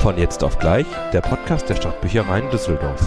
Von 0.00 0.16
jetzt 0.16 0.42
auf 0.42 0.58
gleich, 0.58 0.86
der 1.12 1.20
Podcast 1.20 1.68
der 1.68 1.74
Stadtbüchereien 1.74 2.48
Düsseldorf. 2.48 3.06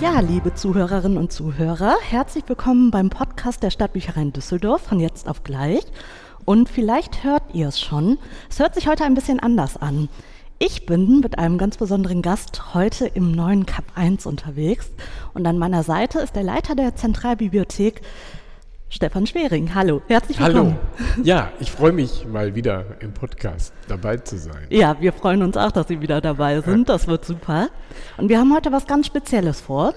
Ja, 0.00 0.20
liebe 0.20 0.54
Zuhörerinnen 0.54 1.18
und 1.18 1.32
Zuhörer, 1.32 1.96
herzlich 2.08 2.44
willkommen 2.46 2.92
beim 2.92 3.10
Podcast 3.10 3.64
der 3.64 3.70
Stadtbüchereien 3.70 4.32
Düsseldorf 4.32 4.82
von 4.82 5.00
jetzt 5.00 5.28
auf 5.28 5.42
gleich. 5.42 5.82
Und 6.44 6.68
vielleicht 6.68 7.24
hört 7.24 7.42
ihr 7.52 7.66
es 7.66 7.80
schon, 7.80 8.16
es 8.48 8.60
hört 8.60 8.76
sich 8.76 8.86
heute 8.86 9.02
ein 9.02 9.14
bisschen 9.14 9.40
anders 9.40 9.76
an. 9.76 10.08
Ich 10.58 10.86
bin 10.86 11.20
mit 11.20 11.38
einem 11.38 11.58
ganz 11.58 11.76
besonderen 11.76 12.22
Gast 12.22 12.72
heute 12.72 13.06
im 13.06 13.30
neuen 13.30 13.66
Cup 13.66 13.84
1 13.94 14.24
unterwegs 14.24 14.90
und 15.34 15.46
an 15.46 15.58
meiner 15.58 15.82
Seite 15.82 16.20
ist 16.20 16.34
der 16.34 16.44
Leiter 16.44 16.74
der 16.74 16.96
Zentralbibliothek, 16.96 18.00
Stefan 18.88 19.26
Schwering. 19.26 19.74
Hallo, 19.74 20.00
herzlich 20.08 20.40
willkommen. 20.40 20.78
Hallo. 20.98 21.22
Ja, 21.24 21.52
ich 21.60 21.70
freue 21.70 21.92
mich 21.92 22.24
mal 22.26 22.54
wieder 22.54 22.86
im 23.00 23.12
Podcast 23.12 23.74
dabei 23.86 24.16
zu 24.16 24.38
sein. 24.38 24.66
Ja, 24.70 24.98
wir 24.98 25.12
freuen 25.12 25.42
uns 25.42 25.58
auch, 25.58 25.72
dass 25.72 25.88
Sie 25.88 26.00
wieder 26.00 26.22
dabei 26.22 26.62
sind. 26.62 26.88
Das 26.88 27.06
wird 27.06 27.26
super. 27.26 27.68
Und 28.16 28.30
wir 28.30 28.38
haben 28.38 28.54
heute 28.54 28.72
was 28.72 28.86
ganz 28.86 29.08
Spezielles 29.08 29.60
vor. 29.60 29.92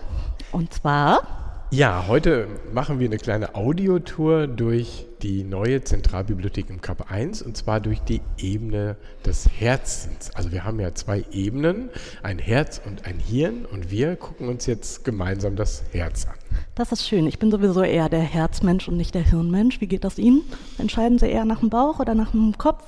Und 0.51 0.73
zwar 0.73 1.38
ja, 1.71 2.05
heute 2.07 2.47
machen 2.73 2.99
wir 2.99 3.07
eine 3.07 3.17
kleine 3.17 3.53
Audiotour 3.53 4.47
durch 4.47 5.05
die 5.21 5.43
neue 5.43 5.83
Zentralbibliothek 5.83 6.67
im 6.69 6.81
Kap 6.81 7.11
1 7.11 7.43
und 7.43 7.55
zwar 7.55 7.79
durch 7.79 7.99
die 7.99 8.21
Ebene 8.39 8.95
des 9.23 9.47
Herzens. 9.59 10.31
Also 10.33 10.51
wir 10.51 10.63
haben 10.63 10.79
ja 10.79 10.95
zwei 10.95 11.25
Ebenen, 11.31 11.89
ein 12.23 12.39
Herz 12.39 12.81
und 12.83 13.05
ein 13.05 13.19
Hirn 13.19 13.65
und 13.65 13.91
wir 13.91 14.15
gucken 14.15 14.47
uns 14.47 14.65
jetzt 14.65 15.05
gemeinsam 15.05 15.55
das 15.55 15.83
Herz 15.91 16.25
an. 16.25 16.33
Das 16.73 16.91
ist 16.91 17.07
schön. 17.07 17.27
Ich 17.27 17.37
bin 17.37 17.51
sowieso 17.51 17.83
eher 17.83 18.09
der 18.09 18.21
Herzmensch 18.21 18.87
und 18.87 18.97
nicht 18.97 19.13
der 19.13 19.23
Hirnmensch. 19.23 19.79
Wie 19.79 19.87
geht 19.87 20.03
das 20.03 20.17
Ihnen? 20.17 20.41
Entscheiden 20.79 21.19
Sie 21.19 21.27
eher 21.27 21.45
nach 21.45 21.59
dem 21.59 21.69
Bauch 21.69 21.99
oder 21.99 22.15
nach 22.15 22.31
dem 22.31 22.57
Kopf? 22.57 22.83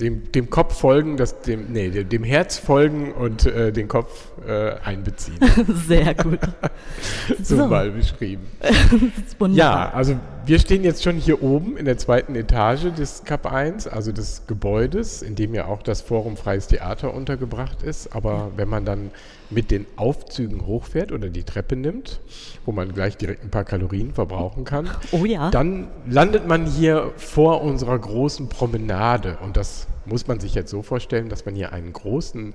Dem, 0.00 0.30
dem 0.32 0.50
Kopf 0.50 0.78
folgen, 0.78 1.16
das, 1.16 1.40
dem, 1.42 1.72
nee, 1.72 1.90
dem, 1.90 2.08
dem 2.08 2.24
Herz 2.24 2.58
folgen 2.58 3.12
und 3.12 3.46
äh, 3.46 3.72
den 3.72 3.88
Kopf 3.88 4.30
äh, 4.46 4.72
einbeziehen. 4.84 5.38
Sehr 5.86 6.14
gut. 6.14 6.40
so, 7.42 7.56
so, 7.56 7.66
mal 7.66 7.90
beschrieben. 7.90 8.46
ja, 9.50 9.90
also 9.90 10.16
wir 10.46 10.58
stehen 10.58 10.84
jetzt 10.84 11.02
schon 11.02 11.16
hier 11.16 11.42
oben 11.42 11.76
in 11.76 11.84
der 11.84 11.98
zweiten 11.98 12.34
Etage 12.34 12.92
des 12.96 13.24
Kap 13.24 13.46
1, 13.50 13.86
also 13.86 14.12
des 14.12 14.42
Gebäudes, 14.46 15.22
in 15.22 15.34
dem 15.34 15.54
ja 15.54 15.66
auch 15.66 15.82
das 15.82 16.00
Forum 16.00 16.36
Freies 16.36 16.68
Theater 16.68 17.12
untergebracht 17.14 17.82
ist. 17.82 18.14
Aber 18.14 18.50
wenn 18.56 18.68
man 18.68 18.84
dann 18.84 19.10
mit 19.50 19.70
den 19.70 19.86
Aufzügen 19.96 20.66
hochfährt 20.66 21.12
oder 21.12 21.30
die 21.30 21.44
Treppe 21.44 21.76
nimmt, 21.76 22.20
wo 22.64 22.72
man 22.72 22.92
gleich 22.92 23.16
direkt 23.16 23.44
ein 23.44 23.50
paar 23.50 23.64
Kalorien 23.64 24.12
verbrauchen 24.12 24.64
kann, 24.64 24.90
oh 25.12 25.24
ja. 25.24 25.50
dann 25.50 25.88
landet 26.08 26.46
man 26.46 26.66
hier 26.66 27.12
vor 27.16 27.62
unserer 27.62 27.98
großen 27.98 28.48
Promenade. 28.48 29.38
Und 29.42 29.56
das 29.56 29.86
muss 30.04 30.26
man 30.26 30.40
sich 30.40 30.54
jetzt 30.54 30.70
so 30.70 30.82
vorstellen, 30.82 31.28
dass 31.28 31.46
man 31.46 31.54
hier 31.54 31.72
einen 31.72 31.92
großen, 31.92 32.54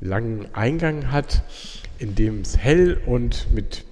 langen 0.00 0.46
Eingang 0.52 1.10
hat, 1.10 1.42
in 1.98 2.14
dem 2.14 2.40
es 2.40 2.58
hell 2.58 3.00
und 3.06 3.46
mit 3.52 3.84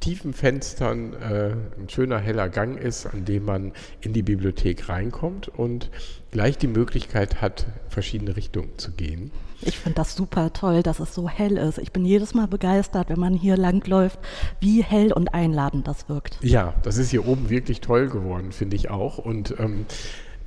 tiefen 0.00 0.34
Fenstern 0.34 1.14
äh, 1.14 1.54
ein 1.80 1.88
schöner 1.88 2.18
heller 2.18 2.50
Gang 2.50 2.78
ist, 2.78 3.06
an 3.06 3.24
dem 3.24 3.46
man 3.46 3.72
in 4.02 4.12
die 4.12 4.22
Bibliothek 4.22 4.90
reinkommt 4.90 5.48
und 5.48 5.90
gleich 6.30 6.58
die 6.58 6.66
Möglichkeit 6.66 7.40
hat, 7.40 7.66
verschiedene 7.88 8.36
Richtungen 8.36 8.76
zu 8.76 8.90
gehen. 8.90 9.30
Ich 9.66 9.78
finde 9.78 9.96
das 9.96 10.14
super 10.14 10.52
toll, 10.52 10.82
dass 10.82 11.00
es 11.00 11.14
so 11.14 11.28
hell 11.28 11.56
ist. 11.56 11.78
Ich 11.78 11.92
bin 11.92 12.04
jedes 12.04 12.34
Mal 12.34 12.46
begeistert, 12.46 13.08
wenn 13.08 13.20
man 13.20 13.34
hier 13.34 13.56
langläuft, 13.56 14.18
wie 14.60 14.82
hell 14.82 15.12
und 15.12 15.34
einladend 15.34 15.88
das 15.88 16.08
wirkt. 16.08 16.38
Ja, 16.42 16.74
das 16.82 16.98
ist 16.98 17.10
hier 17.10 17.26
oben 17.26 17.50
wirklich 17.50 17.80
toll 17.80 18.08
geworden, 18.08 18.52
finde 18.52 18.76
ich 18.76 18.90
auch. 18.90 19.18
Und 19.18 19.54
ähm, 19.58 19.86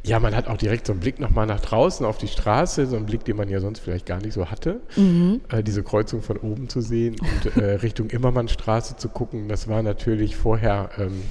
ja, 0.03 0.19
man 0.19 0.35
hat 0.35 0.47
auch 0.47 0.57
direkt 0.57 0.87
so 0.87 0.93
einen 0.93 0.99
Blick 0.99 1.19
nochmal 1.19 1.45
nach 1.45 1.59
draußen 1.59 2.05
auf 2.05 2.17
die 2.17 2.27
Straße, 2.27 2.87
so 2.87 2.95
einen 2.95 3.05
Blick, 3.05 3.25
den 3.25 3.35
man 3.35 3.49
ja 3.49 3.59
sonst 3.59 3.79
vielleicht 3.79 4.05
gar 4.05 4.21
nicht 4.21 4.33
so 4.33 4.49
hatte. 4.49 4.81
Mhm. 4.95 5.41
Äh, 5.49 5.63
diese 5.63 5.83
Kreuzung 5.83 6.21
von 6.21 6.37
oben 6.37 6.69
zu 6.69 6.81
sehen 6.81 7.15
und 7.19 7.57
äh, 7.57 7.73
Richtung 7.75 8.09
Immermannstraße 8.09 8.95
zu 8.95 9.09
gucken, 9.09 9.49
das 9.49 9.67
war 9.67 9.83
natürlich 9.83 10.35
vorher 10.35 10.91
ähm, 10.97 11.21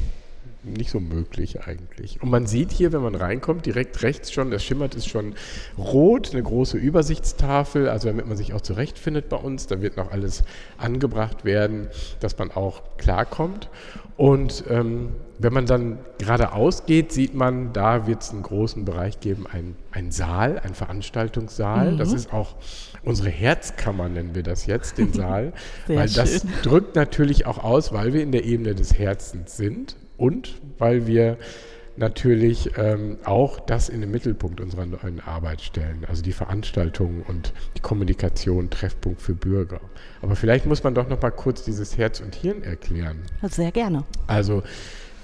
nicht 0.73 0.91
so 0.91 1.01
möglich 1.01 1.61
eigentlich. 1.67 2.23
Und 2.23 2.31
man 2.31 2.47
sieht 2.47 2.73
hier, 2.73 2.93
wenn 2.93 3.03
man 3.03 3.15
reinkommt, 3.15 3.67
direkt 3.67 4.03
rechts 4.03 4.33
schon, 4.33 4.51
das 4.51 4.65
schimmert 4.65 4.95
ist 4.95 5.09
schon 5.09 5.35
rot, 5.79 6.33
eine 6.33 6.43
große 6.43 6.77
Übersichtstafel, 6.77 7.89
also 7.89 8.09
damit 8.09 8.27
man 8.27 8.37
sich 8.37 8.55
auch 8.55 8.61
zurechtfindet 8.61 9.29
bei 9.29 9.37
uns, 9.37 9.67
da 9.67 9.81
wird 9.81 9.97
noch 9.97 10.13
alles 10.13 10.45
angebracht 10.79 11.45
werden, 11.45 11.89
dass 12.21 12.39
man 12.39 12.51
auch 12.51 12.83
klarkommt. 12.99 13.69
Und 14.17 14.65
ähm, 14.71 15.11
wenn 15.39 15.53
man 15.53 15.67
dann 15.67 15.99
geradeaus 16.19 16.87
geht, 16.87 17.13
sieht 17.13 17.35
man, 17.35 17.75
da 17.75 18.07
wird 18.07 18.23
es 18.23 18.31
einen 18.31 18.43
großen 18.43 18.87
Bereich 18.87 19.21
geben, 19.21 19.47
ein, 19.93 20.11
Saal, 20.11 20.59
ein 20.61 20.75
Veranstaltungssaal. 20.75 21.93
Mhm. 21.93 21.99
Das 21.99 22.13
ist 22.13 22.33
auch 22.33 22.55
unsere 23.03 23.29
Herzkammer, 23.29 24.09
nennen 24.09 24.35
wir 24.35 24.43
das 24.43 24.65
jetzt, 24.65 24.97
den 24.97 25.13
Saal. 25.13 25.53
weil 25.87 26.09
schön. 26.09 26.25
das 26.25 26.47
drückt 26.63 26.97
natürlich 26.97 27.45
auch 27.45 27.63
aus, 27.63 27.93
weil 27.93 28.15
wir 28.15 28.23
in 28.23 28.33
der 28.33 28.45
Ebene 28.45 28.75
des 28.75 28.99
Herzens 28.99 29.57
sind 29.59 29.97
und 30.17 30.61
weil 30.79 31.07
wir 31.07 31.37
natürlich 31.97 32.71
ähm, 32.77 33.19
auch 33.25 33.59
das 33.59 33.89
in 33.89 34.01
den 34.01 34.11
Mittelpunkt 34.11 34.61
unserer 34.61 34.87
neuen 34.87 35.21
Arbeit 35.21 35.63
stellen, 35.63 36.05
also 36.09 36.23
die 36.23 36.33
Veranstaltungen 36.33 37.23
und 37.23 37.53
die 37.77 37.81
Kommunikation, 37.81 38.71
Treffpunkt 38.71 39.23
für 39.23 39.35
Bürger. 39.35 39.81
Aber 40.23 40.37
vielleicht 40.37 40.67
muss 40.67 40.83
man 40.83 40.95
doch 40.95 41.09
noch 41.09 41.21
mal 41.21 41.31
kurz 41.31 41.65
dieses 41.65 41.97
Herz 41.97 42.21
und 42.21 42.35
Hirn 42.35 42.63
erklären. 42.63 43.23
Sehr 43.49 43.73
gerne. 43.73 44.05
Also 44.27 44.63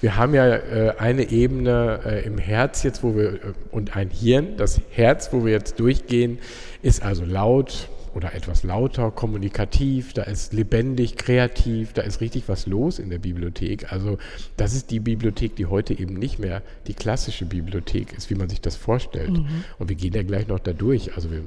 wir 0.01 0.17
haben 0.17 0.33
ja 0.33 0.47
äh, 0.47 0.95
eine 0.97 1.29
Ebene 1.31 2.01
äh, 2.05 2.25
im 2.25 2.37
Herz 2.37 2.83
jetzt, 2.83 3.03
wo 3.03 3.15
wir 3.15 3.33
äh, 3.35 3.37
und 3.71 3.95
ein 3.95 4.09
Hirn. 4.09 4.57
Das 4.57 4.81
Herz, 4.91 5.31
wo 5.31 5.45
wir 5.45 5.53
jetzt 5.53 5.79
durchgehen, 5.79 6.39
ist 6.81 7.03
also 7.03 7.23
laut, 7.23 7.87
oder 8.15 8.33
etwas 8.33 8.63
lauter, 8.63 9.11
kommunikativ, 9.11 10.13
da 10.13 10.23
ist 10.23 10.53
lebendig, 10.53 11.17
kreativ, 11.17 11.93
da 11.93 12.01
ist 12.01 12.21
richtig 12.21 12.43
was 12.47 12.67
los 12.67 12.99
in 12.99 13.09
der 13.09 13.19
Bibliothek. 13.19 13.91
Also 13.91 14.17
das 14.57 14.73
ist 14.73 14.91
die 14.91 14.99
Bibliothek, 14.99 15.55
die 15.55 15.65
heute 15.65 15.97
eben 15.97 16.13
nicht 16.13 16.39
mehr 16.39 16.61
die 16.87 16.93
klassische 16.93 17.45
Bibliothek 17.45 18.13
ist, 18.13 18.29
wie 18.29 18.35
man 18.35 18.49
sich 18.49 18.61
das 18.61 18.75
vorstellt. 18.75 19.31
Mhm. 19.31 19.63
Und 19.79 19.89
wir 19.89 19.95
gehen 19.95 20.13
ja 20.13 20.23
gleich 20.23 20.47
noch 20.47 20.59
da 20.59 20.73
durch. 20.73 21.15
Also 21.15 21.31
wir 21.31 21.43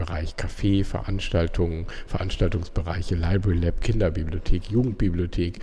Bereich 0.00 0.34
Café, 0.34 0.82
Veranstaltungen, 0.82 1.86
Veranstaltungsbereiche, 2.06 3.16
Library 3.16 3.58
Lab, 3.58 3.82
Kinderbibliothek, 3.82 4.70
Jugendbibliothek. 4.70 5.58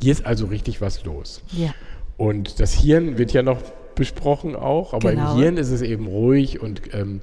Hier 0.00 0.10
ist 0.10 0.26
also 0.26 0.46
richtig 0.46 0.80
was 0.80 1.04
los. 1.04 1.42
Ja. 1.52 1.72
Und 2.16 2.58
das 2.58 2.74
Hirn 2.74 3.16
wird 3.16 3.32
ja 3.32 3.42
noch 3.42 3.62
besprochen 3.94 4.56
auch, 4.56 4.92
aber 4.92 5.12
genau. 5.12 5.32
im 5.34 5.38
Hirn 5.38 5.56
ist 5.56 5.70
es 5.70 5.82
eben 5.82 6.06
ruhig 6.06 6.60
und 6.60 6.82
ähm, 6.94 7.20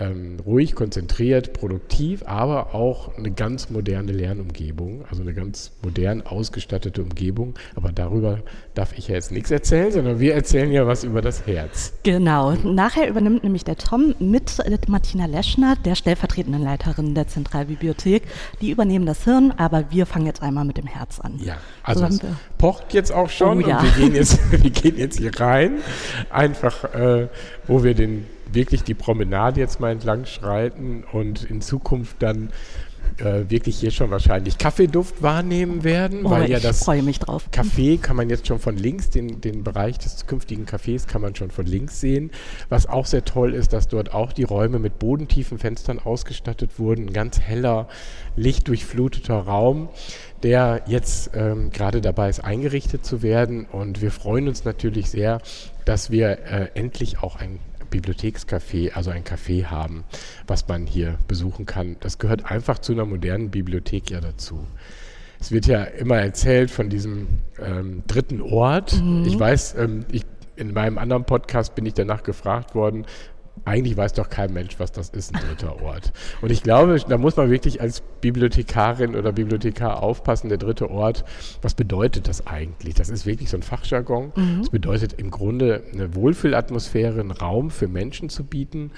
ähm, 0.00 0.36
ruhig, 0.44 0.74
konzentriert, 0.74 1.52
produktiv, 1.52 2.22
aber 2.26 2.74
auch 2.74 3.16
eine 3.16 3.30
ganz 3.30 3.70
moderne 3.70 4.12
Lernumgebung, 4.12 5.04
also 5.10 5.22
eine 5.22 5.34
ganz 5.34 5.72
modern 5.82 6.22
ausgestattete 6.22 7.02
Umgebung. 7.02 7.54
Aber 7.74 7.90
darüber 7.92 8.40
darf 8.74 8.96
ich 8.96 9.08
ja 9.08 9.14
jetzt 9.14 9.32
nichts 9.32 9.50
erzählen, 9.50 9.90
sondern 9.90 10.20
wir 10.20 10.34
erzählen 10.34 10.70
ja 10.70 10.86
was 10.86 11.04
über 11.04 11.22
das 11.22 11.46
Herz. 11.46 11.92
Genau. 12.02 12.52
Nachher 12.52 13.08
übernimmt 13.08 13.42
nämlich 13.42 13.64
der 13.64 13.76
Tom 13.76 14.14
mit 14.18 14.58
Martina 14.88 15.26
Leschner, 15.26 15.76
der 15.84 15.94
stellvertretenden 15.94 16.62
Leiterin 16.62 17.14
der 17.14 17.26
Zentralbibliothek. 17.28 18.22
Die 18.60 18.70
übernehmen 18.70 19.06
das 19.06 19.24
Hirn, 19.24 19.52
aber 19.56 19.90
wir 19.90 20.06
fangen 20.06 20.26
jetzt 20.26 20.42
einmal 20.42 20.64
mit 20.64 20.76
dem 20.76 20.86
Herz 20.86 21.20
an. 21.20 21.38
Ja, 21.42 21.58
also 21.82 22.06
so 22.06 22.06
es 22.06 22.20
pocht 22.58 22.94
jetzt 22.94 23.12
auch 23.12 23.30
schon 23.30 23.64
oh, 23.64 23.66
ja. 23.66 23.78
und 23.78 23.84
wir 23.84 24.04
gehen 24.04 24.14
jetzt, 24.14 24.38
wir 24.62 24.70
gehen 24.70 24.96
jetzt 24.96 25.18
hier 25.18 25.38
rein, 25.38 25.78
einfach 26.30 26.84
äh, 26.94 27.28
wo 27.66 27.82
wir 27.82 27.94
den 27.94 28.26
wirklich 28.52 28.82
die 28.82 28.94
Promenade 28.94 29.60
jetzt 29.60 29.80
mal 29.80 29.90
entlang 29.90 30.24
schreiten 30.26 31.04
und 31.12 31.44
in 31.44 31.60
Zukunft 31.60 32.16
dann 32.20 32.50
äh, 33.18 33.48
wirklich 33.48 33.78
hier 33.78 33.90
schon 33.90 34.10
wahrscheinlich 34.10 34.58
Kaffeeduft 34.58 35.22
wahrnehmen 35.22 35.84
werden, 35.84 36.24
oh, 36.24 36.30
weil 36.30 36.50
ja 36.50 36.60
das 36.60 36.84
freue 36.84 37.02
mich 37.02 37.18
drauf. 37.18 37.48
Café 37.52 37.98
kann 38.00 38.16
man 38.16 38.30
jetzt 38.30 38.46
schon 38.46 38.58
von 38.58 38.76
links, 38.76 39.10
den, 39.10 39.40
den 39.40 39.64
Bereich 39.64 39.98
des 39.98 40.16
zukünftigen 40.16 40.66
Cafés 40.66 41.06
kann 41.06 41.22
man 41.22 41.34
schon 41.34 41.50
von 41.50 41.66
links 41.66 42.00
sehen. 42.00 42.30
Was 42.68 42.86
auch 42.86 43.06
sehr 43.06 43.24
toll 43.24 43.54
ist, 43.54 43.72
dass 43.72 43.88
dort 43.88 44.14
auch 44.14 44.32
die 44.32 44.44
Räume 44.44 44.78
mit 44.78 44.98
bodentiefen 44.98 45.58
Fenstern 45.58 45.98
ausgestattet 45.98 46.78
wurden. 46.78 47.08
Ein 47.08 47.12
ganz 47.12 47.40
heller, 47.40 47.88
lichtdurchfluteter 48.36 49.38
Raum, 49.38 49.88
der 50.42 50.82
jetzt 50.86 51.30
ähm, 51.34 51.70
gerade 51.70 52.00
dabei 52.00 52.28
ist, 52.28 52.40
eingerichtet 52.44 53.04
zu 53.04 53.22
werden. 53.22 53.66
Und 53.66 54.00
wir 54.00 54.12
freuen 54.12 54.48
uns 54.48 54.64
natürlich 54.64 55.10
sehr, 55.10 55.40
dass 55.84 56.10
wir 56.10 56.30
äh, 56.30 56.68
endlich 56.74 57.22
auch 57.22 57.36
ein 57.36 57.58
Bibliothekscafé, 57.90 58.92
also 58.92 59.10
ein 59.10 59.24
Café 59.24 59.66
haben, 59.66 60.04
was 60.46 60.68
man 60.68 60.86
hier 60.86 61.18
besuchen 61.26 61.66
kann. 61.66 61.96
Das 62.00 62.18
gehört 62.18 62.50
einfach 62.50 62.78
zu 62.78 62.92
einer 62.92 63.04
modernen 63.04 63.50
Bibliothek 63.50 64.10
ja 64.10 64.20
dazu. 64.20 64.66
Es 65.40 65.52
wird 65.52 65.66
ja 65.66 65.84
immer 65.84 66.16
erzählt 66.16 66.70
von 66.70 66.88
diesem 66.88 67.28
ähm, 67.60 68.02
dritten 68.06 68.40
Ort. 68.40 69.00
Mhm. 69.00 69.24
Ich 69.26 69.38
weiß, 69.38 69.76
ähm, 69.78 70.04
ich, 70.10 70.24
in 70.56 70.72
meinem 70.72 70.98
anderen 70.98 71.24
Podcast 71.24 71.74
bin 71.74 71.86
ich 71.86 71.94
danach 71.94 72.24
gefragt 72.24 72.74
worden, 72.74 73.06
eigentlich 73.68 73.96
weiß 73.96 74.14
doch 74.14 74.28
kein 74.28 74.52
Mensch, 74.52 74.78
was 74.78 74.92
das 74.92 75.10
ist, 75.10 75.34
ein 75.34 75.40
dritter 75.40 75.82
Ort. 75.82 76.12
Und 76.40 76.50
ich 76.50 76.62
glaube, 76.62 77.00
da 77.08 77.18
muss 77.18 77.36
man 77.36 77.50
wirklich 77.50 77.80
als 77.80 78.02
Bibliothekarin 78.20 79.14
oder 79.14 79.32
Bibliothekar 79.32 80.02
aufpassen, 80.02 80.48
der 80.48 80.58
dritte 80.58 80.90
Ort, 80.90 81.24
was 81.62 81.74
bedeutet 81.74 82.28
das 82.28 82.46
eigentlich? 82.46 82.94
Das 82.94 83.08
ist 83.08 83.26
wirklich 83.26 83.50
so 83.50 83.56
ein 83.56 83.62
Fachjargon. 83.62 84.32
Mhm. 84.34 84.58
Das 84.60 84.70
bedeutet 84.70 85.14
im 85.14 85.30
Grunde 85.30 85.82
eine 85.92 86.14
Wohlfühlatmosphäre, 86.14 87.20
einen 87.20 87.30
Raum 87.30 87.70
für 87.70 87.88
Menschen 87.88 88.28
zu 88.28 88.44
bieten 88.44 88.90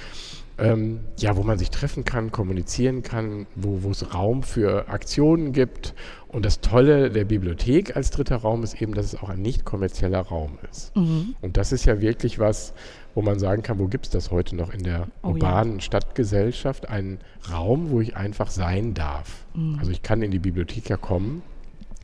ähm, 0.60 1.00
ja, 1.18 1.36
wo 1.36 1.42
man 1.42 1.58
sich 1.58 1.70
treffen 1.70 2.04
kann, 2.04 2.30
kommunizieren 2.30 3.02
kann, 3.02 3.46
wo, 3.56 3.90
es 3.90 4.14
Raum 4.14 4.42
für 4.42 4.88
Aktionen 4.88 5.52
gibt. 5.52 5.94
Und 6.28 6.44
das 6.44 6.60
Tolle 6.60 7.10
der 7.10 7.24
Bibliothek 7.24 7.96
als 7.96 8.10
dritter 8.10 8.36
Raum 8.36 8.62
ist 8.62 8.80
eben, 8.80 8.94
dass 8.94 9.06
es 9.06 9.16
auch 9.16 9.30
ein 9.30 9.42
nicht 9.42 9.64
kommerzieller 9.64 10.20
Raum 10.20 10.58
ist. 10.70 10.94
Mhm. 10.94 11.34
Und 11.40 11.56
das 11.56 11.72
ist 11.72 11.86
ja 11.86 12.00
wirklich 12.00 12.38
was, 12.38 12.74
wo 13.14 13.22
man 13.22 13.38
sagen 13.38 13.62
kann, 13.62 13.78
wo 13.78 13.86
gibt 13.86 14.06
es 14.06 14.10
das 14.10 14.30
heute 14.30 14.56
noch 14.56 14.72
in 14.72 14.82
der 14.82 15.08
oh, 15.22 15.28
urbanen 15.28 15.74
ja. 15.74 15.80
Stadtgesellschaft? 15.80 16.88
Einen 16.88 17.18
Raum, 17.50 17.90
wo 17.90 18.00
ich 18.00 18.16
einfach 18.16 18.50
sein 18.50 18.94
darf. 18.94 19.44
Mhm. 19.54 19.78
Also 19.78 19.90
ich 19.90 20.02
kann 20.02 20.22
in 20.22 20.30
die 20.30 20.38
Bibliothek 20.38 20.88
ja 20.88 20.96
kommen, 20.96 21.42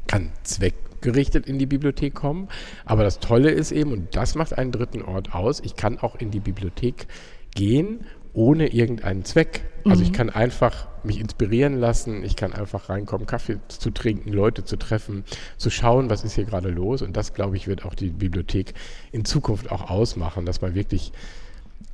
kann 0.06 0.30
zweckgerichtet 0.42 1.46
in 1.46 1.58
die 1.58 1.66
Bibliothek 1.66 2.14
kommen. 2.14 2.48
Aber 2.84 3.04
das 3.04 3.20
Tolle 3.20 3.50
ist 3.50 3.72
eben, 3.72 3.92
und 3.92 4.16
das 4.16 4.34
macht 4.34 4.56
einen 4.56 4.72
dritten 4.72 5.02
Ort 5.02 5.34
aus, 5.34 5.60
ich 5.60 5.76
kann 5.76 5.98
auch 5.98 6.16
in 6.16 6.30
die 6.30 6.40
Bibliothek 6.40 7.06
gehen 7.54 8.04
ohne 8.36 8.68
irgendeinen 8.68 9.24
Zweck. 9.24 9.64
Also 9.84 10.02
ich 10.02 10.10
mhm. 10.10 10.14
kann 10.14 10.30
einfach 10.30 10.88
mich 11.04 11.20
inspirieren 11.20 11.78
lassen, 11.78 12.24
ich 12.24 12.36
kann 12.36 12.52
einfach 12.52 12.88
reinkommen, 12.88 13.26
Kaffee 13.26 13.58
zu 13.68 13.90
trinken, 13.90 14.32
Leute 14.32 14.64
zu 14.64 14.76
treffen, 14.76 15.24
zu 15.56 15.70
schauen, 15.70 16.10
was 16.10 16.24
ist 16.24 16.34
hier 16.34 16.44
gerade 16.44 16.68
los. 16.68 17.02
Und 17.02 17.16
das, 17.16 17.34
glaube 17.34 17.56
ich, 17.56 17.66
wird 17.66 17.84
auch 17.84 17.94
die 17.94 18.10
Bibliothek 18.10 18.74
in 19.12 19.24
Zukunft 19.24 19.70
auch 19.70 19.88
ausmachen, 19.88 20.44
dass 20.44 20.60
man 20.60 20.74
wirklich, 20.74 21.12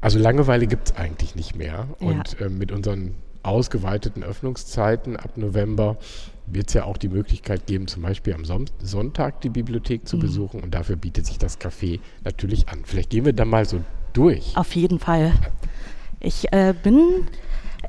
also 0.01 0.19
Langeweile 0.19 0.67
gibt 0.67 0.91
es 0.91 0.97
eigentlich 0.97 1.37
nicht 1.37 1.55
mehr. 1.55 1.87
Ja. 2.01 2.07
Und 2.07 2.41
äh, 2.41 2.49
mit 2.49 2.73
unseren 2.73 3.15
ausgeweiteten 3.43 4.23
Öffnungszeiten 4.23 5.17
ab 5.17 5.37
November 5.37 5.97
wird 6.47 6.69
es 6.69 6.75
ja 6.75 6.85
auch 6.85 6.97
die 6.97 7.09
Möglichkeit 7.09 7.67
geben, 7.67 7.87
zum 7.87 8.03
Beispiel 8.03 8.35
am 8.35 8.45
Sonntag 8.45 9.41
die 9.43 9.49
Bibliothek 9.49 10.09
zu 10.09 10.17
mhm. 10.17 10.21
besuchen. 10.21 10.63
Und 10.63 10.75
dafür 10.75 10.97
bietet 10.97 11.27
sich 11.27 11.39
das 11.39 11.61
Café 11.61 12.01
natürlich 12.25 12.69
an. 12.69 12.81
Vielleicht 12.85 13.11
gehen 13.11 13.27
wir 13.27 13.33
da 13.33 13.45
mal 13.45 13.65
so 13.65 13.81
durch. 14.13 14.57
Auf 14.57 14.75
jeden 14.75 14.99
Fall. 14.99 15.33
Ich 16.23 16.53
äh, 16.53 16.73
bin 16.81 17.27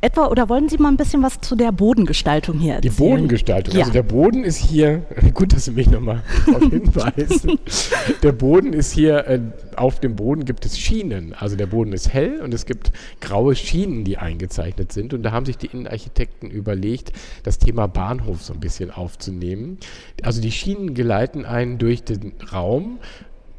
etwa, 0.02 0.28
oder 0.28 0.50
wollen 0.50 0.68
Sie 0.68 0.78
mal 0.78 0.90
ein 0.90 0.98
bisschen 0.98 1.22
was 1.22 1.40
zu 1.40 1.56
der 1.56 1.72
Bodengestaltung 1.72 2.60
hier 2.60 2.76
erzählen? 2.76 2.94
Die 2.96 3.02
Bodengestaltung, 3.02 3.76
ja. 3.76 3.82
also 3.82 3.94
der 3.94 4.04
Boden 4.04 4.44
ist 4.44 4.58
hier, 4.58 5.04
gut, 5.34 5.54
dass 5.54 5.66
Sie 5.66 5.72
mich 5.72 5.90
nochmal 5.90 6.24
darauf 6.46 6.64
hinweisen, 6.64 7.60
der 8.24 8.32
Boden 8.32 8.74
ist 8.74 8.92
hier, 8.92 9.28
äh, 9.28 9.40
auf 9.76 10.00
dem 10.00 10.16
Boden 10.16 10.46
gibt 10.46 10.66
es 10.66 10.80
Schienen, 10.80 11.34
also 11.34 11.56
der 11.56 11.68
Boden 11.68 11.94
ist 11.94 12.12
hell 12.12 12.42
und 12.42 12.54
es 12.54 12.66
gibt 12.66 12.92
graue 13.22 13.56
Schienen, 13.56 14.04
die 14.04 14.18
eingezeichnet 14.18 14.92
sind 14.92 15.14
und 15.14 15.24
da 15.24 15.32
haben 15.32 15.46
sich 15.46 15.58
die 15.58 15.68
Innenarchitekten 15.68 16.50
überlegt, 16.50 17.14
das 17.44 17.60
Thema 17.60 17.88
Bahnhof 17.88 18.42
so 18.42 18.54
ein 18.54 18.60
bisschen 18.60 18.90
aufzunehmen. 18.90 19.78
Also 20.24 20.42
die 20.42 20.52
Schienen 20.52 20.96
geleiten 20.96 21.46
einen 21.46 21.78
durch 21.78 22.04
den 22.04 22.34
Raum, 22.52 23.00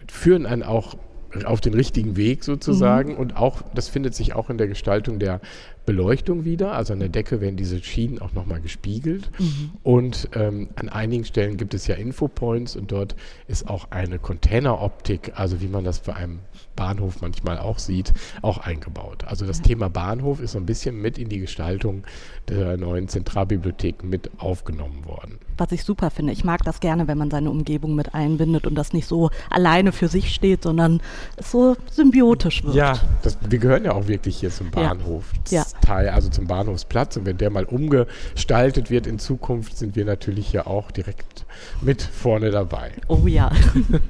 führen 0.08 0.46
einen 0.46 0.62
auch 0.62 0.96
auf 1.44 1.60
den 1.60 1.74
richtigen 1.74 2.16
Weg 2.16 2.44
sozusagen. 2.44 3.12
Mhm. 3.12 3.18
Und 3.18 3.36
auch, 3.36 3.62
das 3.74 3.88
findet 3.88 4.14
sich 4.14 4.34
auch 4.34 4.50
in 4.50 4.58
der 4.58 4.68
Gestaltung 4.68 5.18
der 5.18 5.40
Beleuchtung 5.86 6.44
wieder. 6.44 6.72
Also 6.72 6.92
an 6.92 7.00
der 7.00 7.08
Decke 7.08 7.40
werden 7.40 7.56
diese 7.56 7.82
Schienen 7.82 8.20
auch 8.20 8.32
nochmal 8.32 8.60
gespiegelt. 8.60 9.30
Mhm. 9.38 9.70
Und 9.82 10.28
ähm, 10.34 10.68
an 10.76 10.88
einigen 10.88 11.24
Stellen 11.24 11.56
gibt 11.56 11.74
es 11.74 11.86
ja 11.86 11.96
Infopoints 11.96 12.76
und 12.76 12.92
dort 12.92 13.16
ist 13.48 13.68
auch 13.68 13.90
eine 13.90 14.18
Containeroptik, 14.18 15.32
also 15.34 15.60
wie 15.60 15.68
man 15.68 15.84
das 15.84 16.00
bei 16.00 16.14
einem 16.14 16.38
Bahnhof 16.76 17.20
manchmal 17.20 17.58
auch 17.58 17.78
sieht, 17.78 18.12
auch 18.42 18.58
eingebaut. 18.58 19.24
Also 19.24 19.46
das. 19.46 19.64
Thema 19.64 19.88
Bahnhof 19.88 20.40
ist 20.40 20.52
so 20.52 20.58
ein 20.58 20.66
bisschen 20.66 21.00
mit 21.00 21.18
in 21.18 21.28
die 21.28 21.38
Gestaltung 21.38 22.04
der 22.48 22.76
neuen 22.76 23.08
Zentralbibliothek 23.08 24.04
mit 24.04 24.30
aufgenommen 24.38 25.06
worden. 25.06 25.38
Was 25.56 25.72
ich 25.72 25.84
super 25.84 26.10
finde. 26.10 26.32
Ich 26.32 26.44
mag 26.44 26.62
das 26.64 26.80
gerne, 26.80 27.08
wenn 27.08 27.16
man 27.16 27.30
seine 27.30 27.50
Umgebung 27.50 27.94
mit 27.94 28.14
einbindet 28.14 28.66
und 28.66 28.74
das 28.74 28.92
nicht 28.92 29.06
so 29.06 29.30
alleine 29.50 29.92
für 29.92 30.08
sich 30.08 30.34
steht, 30.34 30.64
sondern 30.64 31.00
es 31.36 31.50
so 31.52 31.76
symbiotisch 31.90 32.64
wird. 32.64 32.74
Ja, 32.74 33.00
das, 33.22 33.38
wir 33.48 33.58
gehören 33.58 33.84
ja 33.84 33.92
auch 33.92 34.08
wirklich 34.08 34.36
hier 34.38 34.50
zum 34.50 34.70
Bahnhof. 34.70 35.32
Ja. 35.50 35.64
also 35.86 36.28
zum 36.28 36.46
Bahnhofsplatz. 36.46 37.16
Und 37.16 37.24
wenn 37.24 37.38
der 37.38 37.50
mal 37.50 37.64
umgestaltet 37.64 38.90
wird 38.90 39.06
in 39.06 39.18
Zukunft, 39.18 39.78
sind 39.78 39.96
wir 39.96 40.04
natürlich 40.04 40.52
ja 40.52 40.66
auch 40.66 40.90
direkt 40.90 41.46
mit 41.80 42.02
vorne 42.02 42.50
dabei. 42.50 42.92
Oh 43.08 43.26
ja. 43.26 43.50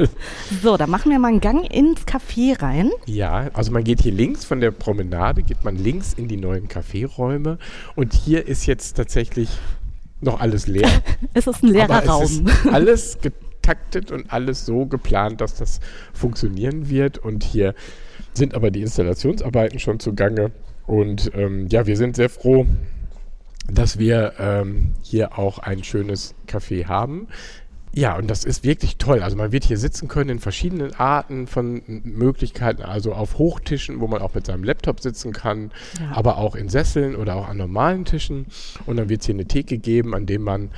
so, 0.63 0.77
dann 0.77 0.91
machen 0.91 1.13
wir 1.13 1.19
mal 1.19 1.29
einen 1.29 1.41
Gang 1.41 1.71
ins 1.71 2.07
Café 2.07 2.54
rein. 2.63 2.91
Ja, 3.07 3.51
also 3.53 3.73
man 3.73 3.85
geht 3.85 4.03
hier 4.03 4.13
links 4.13 4.45
von 4.45 4.61
der 4.61 4.71
Promenade, 4.71 5.43
geht 5.43 5.65
man 5.65 5.77
links 5.77 6.15
in 6.15 6.29
die 6.29 6.37
neuen 6.37 6.69
Caféräume. 6.69 7.59
Und 7.95 8.15
hier 8.15 8.47
ist 8.47 8.67
jetzt 8.67 8.97
tatsächlich 8.97 9.49
noch 10.21 10.41
alles 10.41 10.67
leer. 10.67 10.91
es 11.35 11.47
ist 11.47 11.63
ein 11.63 11.69
leerer 11.69 12.05
Raum. 12.07 12.23
Es 12.23 12.31
ist 12.39 12.67
alles 12.73 13.19
getaktet 13.21 14.11
und 14.11 14.33
alles 14.33 14.67
so 14.67 14.87
geplant, 14.87 15.41
dass 15.41 15.55
das 15.55 15.81
funktionieren 16.13 16.89
wird. 16.89 17.19
Und 17.19 17.45
hier 17.45 17.75
sind 18.33 18.55
aber 18.55 18.71
die 18.71 18.83
Installationsarbeiten 18.83 19.79
schon 19.79 20.01
zugange. 20.01 20.51
Und 20.87 21.31
ähm, 21.35 21.69
ja, 21.69 21.87
wir 21.87 21.97
sind 21.97 22.17
sehr 22.17 22.29
froh, 22.29 22.67
dass 23.69 23.99
wir 23.99 24.35
ähm, 24.39 24.93
hier 25.03 25.39
auch 25.39 25.59
ein 25.59 25.85
schönes 25.85 26.35
Café 26.47 26.87
haben. 26.87 27.29
Ja, 27.97 28.17
und 28.17 28.29
das 28.29 28.45
ist 28.45 28.65
wirklich 28.65 28.97
toll. 28.97 29.23
Also 29.23 29.37
man 29.37 29.53
wird 29.53 29.65
hier 29.65 29.79
sitzen 29.79 30.09
können 30.09 30.31
in 30.31 30.39
verschiedenen 30.41 30.95
Arten 30.95 31.47
von 31.47 31.83
Möglichkeiten, 31.87 32.83
also 32.83 33.13
auf 33.13 33.39
Hochtischen, 33.39 34.01
wo 34.01 34.09
man 34.09 34.21
auch 34.21 34.35
mit 34.35 34.47
seinem 34.47 34.65
Laptop 34.65 35.01
sitzen 35.01 35.33
kann, 35.33 35.71
ja. 36.01 36.11
aber 36.13 36.39
auch 36.39 36.57
in 36.57 36.69
Sesseln 36.69 37.15
oder 37.15 37.37
auch 37.37 37.49
an 37.49 37.57
normalen 37.57 38.05
Tischen. 38.05 38.47
Und 38.87 38.97
dann 38.97 39.09
wird 39.09 39.21
es 39.21 39.27
hier 39.27 39.35
eine 39.35 39.47
Theke 39.47 39.79
geben, 39.79 40.15
an 40.15 40.27
dem 40.27 40.43
man 40.43 40.71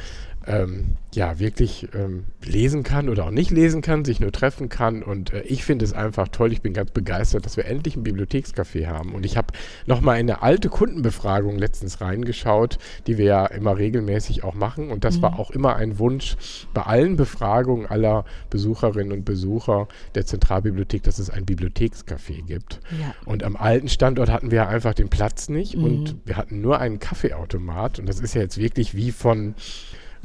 ähm, 0.46 0.96
ja 1.12 1.38
wirklich 1.38 1.88
ähm, 1.94 2.25
lesen 2.44 2.82
kann 2.82 3.08
oder 3.08 3.25
auch 3.25 3.31
nicht 3.31 3.50
lesen 3.50 3.82
kann, 3.82 4.04
sich 4.04 4.20
nur 4.20 4.32
treffen 4.32 4.69
kann. 4.69 5.02
Und 5.02 5.32
äh, 5.32 5.43
ich 5.43 5.64
finde 5.64 5.84
es 5.84 5.93
einfach 5.93 6.28
toll. 6.28 6.52
Ich 6.52 6.62
bin 6.62 6.72
ganz 6.72 6.90
begeistert, 6.90 7.46
dass 7.46 7.56
wir 7.56 7.64
endlich 7.64 7.96
ein 7.96 8.04
Bibliothekscafé 8.04 8.87
haben. 8.87 9.14
Und 9.14 9.26
ich 9.26 9.37
habe 9.37 9.48
nochmal 9.87 10.20
in 10.20 10.31
eine 10.31 10.43
alte 10.43 10.69
Kundenbefragung 10.69 11.58
letztens 11.58 12.00
reingeschaut, 12.00 12.78
die 13.06 13.19
wir 13.19 13.25
ja 13.25 13.46
immer 13.46 13.76
regelmäßig 13.76 14.44
auch 14.44 14.54
machen. 14.54 14.90
Und 14.90 15.04
das 15.04 15.19
mhm. 15.19 15.22
war 15.22 15.38
auch 15.38 15.50
immer 15.50 15.76
ein 15.76 15.98
Wunsch 15.98 16.37
bei 16.75 16.82
allen 16.82 17.16
Befragungen 17.16 17.87
aller 17.87 18.25
Besucherinnen 18.50 19.12
und 19.12 19.25
Besucher 19.25 19.88
der 20.14 20.26
Zentralbibliothek, 20.26 21.02
dass 21.02 21.19
es 21.19 21.31
ein 21.31 21.44
Bibliothekscafé 21.44 22.44
gibt. 22.44 22.81
Ja. 23.00 23.14
Und 23.25 23.42
am 23.42 23.56
alten 23.56 23.88
Standort 23.88 24.31
hatten 24.31 24.50
wir 24.50 24.69
einfach 24.69 24.94
den 24.94 25.08
Platz 25.08 25.49
nicht 25.49 25.76
mhm. 25.76 25.84
und 25.84 26.16
wir 26.25 26.37
hatten 26.37 26.60
nur 26.60 26.78
einen 26.78 27.00
Kaffeeautomat. 27.00 27.99
Und 27.99 28.08
das 28.08 28.20
ist 28.20 28.34
ja 28.34 28.42
jetzt 28.42 28.58
wirklich 28.58 28.94
wie 28.94 29.10
von 29.10 29.54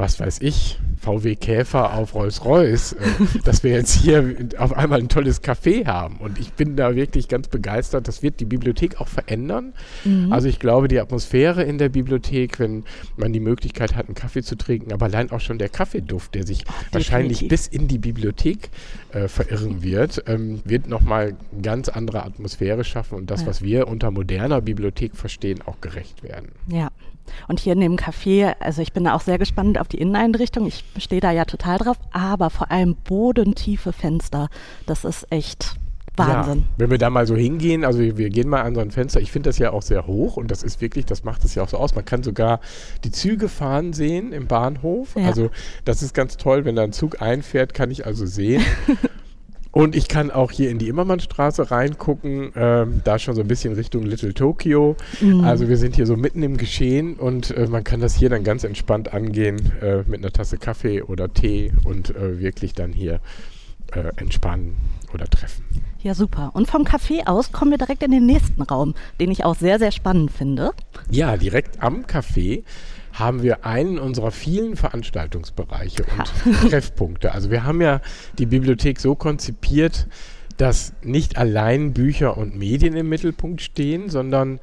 was 0.01 0.19
weiß 0.19 0.39
ich, 0.42 0.80
VW 1.00 1.36
Käfer 1.36 1.94
auf 1.94 2.15
Rolls-Royce, 2.15 2.93
äh, 2.93 2.98
dass 3.43 3.63
wir 3.63 3.72
jetzt 3.72 3.93
hier 3.93 4.36
auf 4.58 4.74
einmal 4.74 5.00
ein 5.00 5.10
tolles 5.10 5.43
Café 5.43 5.86
haben. 5.86 6.17
Und 6.17 6.39
ich 6.39 6.53
bin 6.53 6.75
da 6.75 6.96
wirklich 6.96 7.27
ganz 7.27 7.48
begeistert. 7.48 8.08
Das 8.08 8.24
wird 8.24 8.39
die 8.39 8.46
Bibliothek 8.46 9.00
auch 9.00 9.08
verändern. 9.08 9.74
Mhm. 10.03 10.34
Also 10.34 10.48
ich 10.48 10.60
glaube, 10.60 10.88
die 10.88 11.00
Atmosphäre 11.00 11.63
in 11.63 11.77
der 11.77 11.89
Bibliothek, 11.89 12.60
wenn 12.60 12.84
man 13.15 13.31
die 13.31 13.39
Möglichkeit 13.39 13.96
hat, 13.96 14.08
einen 14.08 14.15
Kaffee 14.15 14.41
zu 14.41 14.55
trinken, 14.55 14.91
aber 14.91 15.05
allein 15.05 15.31
auch 15.31 15.39
schon 15.39 15.60
der 15.60 15.70
Kaffeeduft, 15.70 16.34
der 16.34 16.48
sich 16.48 16.63
Ach, 16.67 16.93
wahrscheinlich 16.93 17.48
bis 17.48 17.67
in 17.67 17.88
die 17.88 18.00
Bibliothek 18.00 18.70
äh, 19.12 19.27
verirren 19.27 19.84
wird, 19.84 20.24
ähm, 20.25 20.62
wird 20.65 20.88
nochmal 20.88 21.36
eine 21.51 21.62
ganz 21.62 21.89
andere 21.89 22.24
Atmosphäre 22.25 22.84
schaffen 22.84 23.20
und 23.20 23.29
das, 23.29 23.41
ja. 23.41 23.48
was 23.48 23.62
wir 23.62 23.88
unter 23.88 24.10
moderner 24.10 24.62
Bibliothek 24.62 25.15
verstehen, 25.15 25.62
auch 25.63 25.79
gerecht 25.79 26.24
werden. 26.24 26.50
Ja, 26.67 26.89
und 27.48 27.60
hier 27.60 27.74
in 27.74 27.80
dem 27.80 27.96
Café, 27.96 28.56
also 28.60 28.82
ich 28.82 28.94
bin 28.94 29.08
auch 29.08 29.22
sehr 29.22 29.38
gespannt 29.38 29.80
auf 29.80 29.88
die 29.88 29.98
Inneneinrichtung. 30.00 30.68
Ich 30.68 30.84
stehe 30.98 31.22
da 31.22 31.32
ja 31.32 31.46
total 31.46 31.78
drauf, 31.78 31.98
aber 32.12 32.50
vor 32.50 32.72
allem 32.72 32.96
bodentiefe 32.96 33.94
Fenster. 33.94 34.50
Das 34.86 35.06
ist 35.06 35.32
echt 35.32 35.75
Wahnsinn. 36.18 36.60
Ja, 36.60 36.66
wenn 36.78 36.92
wir 36.92 36.98
da 36.98 37.10
mal 37.10 37.25
so 37.25 37.36
hingehen, 37.36 37.86
also 37.86 38.00
wir, 38.00 38.18
wir 38.18 38.30
gehen 38.30 38.50
mal 38.50 38.62
an 38.62 38.75
so 38.75 38.82
ein 38.82 38.92
Fenster, 38.92 39.22
ich 39.22 39.32
finde 39.32 39.50
das 39.50 39.58
ja 39.58 39.72
auch 39.72 39.82
sehr 39.82 40.08
hoch 40.08 40.38
und 40.38 40.51
das 40.51 40.63
ist 40.63 40.82
wirklich, 40.82 41.06
das 41.06 41.24
macht 41.24 41.44
es 41.46 41.56
ja 41.56 41.63
auch 41.63 41.70
so 41.70 41.78
aus. 41.78 41.96
Man 41.96 42.06
kann 42.06 42.24
sogar 42.24 42.60
die 43.04 43.12
Züge 43.12 43.48
fahren 43.48 43.94
sehen 43.94 44.34
im 44.34 44.48
Bahnhof. 44.48 45.16
Ja. 45.16 45.28
Also 45.28 45.50
das 45.86 46.04
ist 46.04 46.13
ganz 46.13 46.38
toll, 46.38 46.66
wenn 46.66 46.75
da 46.75 46.84
ein 46.84 46.94
Zug 46.94 47.22
einfährt, 47.22 47.74
kann 47.74 47.92
ich 47.92 48.06
also 48.06 48.25
sehen. 48.25 48.63
Und 49.72 49.96
ich 49.96 50.08
kann 50.08 50.32
auch 50.32 50.51
hier 50.51 50.70
in 50.70 50.80
die 50.80 50.90
Immermannstraße 50.90 51.72
reingucken, 51.72 52.51
ähm, 52.56 53.01
da 53.04 53.20
schon 53.20 53.36
so 53.36 53.42
ein 53.42 53.48
bisschen 53.48 53.74
Richtung 53.74 54.04
Little 54.04 54.34
Tokyo. 54.34 54.98
Mhm. 55.22 55.46
Also 55.46 55.70
wir 55.70 55.78
sind 55.78 55.96
hier 55.96 56.06
so 56.06 56.18
mitten 56.18 56.44
im 56.44 56.58
Geschehen 56.58 57.16
und 57.16 57.51
äh, 57.51 57.68
man 57.68 57.84
kann 57.84 58.01
das 58.01 58.16
hier 58.16 58.30
dann 58.30 58.44
ganz 58.44 58.63
entspannt 58.63 59.13
angehen 59.13 59.72
äh, 59.82 60.04
mit 60.08 60.20
einer 60.20 60.32
Tasse 60.32 60.58
Kaffee 60.58 61.01
oder 61.01 61.34
Tee 61.34 61.72
und 61.86 62.13
äh, 62.16 62.40
wirklich 62.40 62.74
dann 62.74 62.92
hier 62.92 63.22
äh, 63.94 64.12
entspannen 64.18 64.75
oder 65.13 65.25
treffen. 65.25 65.63
Ja, 66.01 66.16
super. 66.16 66.51
Und 66.54 66.68
vom 66.68 66.84
Café 66.84 67.28
aus 67.28 67.51
kommen 67.51 67.72
wir 67.72 67.78
direkt 67.78 68.04
in 68.04 68.12
den 68.12 68.25
nächsten 68.25 68.62
Raum, 68.62 68.96
den 69.20 69.32
ich 69.32 69.46
auch 69.46 69.56
sehr, 69.56 69.80
sehr 69.80 69.92
spannend 69.92 70.32
finde. 70.32 70.72
Ja, 71.10 71.38
direkt 71.38 71.82
am 71.82 72.06
Café 72.06 72.63
haben 73.13 73.44
wir 73.44 73.65
einen 73.65 74.00
unserer 74.00 74.32
vielen 74.32 74.75
Veranstaltungsbereiche 74.75 76.03
und 76.03 76.70
Treffpunkte. 76.70 77.34
Also 77.34 77.51
wir 77.51 77.63
haben 77.63 77.82
ja 77.82 78.01
die 78.38 78.46
Bibliothek 78.46 79.00
so 79.00 79.15
konzipiert, 79.15 80.08
dass 80.58 80.94
nicht 81.01 81.38
allein 81.38 81.94
Bücher 81.94 82.38
und 82.38 82.56
Medien 82.56 82.96
im 82.96 83.10
Mittelpunkt 83.10 83.62
stehen, 83.62 84.10
sondern 84.10 84.60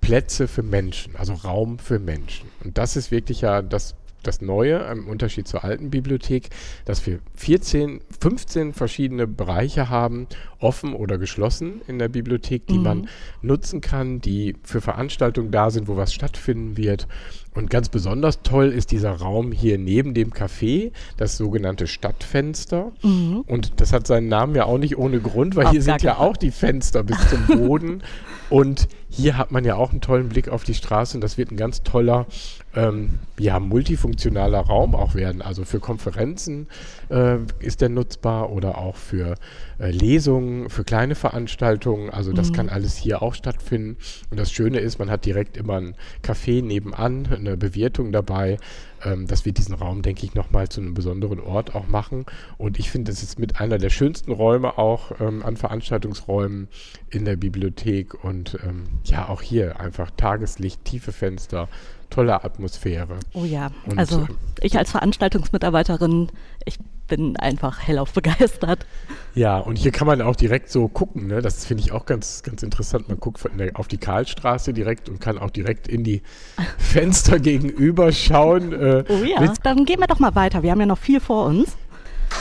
Plätze 0.00 0.48
für 0.48 0.62
Menschen, 0.62 1.16
also 1.16 1.32
Raum 1.34 1.78
für 1.78 1.98
Menschen. 1.98 2.48
Und 2.64 2.78
das 2.78 2.96
ist 2.96 3.10
wirklich 3.10 3.40
ja 3.40 3.62
das 3.62 3.94
das 4.22 4.40
Neue 4.40 4.78
im 4.90 5.08
Unterschied 5.08 5.48
zur 5.48 5.64
alten 5.64 5.90
Bibliothek, 5.90 6.50
dass 6.84 7.06
wir 7.06 7.18
14, 7.34 8.00
15 8.20 8.72
verschiedene 8.72 9.26
Bereiche 9.26 9.88
haben, 9.88 10.26
offen 10.58 10.94
oder 10.94 11.18
geschlossen 11.18 11.80
in 11.86 11.98
der 11.98 12.08
Bibliothek, 12.08 12.66
die 12.66 12.78
mhm. 12.78 12.82
man 12.82 13.08
nutzen 13.42 13.80
kann, 13.80 14.20
die 14.20 14.56
für 14.62 14.80
Veranstaltungen 14.80 15.50
da 15.50 15.70
sind, 15.70 15.88
wo 15.88 15.96
was 15.96 16.14
stattfinden 16.14 16.76
wird. 16.76 17.08
Und 17.54 17.68
ganz 17.68 17.88
besonders 17.90 18.42
toll 18.42 18.68
ist 18.68 18.92
dieser 18.92 19.12
Raum 19.12 19.52
hier 19.52 19.76
neben 19.76 20.14
dem 20.14 20.30
Café, 20.32 20.90
das 21.18 21.36
sogenannte 21.36 21.86
Stadtfenster. 21.86 22.92
Mhm. 23.02 23.44
Und 23.46 23.80
das 23.80 23.92
hat 23.92 24.06
seinen 24.06 24.28
Namen 24.28 24.54
ja 24.54 24.64
auch 24.64 24.78
nicht 24.78 24.96
ohne 24.96 25.20
Grund, 25.20 25.54
weil 25.54 25.66
Auf 25.66 25.72
hier 25.72 25.82
sind 25.82 26.02
ja 26.02 26.18
auch 26.18 26.36
die 26.36 26.50
Fenster 26.50 27.02
bis 27.02 27.18
zum 27.28 27.46
Boden. 27.46 28.02
Und 28.52 28.88
hier 29.08 29.38
hat 29.38 29.50
man 29.50 29.64
ja 29.64 29.76
auch 29.76 29.92
einen 29.92 30.02
tollen 30.02 30.28
Blick 30.28 30.50
auf 30.50 30.62
die 30.62 30.74
Straße 30.74 31.16
und 31.16 31.22
das 31.22 31.38
wird 31.38 31.50
ein 31.50 31.56
ganz 31.56 31.82
toller, 31.84 32.26
ähm, 32.74 33.18
ja, 33.38 33.58
multifunktionaler 33.58 34.60
Raum 34.60 34.94
auch 34.94 35.14
werden. 35.14 35.40
Also 35.40 35.64
für 35.64 35.80
Konferenzen 35.80 36.66
äh, 37.08 37.36
ist 37.60 37.80
der 37.80 37.88
nutzbar 37.88 38.50
oder 38.50 38.76
auch 38.76 38.96
für 38.96 39.36
äh, 39.78 39.90
Lesungen, 39.90 40.68
für 40.68 40.84
kleine 40.84 41.14
Veranstaltungen. 41.14 42.10
Also 42.10 42.32
das 42.32 42.50
mhm. 42.50 42.54
kann 42.54 42.68
alles 42.68 42.96
hier 42.96 43.22
auch 43.22 43.34
stattfinden. 43.34 43.96
Und 44.30 44.38
das 44.38 44.52
Schöne 44.52 44.80
ist, 44.80 44.98
man 44.98 45.10
hat 45.10 45.24
direkt 45.24 45.56
immer 45.56 45.78
ein 45.78 45.94
Café 46.22 46.62
nebenan, 46.62 47.28
eine 47.46 47.56
Bewirtung 47.56 48.12
dabei. 48.12 48.58
Ähm, 49.04 49.26
das 49.26 49.44
wird 49.44 49.58
diesen 49.58 49.74
Raum, 49.74 50.02
denke 50.02 50.24
ich, 50.24 50.34
nochmal 50.34 50.68
zu 50.68 50.80
einem 50.80 50.94
besonderen 50.94 51.40
Ort 51.40 51.74
auch 51.74 51.86
machen. 51.86 52.26
Und 52.58 52.78
ich 52.78 52.90
finde, 52.90 53.12
das 53.12 53.22
ist 53.22 53.38
mit 53.38 53.60
einer 53.60 53.78
der 53.78 53.90
schönsten 53.90 54.32
Räume 54.32 54.78
auch 54.78 55.20
ähm, 55.20 55.42
an 55.42 55.56
Veranstaltungsräumen 55.56 56.68
in 57.10 57.24
der 57.24 57.36
Bibliothek. 57.36 58.24
Und 58.24 58.58
ähm, 58.64 58.84
ja, 59.04 59.28
auch 59.28 59.42
hier 59.42 59.80
einfach 59.80 60.10
Tageslicht, 60.16 60.84
tiefe 60.84 61.12
Fenster, 61.12 61.68
tolle 62.12 62.44
Atmosphäre. 62.44 63.16
Oh 63.34 63.44
ja, 63.44 63.70
Und, 63.86 63.98
also 63.98 64.20
ähm, 64.20 64.36
ich 64.60 64.78
als 64.78 64.90
Veranstaltungsmitarbeiterin, 64.90 66.28
ich 66.64 66.78
bin 67.08 67.36
einfach 67.36 67.86
hellauf 67.86 68.12
begeistert. 68.12 68.86
Ja, 69.34 69.58
und 69.58 69.76
hier 69.76 69.92
kann 69.92 70.06
man 70.06 70.20
auch 70.22 70.36
direkt 70.36 70.70
so 70.70 70.88
gucken, 70.88 71.26
ne? 71.26 71.42
das 71.42 71.64
finde 71.64 71.82
ich 71.82 71.92
auch 71.92 72.06
ganz, 72.06 72.42
ganz 72.42 72.62
interessant. 72.62 73.08
Man 73.08 73.18
guckt 73.18 73.40
der, 73.58 73.76
auf 73.76 73.88
die 73.88 73.98
Karlstraße 73.98 74.72
direkt 74.72 75.08
und 75.08 75.20
kann 75.20 75.38
auch 75.38 75.50
direkt 75.50 75.88
in 75.88 76.04
die 76.04 76.22
Fenster 76.78 77.38
gegenüber 77.38 78.12
schauen. 78.12 78.72
Äh, 78.72 79.04
oh 79.08 79.24
ja, 79.24 79.52
dann 79.62 79.84
gehen 79.84 80.00
wir 80.00 80.06
doch 80.06 80.20
mal 80.20 80.34
weiter. 80.34 80.62
Wir 80.62 80.70
haben 80.70 80.80
ja 80.80 80.86
noch 80.86 80.98
viel 80.98 81.20
vor 81.20 81.46
uns. 81.46 81.76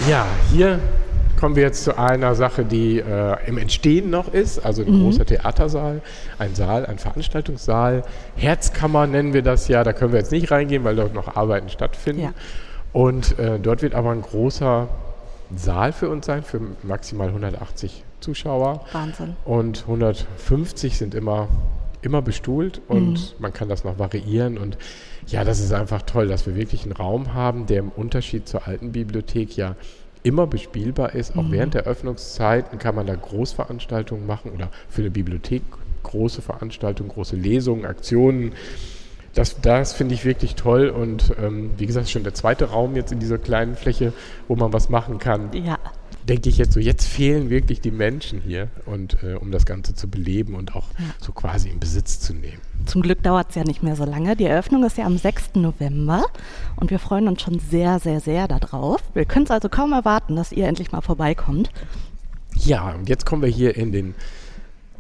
Ja, 0.08 0.26
hier 0.54 0.80
kommen 1.42 1.56
wir 1.56 1.64
jetzt 1.64 1.84
zu 1.84 1.98
einer 1.98 2.36
Sache, 2.36 2.64
die 2.64 3.00
äh, 3.00 3.36
im 3.48 3.58
Entstehen 3.58 4.12
noch 4.12 4.32
ist, 4.32 4.60
also 4.64 4.84
ein 4.84 4.92
mhm. 4.92 5.06
großer 5.06 5.26
Theatersaal, 5.26 6.04
ein 6.38 6.54
Saal, 6.54 6.86
ein 6.86 7.00
Veranstaltungssaal, 7.00 8.04
Herzkammer 8.36 9.08
nennen 9.08 9.34
wir 9.34 9.42
das 9.42 9.68
ja, 9.68 9.84
da 9.84 9.92
können 9.92 10.12
wir 10.12 10.20
jetzt 10.20 10.32
nicht 10.32 10.52
reingehen, 10.52 10.84
weil 10.84 10.96
dort 10.96 11.16
noch 11.16 11.36
Arbeiten 11.36 11.70
stattfinden. 11.70 12.22
Ja. 12.22 12.34
Und 12.94 13.40
äh, 13.40 13.60
dort 13.60 13.82
wird 13.82 13.96
aber 13.96 14.12
ein 14.12 14.22
großer 14.22 14.88
Saal 15.56 15.94
für 15.94 16.10
uns 16.10 16.28
sein, 16.28 16.44
für 16.44 16.62
maximal 16.84 17.30
180 17.30 18.04
Zuschauer. 18.20 18.86
Wahnsinn. 18.92 19.36
Und 19.44 19.82
150 19.82 20.96
sind 20.96 21.16
immer, 21.16 21.48
immer 22.04 22.22
bestuhlt 22.22 22.84
und 22.88 23.14
mhm. 23.14 23.40
man 23.40 23.52
kann 23.52 23.68
das 23.68 23.84
noch 23.84 23.98
variieren. 23.98 24.60
Und 24.60 24.78
ja, 25.26 25.44
das 25.44 25.60
ist 25.60 25.74
einfach 25.74 26.04
toll, 26.04 26.28
dass 26.28 26.46
wir 26.46 26.56
wirklich 26.56 26.84
einen 26.84 26.92
Raum 26.92 27.34
haben, 27.34 27.66
der 27.66 27.80
im 27.80 27.90
Unterschied 27.90 28.48
zur 28.48 28.68
alten 28.68 28.92
Bibliothek 28.92 29.58
ja 29.58 29.76
immer 30.24 30.48
bespielbar 30.48 31.16
ist. 31.16 31.38
Auch 31.38 31.44
mhm. 31.44 31.52
während 31.52 31.74
der 31.74 31.84
Öffnungszeiten 31.84 32.80
kann 32.80 32.96
man 32.96 33.08
da 33.08 33.16
Großveranstaltungen 33.16 34.26
machen 34.26 34.52
oder 34.52 34.70
für 34.90 35.02
eine 35.02 35.12
Bibliothek 35.12 35.64
große 36.04 36.42
Veranstaltungen, 36.42 37.10
große 37.10 37.36
Lesungen, 37.36 37.86
Aktionen 37.86 38.54
das, 39.34 39.62
das 39.62 39.94
finde 39.94 40.14
ich 40.14 40.26
wirklich 40.26 40.56
toll 40.56 40.90
und 40.90 41.34
ähm, 41.42 41.72
wie 41.78 41.86
gesagt, 41.86 42.10
schon 42.10 42.24
der 42.24 42.34
zweite 42.34 42.66
Raum 42.66 42.96
jetzt 42.96 43.12
in 43.12 43.20
dieser 43.20 43.38
kleinen 43.38 43.76
Fläche, 43.76 44.14
wo 44.48 44.56
man 44.56 44.74
was 44.74 44.90
machen 44.90 45.20
kann. 45.20 45.52
Ja. 45.54 45.80
Denke 46.28 46.50
ich 46.50 46.58
jetzt 46.58 46.74
so, 46.74 46.80
jetzt 46.80 47.08
fehlen 47.08 47.50
wirklich 47.50 47.82
die 47.82 47.92
Menschen 47.92 48.42
hier 48.42 48.68
und 48.86 49.24
äh, 49.24 49.36
um 49.36 49.52
das 49.52 49.66
Ganze 49.66 49.96
zu 49.96 50.10
beleben 50.10 50.56
und 50.56 50.76
auch 50.76 50.88
ja. 51.00 51.06
so 51.20 51.32
quasi 51.32 51.70
in 51.70 51.80
Besitz 51.80 52.20
zu 52.20 52.34
nehmen. 52.34 52.62
Zum 52.86 53.02
Glück 53.02 53.24
dauert 53.24 53.50
es 53.50 53.56
ja 53.56 53.64
nicht 53.64 53.84
mehr 53.84 53.96
so 53.96 54.06
lange. 54.06 54.36
Die 54.36 54.46
Eröffnung 54.46 54.84
ist 54.84 54.98
ja 54.98 55.06
am 55.06 55.18
6. 55.18 55.56
November 55.56 56.26
und 56.76 56.92
wir 56.92 57.00
freuen 57.00 57.28
uns 57.28 57.42
schon 57.42 57.60
sehr, 57.60 58.00
sehr, 58.00 58.20
sehr 58.20 58.48
darauf. 58.48 59.02
Wir 59.14 59.26
können 59.26 59.46
es 59.46 59.52
also 59.52 59.70
kaum 59.70 59.94
erwarten, 59.94 60.36
dass 60.36 60.52
ihr 60.52 60.68
endlich 60.68 60.92
mal 60.92 61.02
vorbeikommt. 61.02 61.72
Ja, 62.56 62.92
und 62.92 63.10
jetzt 63.10 63.26
kommen 63.26 63.42
wir 63.42 63.50
hier 63.50 63.76
in 63.76 63.92
den 63.92 64.16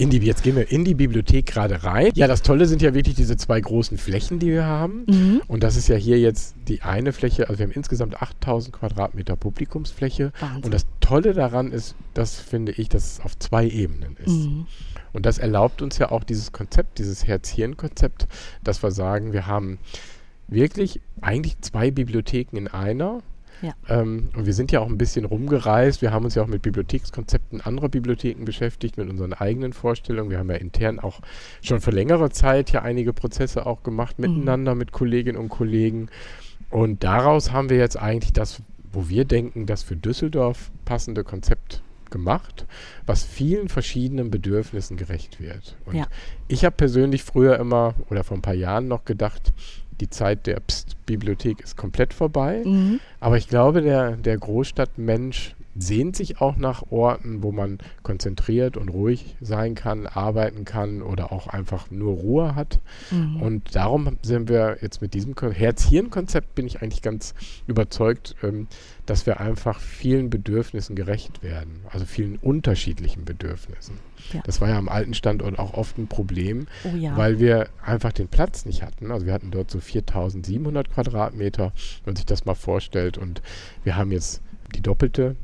in 0.02 0.10
die, 0.10 0.18
jetzt 0.18 0.42
gehen 0.42 0.56
wir 0.56 0.72
in 0.72 0.84
die 0.84 0.96
Bibliothek 0.96 1.46
gerade 1.46 1.84
rein. 1.84 2.12
Ja, 2.16 2.28
das 2.28 2.42
Tolle 2.42 2.66
sind 2.66 2.82
ja 2.82 2.96
wirklich 2.96 3.14
diese 3.14 3.38
zwei 3.38 3.62
großen 3.62 4.00
Flächen, 4.00 4.40
die 4.40 4.48
wir 4.48 4.66
haben. 4.66 5.06
Mhm. 5.08 5.42
Und 5.48 5.62
das 5.62 5.76
ist 5.76 5.90
ja 5.90 5.96
hier 5.96 6.20
jetzt 6.20 6.56
die 6.68 6.82
eine 6.82 7.14
Fläche, 7.14 7.50
also 7.50 7.60
wir 7.60 7.68
haben 7.68 7.74
insgesamt 7.74 8.20
8000 8.20 8.74
Quadratmeter 8.74 9.36
Publikumsfläche. 9.36 10.32
Wahnsinn. 10.40 10.64
Und 10.64 10.74
das 10.74 10.88
Tolle 11.02 11.34
daran 11.34 11.72
ist, 11.72 11.96
das 12.16 12.40
finde 12.40 12.72
ich, 12.72 12.90
dass 12.90 13.14
es 13.14 13.20
auf 13.20 13.38
zwei 13.38 13.68
Ebenen 13.68 14.18
ist. 14.18 14.30
Mhm. 14.30 14.66
Und 15.14 15.26
das 15.26 15.38
erlaubt 15.38 15.82
uns 15.82 15.98
ja 15.98 16.12
auch 16.12 16.24
dieses 16.24 16.52
Konzept, 16.52 17.00
dieses 17.00 17.28
Herz-Hirn-Konzept, 17.28 18.28
dass 18.64 18.82
wir 18.84 18.92
sagen, 18.92 19.34
wir 19.34 19.48
haben 19.48 19.80
wirklich 20.48 21.02
eigentlich 21.22 21.60
zwei 21.62 21.92
Bibliotheken 21.92 22.58
in 22.58 22.68
einer 22.68 23.22
ja. 23.62 23.74
Ähm, 23.90 24.30
und 24.36 24.46
wir 24.46 24.54
sind 24.54 24.72
ja 24.72 24.80
auch 24.80 24.88
ein 24.88 24.98
bisschen 24.98 25.26
rumgereist. 25.26 26.02
Wir 26.02 26.12
haben 26.12 26.26
uns 26.26 26.36
ja 26.36 26.44
auch 26.44 26.48
mit 26.48 26.62
Bibliothekskonzepten 26.62 27.62
anderer 27.62 27.90
Bibliotheken 27.90 28.44
beschäftigt, 28.44 28.98
mit 28.98 29.10
unseren 29.10 29.34
eigenen 29.34 29.74
Vorstellungen. 29.74 30.32
Wir 30.32 30.40
haben 30.40 30.50
ja 30.50 30.58
intern 30.58 31.00
auch 31.00 31.22
schon 31.62 31.80
für 31.80 31.92
längere 31.92 32.32
Zeit 32.32 32.72
ja 32.72 32.82
einige 32.82 33.14
Prozesse 33.14 33.66
auch 33.66 33.84
gemacht 33.84 34.18
mhm. 34.20 34.34
miteinander 34.34 34.76
mit 34.76 34.92
Kolleginnen 34.92 35.38
und 35.38 35.50
Kollegen. 35.50 36.10
Und 36.70 37.04
daraus 37.04 37.52
haben 37.52 37.70
wir 37.70 37.78
jetzt 37.78 37.98
eigentlich 38.00 38.34
das, 38.34 38.62
wo 38.92 39.10
wir 39.10 39.26
denken, 39.26 39.66
das 39.66 39.84
für 39.84 39.96
Düsseldorf 39.96 40.72
passende 40.86 41.24
Konzept 41.24 41.84
gemacht, 42.12 42.66
was 43.06 43.24
vielen 43.24 43.70
verschiedenen 43.70 44.30
Bedürfnissen 44.30 44.98
gerecht 44.98 45.42
wird. 45.42 45.76
Und 45.86 45.96
ja. 45.96 46.06
ich 46.48 46.66
habe 46.66 46.76
persönlich 46.76 47.24
früher 47.24 47.58
immer 47.58 47.96
oder 48.10 48.24
vor 48.24 48.38
ein 48.38 48.42
paar 48.42 48.54
Jahren 48.54 48.88
noch 48.88 49.06
gedacht, 49.06 49.54
die 50.00 50.10
Zeit 50.10 50.48
der 50.48 50.60
Pst-Bibliothek 50.60 51.62
ist 51.62 51.78
komplett 51.78 52.14
vorbei. 52.14 52.64
Mhm. 52.66 53.00
Aber 53.20 53.38
ich 53.38 53.48
glaube, 53.48 53.82
der, 53.82 54.18
der 54.18 54.38
Großstadtmensch 54.38 55.56
sehnt 55.76 56.16
sich 56.16 56.42
auch 56.42 56.58
nach 56.58 56.84
Orten, 56.92 57.44
wo 57.44 57.52
man 57.52 57.78
konzentriert 58.04 58.78
und 58.78 58.90
ruhig 58.90 59.36
sein 59.40 59.76
kann, 59.76 60.08
arbeiten 60.08 60.66
kann 60.66 61.02
oder 61.02 61.32
auch 61.32 61.48
einfach 61.48 61.90
nur 61.92 62.14
Ruhe 62.14 62.56
hat. 62.56 62.80
Mhm. 63.10 63.42
Und 63.42 63.76
darum 63.76 64.18
sind 64.22 64.50
wir 64.50 64.78
jetzt 64.82 65.02
mit 65.02 65.14
diesem 65.14 65.36
Herz-Hirn-Konzept 65.36 66.56
bin 66.56 66.68
ich 66.68 66.82
eigentlich 66.82 67.02
ganz 67.02 67.34
überzeugt, 67.68 68.36
ähm, 68.44 68.68
dass 69.06 69.26
wir 69.26 69.40
einfach 69.40 69.80
vielen 69.80 70.30
Bedürfnissen 70.30 70.96
gerecht 70.96 71.42
werden, 71.42 71.82
also 71.90 72.06
vielen 72.06 72.38
unterschiedlichen 72.38 73.26
Bedürfnissen. 73.26 73.96
Ja. 74.34 74.42
Das 74.46 74.62
war 74.62 74.70
ja 74.70 74.78
am 74.78 74.90
alten 74.90 75.14
Standort 75.14 75.58
auch 75.58 75.74
oft 75.74 75.98
ein 75.98 76.08
Problem, 76.08 76.68
oh 76.84 76.96
ja. 76.96 77.16
weil 77.18 77.40
wir 77.40 77.70
einfach 77.84 78.12
den 78.12 78.28
Platz 78.28 78.66
nicht 78.66 78.84
hatten. 78.84 79.12
Also 79.12 79.26
wir 79.26 79.34
hatten 79.34 79.52
dort 79.52 79.72
so 79.72 79.80
4700 79.80 80.92
Quadratmeter, 80.92 81.74
wenn 82.04 82.12
man 82.12 82.16
sich 82.16 82.26
das 82.26 82.46
mal 82.46 82.56
vorstellt. 82.56 83.18
Und 83.18 83.42
wir 83.84 83.96
haben 83.96 84.12
jetzt 84.12 84.42
die 84.76 84.82
doppelte 84.82 85.36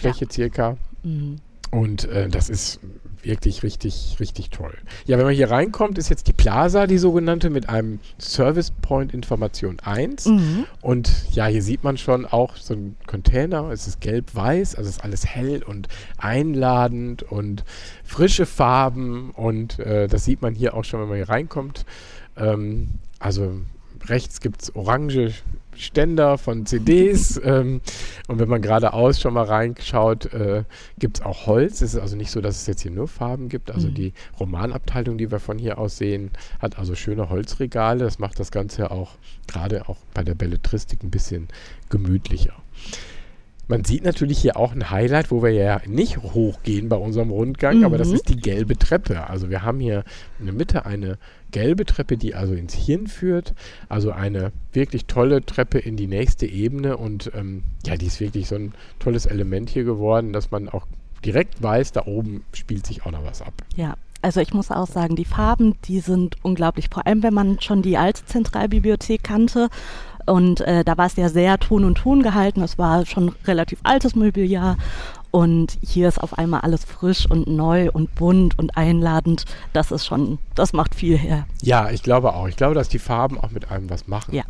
Fläche 0.00 0.24
ja. 0.24 0.30
circa. 0.30 0.76
Mhm. 1.02 1.36
Und 1.70 2.04
äh, 2.06 2.28
das 2.28 2.50
ist 2.50 2.80
wirklich 3.22 3.62
richtig, 3.62 4.16
richtig 4.18 4.50
toll. 4.50 4.76
Ja, 5.06 5.18
wenn 5.18 5.26
man 5.26 5.34
hier 5.34 5.50
reinkommt, 5.50 5.98
ist 5.98 6.08
jetzt 6.08 6.26
die 6.26 6.32
Plaza, 6.32 6.86
die 6.86 6.98
sogenannte, 6.98 7.50
mit 7.50 7.68
einem 7.68 8.00
Service 8.18 8.70
Point 8.70 9.12
Information 9.12 9.78
1. 9.80 10.26
Mhm. 10.26 10.66
Und 10.80 11.10
ja, 11.32 11.46
hier 11.46 11.62
sieht 11.62 11.84
man 11.84 11.96
schon 11.96 12.26
auch 12.26 12.56
so 12.56 12.74
einen 12.74 12.96
Container. 13.06 13.70
Es 13.70 13.86
ist 13.86 14.00
gelb-weiß, 14.00 14.74
also 14.74 14.88
ist 14.88 15.04
alles 15.04 15.26
hell 15.26 15.62
und 15.62 15.88
einladend 16.18 17.22
und 17.22 17.64
frische 18.04 18.46
Farben. 18.46 19.30
Und 19.30 19.78
äh, 19.78 20.08
das 20.08 20.24
sieht 20.24 20.42
man 20.42 20.54
hier 20.54 20.74
auch 20.74 20.84
schon, 20.84 21.00
wenn 21.00 21.08
man 21.08 21.16
hier 21.16 21.28
reinkommt. 21.28 21.84
Ähm, 22.36 22.88
also 23.18 23.60
rechts 24.06 24.40
gibt 24.40 24.62
es 24.62 24.74
orange 24.74 25.34
Ständer 25.76 26.38
von 26.38 26.66
CDs. 26.66 27.40
ähm, 27.44 27.80
und 28.28 28.38
wenn 28.38 28.48
man 28.48 28.62
geradeaus 28.62 29.20
schon 29.20 29.34
mal 29.34 29.44
reinschaut, 29.44 30.32
äh, 30.32 30.64
gibt 30.98 31.18
es 31.18 31.24
auch 31.24 31.46
Holz. 31.46 31.80
Es 31.82 31.94
ist 31.94 32.00
also 32.00 32.16
nicht 32.16 32.30
so, 32.30 32.40
dass 32.40 32.56
es 32.56 32.66
jetzt 32.66 32.82
hier 32.82 32.90
nur 32.90 33.08
Farben 33.08 33.48
gibt. 33.48 33.70
Also 33.70 33.88
mhm. 33.88 33.94
die 33.94 34.12
Romanabteilung, 34.38 35.18
die 35.18 35.30
wir 35.30 35.40
von 35.40 35.58
hier 35.58 35.78
aus 35.78 35.96
sehen, 35.96 36.30
hat 36.58 36.78
also 36.78 36.94
schöne 36.94 37.30
Holzregale. 37.30 38.04
Das 38.04 38.18
macht 38.18 38.38
das 38.40 38.50
Ganze 38.50 38.90
auch 38.90 39.12
gerade 39.46 39.88
auch 39.88 39.98
bei 40.14 40.22
der 40.22 40.34
Belletristik 40.34 41.02
ein 41.02 41.10
bisschen 41.10 41.48
gemütlicher. 41.88 42.54
Man 43.70 43.84
sieht 43.84 44.02
natürlich 44.02 44.40
hier 44.40 44.56
auch 44.56 44.72
ein 44.72 44.90
Highlight, 44.90 45.30
wo 45.30 45.44
wir 45.44 45.52
ja 45.52 45.80
nicht 45.86 46.16
hochgehen 46.16 46.88
bei 46.88 46.96
unserem 46.96 47.30
Rundgang, 47.30 47.78
mhm. 47.78 47.84
aber 47.84 47.98
das 47.98 48.08
mhm. 48.08 48.14
ist 48.16 48.28
die 48.28 48.36
gelbe 48.36 48.76
Treppe. 48.76 49.30
Also 49.30 49.48
wir 49.48 49.62
haben 49.62 49.78
hier 49.78 50.02
in 50.40 50.46
der 50.46 50.54
Mitte 50.56 50.86
eine 50.86 51.18
gelbe 51.52 51.86
Treppe, 51.86 52.16
die 52.16 52.34
also 52.34 52.52
ins 52.54 52.74
Hirn 52.74 53.06
führt. 53.06 53.54
Also 53.88 54.10
eine 54.10 54.50
wirklich 54.72 55.06
tolle 55.06 55.46
Treppe 55.46 55.78
in 55.78 55.96
die 55.96 56.08
nächste 56.08 56.46
Ebene 56.46 56.96
und 56.96 57.30
ähm, 57.32 57.62
ja, 57.86 57.94
die 57.94 58.06
ist 58.06 58.18
wirklich 58.18 58.48
so 58.48 58.56
ein 58.56 58.72
tolles 58.98 59.24
Element 59.24 59.70
hier 59.70 59.84
geworden, 59.84 60.32
dass 60.32 60.50
man 60.50 60.68
auch 60.68 60.88
direkt 61.24 61.62
weiß, 61.62 61.92
da 61.92 62.06
oben 62.06 62.42
spielt 62.52 62.84
sich 62.84 63.06
auch 63.06 63.12
noch 63.12 63.24
was 63.24 63.40
ab. 63.40 63.54
Ja, 63.76 63.94
also 64.20 64.40
ich 64.40 64.52
muss 64.52 64.72
auch 64.72 64.88
sagen, 64.88 65.14
die 65.14 65.24
Farben, 65.24 65.76
die 65.84 66.00
sind 66.00 66.36
unglaublich. 66.42 66.88
Vor 66.90 67.06
allem, 67.06 67.22
wenn 67.22 67.34
man 67.34 67.60
schon 67.60 67.82
die 67.82 67.96
alte 67.96 68.24
Zentralbibliothek 68.24 69.22
kannte. 69.22 69.68
Und 70.30 70.60
äh, 70.60 70.84
da 70.84 70.96
war 70.96 71.06
es 71.06 71.16
ja 71.16 71.28
sehr 71.28 71.58
Ton 71.58 71.84
und 71.84 71.96
Ton 71.96 72.22
gehalten. 72.22 72.62
Es 72.62 72.78
war 72.78 73.04
schon 73.04 73.34
relativ 73.46 73.80
altes 73.82 74.14
Mobiliar. 74.14 74.76
Und 75.32 75.76
hier 75.82 76.06
ist 76.06 76.22
auf 76.22 76.38
einmal 76.38 76.60
alles 76.60 76.84
frisch 76.84 77.28
und 77.28 77.48
neu 77.48 77.90
und 77.90 78.14
bunt 78.14 78.56
und 78.56 78.76
einladend. 78.76 79.44
Das 79.72 79.90
ist 79.90 80.06
schon, 80.06 80.38
das 80.54 80.72
macht 80.72 80.94
viel 80.94 81.18
her. 81.18 81.46
Ja, 81.62 81.90
ich 81.90 82.04
glaube 82.04 82.32
auch. 82.34 82.46
Ich 82.46 82.54
glaube, 82.54 82.76
dass 82.76 82.88
die 82.88 83.00
Farben 83.00 83.40
auch 83.40 83.50
mit 83.50 83.72
einem 83.72 83.90
was 83.90 84.06
machen. 84.06 84.32
Ja. 84.32 84.44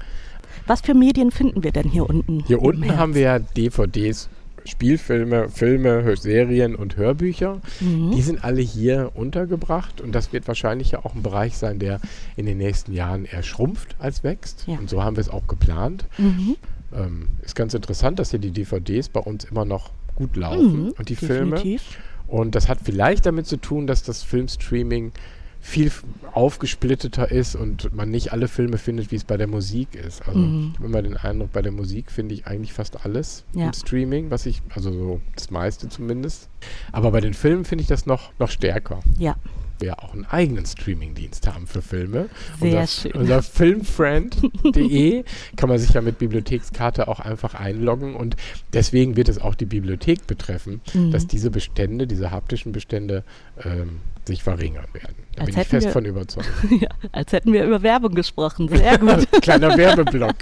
Was 0.66 0.82
für 0.82 0.92
Medien 0.92 1.30
finden 1.30 1.64
wir 1.64 1.72
denn 1.72 1.88
hier 1.88 2.10
unten? 2.10 2.44
Hier 2.46 2.60
unten 2.60 2.99
haben 2.99 3.14
wir 3.14 3.22
ja 3.22 3.38
DVDs, 3.38 4.28
Spielfilme, 4.64 5.49
Filme, 5.49 6.17
Serien 6.17 6.75
und 6.75 6.97
Hörbücher. 6.97 7.61
Mhm. 7.81 8.12
Die 8.12 8.23
sind 8.23 8.45
alle 8.45 8.61
hier 8.61 9.12
untergebracht 9.14 10.00
und 10.00 10.12
das 10.12 10.33
wird 10.33 10.49
wahrscheinlich 10.49 10.93
ja 10.93 11.05
auch 11.05 11.14
ein 11.14 11.23
Bereich 11.23 11.57
sein, 11.57 11.79
der 11.79 12.00
in 12.37 12.47
den 12.47 12.59
nächsten 12.59 12.93
Jahren 12.93 13.25
eher 13.25 13.43
schrumpft 13.43 13.97
als 13.99 14.25
wächst. 14.25 14.64
Ja. 14.67 14.79
Und 14.79 14.90
so 14.90 15.02
haben 15.02 15.17
wir 15.17 15.21
es 15.21 15.29
auch 15.29 15.47
geplant. 15.47 16.07
Mhm. 16.19 16.57
Ähm, 16.95 17.29
ist 17.43 17.55
ganz 17.55 17.75
interessant, 17.75 18.19
dass 18.19 18.31
hier 18.31 18.40
die 18.40 18.50
DVDs 18.50 19.09
bei 19.09 19.21
uns 19.21 19.45
immer 19.45 19.64
noch 19.64 19.90
gut 20.17 20.37
laufen 20.37 20.87
mhm, 20.87 20.95
und 20.99 21.09
die 21.09 21.14
definitiv. 21.14 21.83
Filme. 21.83 22.05
Und 22.26 22.55
das 22.55 22.69
hat 22.69 22.79
vielleicht 22.85 23.26
damit 23.26 23.47
zu 23.47 23.57
tun, 23.57 23.87
dass 23.87 24.02
das 24.02 24.23
Filmstreaming 24.23 25.12
viel 25.61 25.93
aufgesplitteter 26.33 27.31
ist 27.31 27.55
und 27.55 27.95
man 27.95 28.11
nicht 28.11 28.33
alle 28.33 28.49
Filme 28.49 28.79
findet, 28.79 29.11
wie 29.11 29.17
es 29.17 29.25
bei 29.25 29.37
der 29.37 29.47
Musik 29.47 29.95
ist. 29.95 30.26
Also 30.26 30.38
mhm. 30.38 30.71
ich 30.73 30.79
habe 30.79 30.87
immer 30.87 31.02
den 31.02 31.17
Eindruck, 31.17 31.52
bei 31.52 31.62
der 31.62 31.73
Musik 31.73 32.11
finde 32.11 32.35
ich 32.35 32.47
eigentlich 32.47 32.73
fast 32.73 33.05
alles 33.05 33.45
ja. 33.52 33.67
im 33.67 33.73
Streaming, 33.73 34.31
was 34.31 34.47
ich, 34.47 34.62
also 34.75 34.90
so 34.93 35.21
das 35.35 35.50
meiste 35.50 35.88
zumindest. 35.88 36.49
Aber 36.93 37.11
bei 37.11 37.21
den 37.21 37.35
Filmen 37.35 37.64
finde 37.64 37.83
ich 37.83 37.88
das 37.88 38.07
noch, 38.07 38.33
noch 38.38 38.50
stärker. 38.50 39.00
Ja 39.19 39.37
wir 39.80 40.02
auch 40.02 40.14
einen 40.14 40.25
eigenen 40.25 40.66
Streamingdienst 40.66 41.46
haben 41.46 41.66
für 41.66 41.82
Filme. 41.82 42.28
Sehr 42.60 42.80
unser, 42.80 42.87
schön. 42.87 43.12
Unser 43.12 43.42
filmfriend.de 43.42 45.25
kann 45.56 45.68
man 45.68 45.78
sich 45.78 45.90
ja 45.90 46.00
mit 46.00 46.18
Bibliothekskarte 46.18 47.08
auch 47.08 47.20
einfach 47.20 47.54
einloggen 47.54 48.14
und 48.14 48.37
deswegen 48.72 49.16
wird 49.16 49.28
es 49.28 49.40
auch 49.40 49.54
die 49.54 49.66
Bibliothek 49.66 50.26
betreffen, 50.26 50.80
mhm. 50.94 51.10
dass 51.10 51.26
diese 51.26 51.50
Bestände, 51.50 52.06
diese 52.06 52.30
haptischen 52.30 52.72
Bestände 52.72 53.25
ähm, 53.64 54.00
sich 54.25 54.42
verringern 54.42 54.87
werden. 54.92 55.16
Da 55.34 55.42
als 55.42 55.50
bin 55.50 55.60
ich 55.60 55.68
fest 55.68 55.87
wir, 55.87 55.92
von 55.92 56.04
überzeugt. 56.04 56.49
ja, 56.80 56.88
als 57.12 57.32
hätten 57.32 57.52
wir 57.52 57.64
über 57.64 57.82
Werbung 57.82 58.14
gesprochen. 58.14 58.68
Sehr 58.68 58.99
gut. 58.99 59.26
Kleiner 59.42 59.76
Werbeblock. 59.76 60.37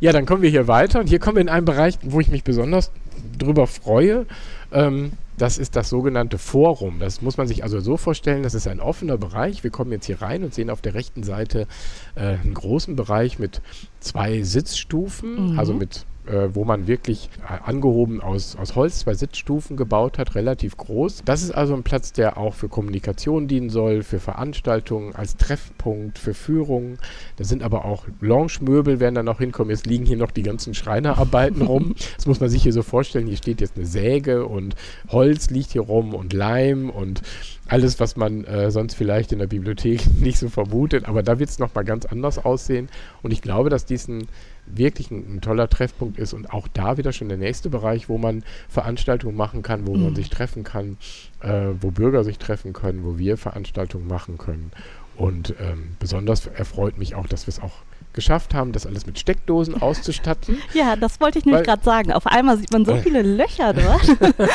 Ja, 0.00 0.12
dann 0.12 0.26
kommen 0.26 0.42
wir 0.42 0.50
hier 0.50 0.66
weiter 0.66 1.00
und 1.00 1.08
hier 1.08 1.18
kommen 1.18 1.36
wir 1.36 1.42
in 1.42 1.48
einen 1.48 1.64
Bereich, 1.64 1.98
wo 2.02 2.20
ich 2.20 2.28
mich 2.28 2.42
besonders 2.42 2.90
drüber 3.38 3.66
freue. 3.66 4.26
Ähm, 4.72 5.12
das 5.38 5.58
ist 5.58 5.76
das 5.76 5.88
sogenannte 5.88 6.38
Forum. 6.38 6.98
Das 6.98 7.22
muss 7.22 7.36
man 7.36 7.48
sich 7.48 7.64
also 7.64 7.80
so 7.80 7.96
vorstellen, 7.96 8.42
das 8.42 8.54
ist 8.54 8.68
ein 8.68 8.80
offener 8.80 9.18
Bereich. 9.18 9.64
Wir 9.64 9.70
kommen 9.70 9.90
jetzt 9.92 10.06
hier 10.06 10.22
rein 10.22 10.44
und 10.44 10.54
sehen 10.54 10.70
auf 10.70 10.82
der 10.82 10.94
rechten 10.94 11.22
Seite 11.22 11.66
äh, 12.14 12.36
einen 12.36 12.54
großen 12.54 12.96
Bereich 12.96 13.38
mit 13.38 13.60
zwei 14.00 14.42
Sitzstufen, 14.42 15.52
mhm. 15.52 15.58
also 15.58 15.72
mit 15.72 16.06
äh, 16.26 16.48
wo 16.54 16.64
man 16.64 16.86
wirklich 16.86 17.30
äh, 17.42 17.68
angehoben 17.68 18.20
aus, 18.20 18.56
aus 18.56 18.76
Holz 18.76 19.00
zwei 19.00 19.14
Sitzstufen 19.14 19.76
gebaut 19.76 20.18
hat, 20.18 20.34
relativ 20.34 20.76
groß. 20.76 21.22
Das 21.24 21.42
ist 21.42 21.50
also 21.50 21.74
ein 21.74 21.82
Platz, 21.82 22.12
der 22.12 22.38
auch 22.38 22.54
für 22.54 22.68
Kommunikation 22.68 23.48
dienen 23.48 23.70
soll, 23.70 24.02
für 24.02 24.20
Veranstaltungen, 24.20 25.14
als 25.14 25.36
Treffpunkt, 25.36 26.18
für 26.18 26.34
Führungen. 26.34 26.98
Da 27.36 27.44
sind 27.44 27.62
aber 27.62 27.84
auch 27.84 28.06
Lounge-Möbel, 28.20 29.00
werden 29.00 29.16
da 29.16 29.22
noch 29.22 29.38
hinkommen. 29.38 29.70
Jetzt 29.70 29.86
liegen 29.86 30.06
hier 30.06 30.16
noch 30.16 30.30
die 30.30 30.42
ganzen 30.42 30.74
Schreinerarbeiten 30.74 31.62
rum. 31.62 31.94
Das 32.16 32.26
muss 32.26 32.40
man 32.40 32.50
sich 32.50 32.62
hier 32.62 32.72
so 32.72 32.82
vorstellen. 32.82 33.26
Hier 33.26 33.36
steht 33.36 33.60
jetzt 33.60 33.76
eine 33.76 33.86
Säge 33.86 34.46
und 34.46 34.76
Holz 35.08 35.50
liegt 35.50 35.72
hier 35.72 35.82
rum 35.82 36.14
und 36.14 36.32
Leim 36.32 36.90
und 36.90 37.22
alles, 37.66 37.98
was 38.00 38.16
man 38.16 38.44
äh, 38.44 38.70
sonst 38.70 38.94
vielleicht 38.94 39.32
in 39.32 39.38
der 39.38 39.46
Bibliothek 39.46 40.02
nicht 40.20 40.38
so 40.38 40.48
vermutet. 40.48 41.06
Aber 41.06 41.22
da 41.22 41.38
wird 41.38 41.50
es 41.50 41.58
nochmal 41.58 41.84
ganz 41.84 42.06
anders 42.06 42.38
aussehen. 42.44 42.88
Und 43.22 43.32
ich 43.32 43.42
glaube, 43.42 43.70
dass 43.70 43.86
diesen 43.86 44.28
wirklich 44.76 45.10
ein, 45.10 45.36
ein, 45.36 45.40
toller 45.40 45.68
Treffpunkt 45.68 46.18
ist 46.18 46.32
und 46.32 46.52
auch 46.52 46.68
da 46.68 46.96
wieder 46.96 47.12
schon 47.12 47.28
der 47.28 47.38
nächste 47.38 47.70
Bereich, 47.70 48.08
wo 48.08 48.18
man 48.18 48.44
Veranstaltungen 48.68 49.36
machen 49.36 49.62
kann, 49.62 49.86
wo 49.86 49.94
mhm. 49.94 50.04
man 50.04 50.14
sich 50.14 50.30
treffen 50.30 50.64
kann, 50.64 50.96
äh, 51.40 51.68
wo 51.80 51.90
Bürger 51.90 52.24
sich 52.24 52.38
treffen 52.38 52.72
können, 52.72 53.04
wo 53.04 53.18
wir 53.18 53.36
Veranstaltungen 53.36 54.06
machen 54.06 54.38
können. 54.38 54.72
Und 55.16 55.54
ähm, 55.60 55.96
besonders 55.98 56.46
erfreut 56.46 56.98
mich 56.98 57.14
auch, 57.14 57.26
dass 57.26 57.46
wir 57.46 57.52
es 57.52 57.60
auch 57.60 57.82
geschafft 58.12 58.54
haben, 58.54 58.72
das 58.72 58.86
alles 58.86 59.06
mit 59.06 59.18
Steckdosen 59.18 59.80
auszustatten. 59.80 60.58
Ja, 60.74 60.96
das 60.96 61.20
wollte 61.20 61.38
ich 61.38 61.44
nämlich 61.44 61.64
gerade 61.64 61.84
sagen. 61.84 62.12
Auf 62.12 62.26
einmal 62.26 62.56
sieht 62.56 62.72
man 62.72 62.84
so 62.84 62.96
viele 62.96 63.22
Löcher 63.22 63.74
dort. 63.74 64.16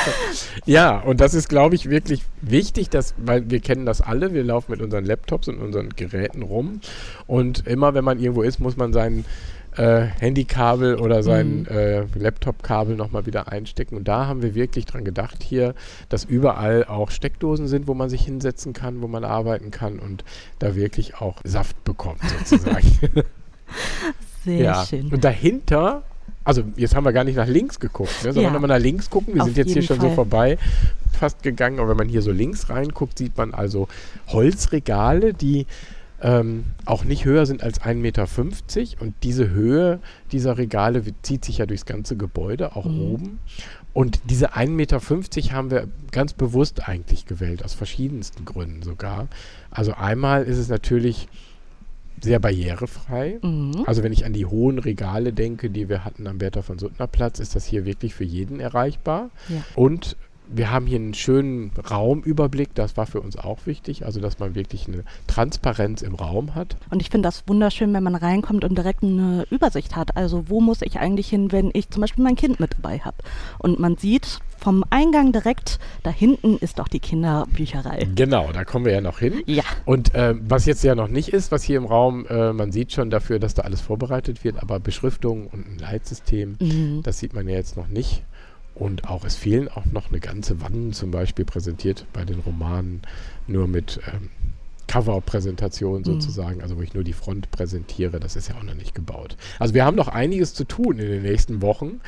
ja, 0.65 0.97
und 0.99 1.21
das 1.21 1.33
ist, 1.33 1.47
glaube 1.47 1.75
ich, 1.75 1.89
wirklich 1.89 2.23
wichtig, 2.41 2.89
dass, 2.89 3.13
weil 3.17 3.49
wir 3.49 3.59
kennen 3.59 3.85
das 3.85 4.01
alle, 4.01 4.33
wir 4.33 4.43
laufen 4.43 4.71
mit 4.71 4.81
unseren 4.81 5.05
Laptops 5.05 5.47
und 5.47 5.59
unseren 5.59 5.89
Geräten 5.89 6.41
rum 6.41 6.81
und 7.27 7.67
immer, 7.67 7.93
wenn 7.93 8.03
man 8.03 8.19
irgendwo 8.19 8.41
ist, 8.41 8.59
muss 8.59 8.77
man 8.77 8.93
seinen 8.93 9.25
äh, 9.77 10.05
Handykabel 10.19 10.95
oder 10.95 11.23
sein 11.23 11.59
mhm. 11.59 11.67
äh, 11.67 12.01
Laptop-Kabel 12.15 12.95
nochmal 12.95 13.25
wieder 13.25 13.51
einstecken. 13.51 13.95
Und 13.97 14.07
da 14.07 14.27
haben 14.27 14.41
wir 14.41 14.55
wirklich 14.55 14.85
dran 14.85 15.03
gedacht 15.03 15.43
hier, 15.43 15.75
dass 16.09 16.25
überall 16.25 16.85
auch 16.85 17.11
Steckdosen 17.11 17.67
sind, 17.67 17.87
wo 17.87 17.93
man 17.93 18.09
sich 18.09 18.23
hinsetzen 18.23 18.73
kann, 18.73 19.01
wo 19.01 19.07
man 19.07 19.23
arbeiten 19.23 19.71
kann 19.71 19.99
und 19.99 20.23
da 20.59 20.75
wirklich 20.75 21.15
auch 21.15 21.37
Saft 21.43 21.83
bekommt 21.83 22.21
sozusagen. 22.39 22.87
Sehr 24.43 24.63
ja. 24.63 24.85
schön. 24.85 25.11
Und 25.11 25.23
dahinter 25.23 26.03
also 26.43 26.63
jetzt 26.77 26.95
haben 26.95 27.03
wir 27.03 27.11
gar 27.11 27.25
nicht 27.25 27.35
nach 27.35 27.47
links 27.47 27.77
geguckt, 27.77 28.23
ne, 28.23 28.31
sondern 28.31 28.53
ja. 28.53 28.53
wenn 28.53 28.61
wir 28.61 28.67
nach 28.67 28.79
links 28.79 29.09
gucken, 29.09 29.35
wir 29.35 29.41
Auf 29.41 29.47
sind 29.49 29.57
jetzt 29.57 29.73
hier 29.73 29.81
schon 29.81 29.97
Fall. 29.97 30.09
so 30.09 30.15
vorbei 30.15 30.57
fast 31.17 31.43
gegangen, 31.43 31.79
aber 31.79 31.89
wenn 31.89 31.97
man 31.97 32.07
hier 32.07 32.21
so 32.21 32.31
links 32.31 32.69
reinguckt, 32.69 33.17
sieht 33.17 33.37
man 33.37 33.53
also 33.53 33.87
Holzregale, 34.27 35.33
die 35.33 35.65
ähm, 36.21 36.65
auch 36.85 37.03
nicht 37.03 37.25
höher 37.25 37.45
sind 37.45 37.63
als 37.63 37.81
1,50 37.81 37.95
Meter. 37.95 38.27
Und 38.99 39.13
diese 39.23 39.49
Höhe 39.49 39.99
dieser 40.31 40.57
Regale 40.57 41.03
zieht 41.21 41.45
sich 41.45 41.59
ja 41.59 41.65
durchs 41.65 41.85
ganze 41.85 42.17
Gebäude, 42.17 42.75
auch 42.75 42.85
mhm. 42.85 43.01
oben. 43.01 43.39
Und 43.93 44.19
diese 44.29 44.53
1,50 44.53 44.69
Meter 44.69 44.99
haben 45.53 45.71
wir 45.71 45.87
ganz 46.11 46.33
bewusst 46.33 46.87
eigentlich 46.87 47.25
gewählt, 47.25 47.63
aus 47.63 47.73
verschiedensten 47.73 48.45
Gründen 48.45 48.83
sogar. 48.83 49.27
Also 49.71 49.93
einmal 49.93 50.43
ist 50.43 50.57
es 50.57 50.69
natürlich 50.69 51.27
sehr 52.21 52.39
barrierefrei. 52.39 53.39
Mhm. 53.41 53.83
Also 53.85 54.03
wenn 54.03 54.11
ich 54.11 54.25
an 54.25 54.33
die 54.33 54.45
hohen 54.45 54.79
Regale 54.79 55.33
denke, 55.33 55.69
die 55.69 55.89
wir 55.89 56.03
hatten 56.03 56.27
am 56.27 56.39
Bertha 56.39 56.61
von 56.61 56.79
Suttner 56.79 57.07
Platz, 57.07 57.39
ist 57.39 57.55
das 57.55 57.65
hier 57.65 57.85
wirklich 57.85 58.13
für 58.13 58.23
jeden 58.23 58.59
erreichbar. 58.59 59.29
Ja. 59.49 59.63
Und 59.75 60.15
wir 60.49 60.71
haben 60.71 60.85
hier 60.85 60.99
einen 60.99 61.13
schönen 61.13 61.71
Raumüberblick, 61.89 62.73
das 62.75 62.97
war 62.97 63.05
für 63.05 63.21
uns 63.21 63.37
auch 63.37 63.65
wichtig, 63.65 64.05
also 64.05 64.19
dass 64.19 64.39
man 64.39 64.55
wirklich 64.55 64.87
eine 64.87 65.03
Transparenz 65.27 66.01
im 66.01 66.15
Raum 66.15 66.55
hat. 66.55 66.77
Und 66.89 67.01
ich 67.01 67.09
finde 67.09 67.27
das 67.27 67.43
wunderschön, 67.47 67.93
wenn 67.93 68.03
man 68.03 68.15
reinkommt 68.15 68.63
und 68.63 68.77
direkt 68.77 69.03
eine 69.03 69.45
Übersicht 69.49 69.95
hat. 69.95 70.15
Also 70.17 70.49
wo 70.49 70.61
muss 70.61 70.81
ich 70.81 70.99
eigentlich 70.99 71.29
hin, 71.29 71.51
wenn 71.51 71.71
ich 71.73 71.89
zum 71.89 72.01
Beispiel 72.01 72.23
mein 72.23 72.35
Kind 72.35 72.59
mit 72.59 72.73
dabei 72.73 72.99
habe? 72.99 73.17
Und 73.59 73.79
man 73.79 73.97
sieht 73.97 74.39
vom 74.57 74.83
Eingang 74.89 75.31
direkt, 75.31 75.79
da 76.03 76.09
hinten 76.09 76.57
ist 76.57 76.79
doch 76.79 76.87
die 76.87 76.99
Kinderbücherei. 76.99 78.07
Genau, 78.15 78.49
da 78.51 78.65
kommen 78.65 78.85
wir 78.85 78.93
ja 78.93 79.01
noch 79.01 79.19
hin. 79.19 79.43
Ja. 79.45 79.63
Und 79.85 80.15
äh, 80.15 80.35
was 80.39 80.65
jetzt 80.65 80.83
ja 80.83 80.95
noch 80.95 81.07
nicht 81.07 81.29
ist, 81.29 81.51
was 81.51 81.63
hier 81.63 81.77
im 81.77 81.85
Raum, 81.85 82.25
äh, 82.27 82.53
man 82.53 82.71
sieht 82.71 82.91
schon 82.91 83.09
dafür, 83.09 83.39
dass 83.39 83.53
da 83.53 83.63
alles 83.63 83.81
vorbereitet 83.81 84.43
wird, 84.43 84.61
aber 84.61 84.79
Beschriftung 84.79 85.47
und 85.47 85.67
ein 85.67 85.77
Leitsystem, 85.77 86.57
mhm. 86.59 87.01
das 87.03 87.19
sieht 87.19 87.33
man 87.33 87.47
ja 87.47 87.55
jetzt 87.55 87.77
noch 87.77 87.87
nicht. 87.87 88.23
Und 88.77 89.09
auch 89.09 89.25
es 89.25 89.35
fehlen 89.35 89.69
auch 89.69 89.85
noch 89.85 90.09
eine 90.09 90.19
ganze 90.19 90.61
Wand 90.61 90.95
zum 90.95 91.09
Beispiel 91.09 91.45
präsentiert 91.45 92.05
bei 92.13 92.25
den 92.25 92.39
Romanen 92.39 93.01
nur 93.47 93.67
mit 93.67 93.99
ähm, 94.13 94.29
Cover-Präsentation 94.87 95.99
mhm. 95.99 96.05
sozusagen, 96.05 96.57
mhm. 96.57 96.61
also 96.61 96.77
wo 96.77 96.81
ich 96.81 96.93
nur 96.93 97.03
die 97.03 97.13
Front 97.13 97.49
präsentiere, 97.49 98.19
das 98.19 98.35
ist 98.35 98.49
ja 98.49 98.55
auch 98.55 98.63
noch 98.63 98.75
nicht 98.75 98.93
gebaut. 98.93 99.35
Also 99.57 99.73
wir 99.73 99.83
haben 99.83 99.97
noch 99.97 100.07
einiges 100.07 100.53
zu 100.53 100.63
tun 100.63 100.99
in 100.99 101.07
den 101.07 101.23
nächsten 101.23 101.63
Wochen 101.63 102.01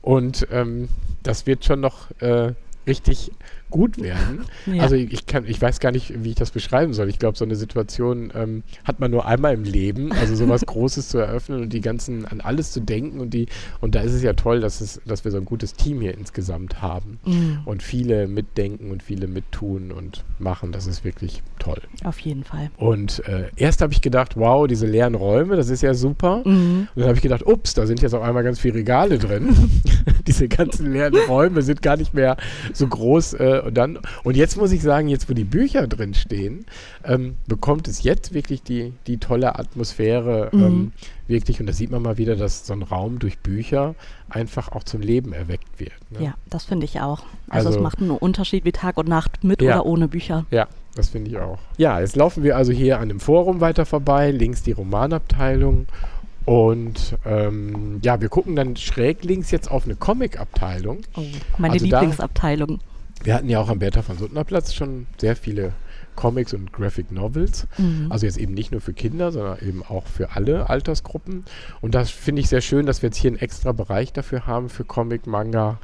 und 0.00 0.48
ähm, 0.50 0.88
das 1.22 1.46
wird 1.46 1.64
schon 1.66 1.80
noch 1.80 2.10
äh, 2.22 2.54
richtig 2.86 3.30
gut 3.74 4.00
werden. 4.00 4.44
Ja. 4.66 4.82
Also 4.82 4.96
ich 4.96 5.26
kann, 5.26 5.44
ich 5.46 5.60
weiß 5.60 5.78
gar 5.78 5.92
nicht, 5.92 6.24
wie 6.24 6.30
ich 6.30 6.36
das 6.36 6.50
beschreiben 6.50 6.94
soll. 6.94 7.10
Ich 7.10 7.18
glaube, 7.18 7.36
so 7.36 7.44
eine 7.44 7.54
Situation 7.54 8.32
ähm, 8.34 8.62
hat 8.84 8.98
man 8.98 9.10
nur 9.10 9.26
einmal 9.26 9.52
im 9.52 9.64
Leben, 9.64 10.10
also 10.12 10.34
sowas 10.34 10.62
Großes 10.66 11.08
zu 11.08 11.18
eröffnen 11.18 11.60
und 11.62 11.72
die 11.72 11.82
ganzen 11.82 12.24
an 12.24 12.40
alles 12.40 12.72
zu 12.72 12.80
denken 12.80 13.20
und 13.20 13.34
die 13.34 13.46
und 13.82 13.94
da 13.94 14.00
ist 14.00 14.12
es 14.12 14.22
ja 14.22 14.32
toll, 14.32 14.60
dass 14.60 14.80
es, 14.80 15.02
dass 15.04 15.24
wir 15.24 15.32
so 15.32 15.36
ein 15.36 15.44
gutes 15.44 15.74
Team 15.74 16.00
hier 16.00 16.16
insgesamt 16.16 16.80
haben 16.80 17.18
mhm. 17.26 17.58
und 17.66 17.82
viele 17.82 18.26
mitdenken 18.26 18.90
und 18.90 19.02
viele 19.02 19.26
mittun 19.26 19.92
und 19.92 20.24
machen. 20.38 20.72
Das 20.72 20.86
ist 20.86 21.04
wirklich 21.04 21.42
toll. 21.58 21.80
Auf 22.04 22.18
jeden 22.20 22.44
Fall. 22.44 22.70
Und 22.78 23.26
äh, 23.28 23.50
erst 23.56 23.82
habe 23.82 23.92
ich 23.92 24.00
gedacht, 24.00 24.36
wow, 24.36 24.66
diese 24.66 24.86
leeren 24.86 25.14
Räume, 25.14 25.56
das 25.56 25.68
ist 25.68 25.82
ja 25.82 25.92
super. 25.92 26.42
Mhm. 26.44 26.88
Und 26.94 27.00
dann 27.00 27.06
habe 27.06 27.16
ich 27.16 27.22
gedacht, 27.22 27.46
ups, 27.46 27.74
da 27.74 27.86
sind 27.86 28.00
jetzt 28.00 28.14
auf 28.14 28.22
einmal 28.22 28.44
ganz 28.44 28.58
viele 28.58 28.76
Regale 28.76 29.18
drin. 29.18 29.54
diese 30.26 30.48
ganzen 30.48 30.92
leeren 30.92 31.16
Räume 31.28 31.60
sind 31.62 31.82
gar 31.82 31.96
nicht 31.96 32.14
mehr 32.14 32.36
so 32.72 32.86
groß 32.86 33.34
äh, 33.34 33.63
Und 33.64 33.74
dann, 33.74 33.98
und 34.22 34.36
jetzt 34.36 34.56
muss 34.56 34.72
ich 34.72 34.82
sagen, 34.82 35.08
jetzt 35.08 35.28
wo 35.30 35.32
die 35.34 35.44
Bücher 35.44 35.86
drin 35.86 36.14
stehen, 36.14 36.66
ähm, 37.04 37.36
bekommt 37.46 37.88
es 37.88 38.02
jetzt 38.02 38.34
wirklich 38.34 38.62
die, 38.62 38.92
die 39.06 39.18
tolle 39.18 39.58
Atmosphäre, 39.58 40.50
Mhm. 40.52 40.62
ähm, 40.62 40.92
wirklich, 41.28 41.60
und 41.60 41.66
da 41.66 41.72
sieht 41.72 41.90
man 41.90 42.02
mal 42.02 42.18
wieder, 42.18 42.36
dass 42.36 42.66
so 42.66 42.72
ein 42.74 42.82
Raum 42.82 43.18
durch 43.18 43.38
Bücher 43.38 43.94
einfach 44.28 44.72
auch 44.72 44.84
zum 44.84 45.00
Leben 45.00 45.32
erweckt 45.32 45.78
wird. 45.80 45.92
Ne? 46.10 46.24
Ja, 46.26 46.34
das 46.50 46.64
finde 46.64 46.84
ich 46.84 47.00
auch. 47.00 47.22
Also, 47.48 47.68
Also- 47.68 47.78
es 47.78 47.82
macht 47.82 48.00
einen 48.00 48.10
Unterschied 48.10 48.64
wie 48.64 48.72
Tag 48.72 48.98
und 48.98 49.08
Nacht 49.08 49.42
mit 49.44 49.62
Ja. 49.62 49.76
oder 49.76 49.86
ohne 49.86 50.08
Bücher. 50.08 50.44
Ja, 50.50 50.66
das 50.94 51.08
finde 51.08 51.30
ich 51.30 51.38
auch. 51.38 51.58
Ja, 51.78 52.00
jetzt 52.00 52.16
laufen 52.16 52.42
wir 52.42 52.56
also 52.56 52.72
hier 52.72 53.00
an 53.00 53.08
dem 53.08 53.20
Forum 53.20 53.60
weiter 53.60 53.86
vorbei, 53.86 54.30
links 54.30 54.62
die 54.62 54.72
Romanabteilung. 54.72 55.86
Und 56.44 57.16
ähm, 57.24 58.00
ja, 58.02 58.20
wir 58.20 58.28
gucken 58.28 58.54
dann 58.54 58.76
schräg 58.76 59.24
links 59.24 59.50
jetzt 59.50 59.70
auf 59.70 59.86
eine 59.86 59.94
Comic-Abteilung. 59.96 60.98
Oh, 61.16 61.22
meine 61.56 61.72
Also 61.74 61.86
da- 61.86 62.00
Lieblingsabteilung. 62.00 62.80
Wir 63.24 63.34
hatten 63.34 63.48
ja 63.48 63.58
auch 63.58 63.70
am 63.70 63.78
Bertha 63.78 64.02
von 64.02 64.18
Suttner 64.18 64.44
Platz 64.44 64.74
schon 64.74 65.06
sehr 65.18 65.34
viele 65.34 65.72
Comics 66.14 66.52
und 66.54 66.72
Graphic 66.72 67.10
Novels. 67.10 67.66
Mhm. 67.78 68.06
Also 68.10 68.26
jetzt 68.26 68.36
eben 68.38 68.52
nicht 68.54 68.70
nur 68.70 68.80
für 68.80 68.92
Kinder, 68.92 69.32
sondern 69.32 69.58
eben 69.66 69.82
auch 69.82 70.06
für 70.06 70.32
alle 70.36 70.68
Altersgruppen. 70.68 71.44
Und 71.80 71.94
das 71.94 72.10
finde 72.10 72.40
ich 72.40 72.48
sehr 72.48 72.60
schön, 72.60 72.86
dass 72.86 73.02
wir 73.02 73.08
jetzt 73.08 73.16
hier 73.16 73.30
einen 73.30 73.38
extra 73.40 73.72
Bereich 73.72 74.12
dafür 74.12 74.46
haben 74.46 74.68
für 74.68 74.84
Comic, 74.84 75.26
Manga 75.26 75.78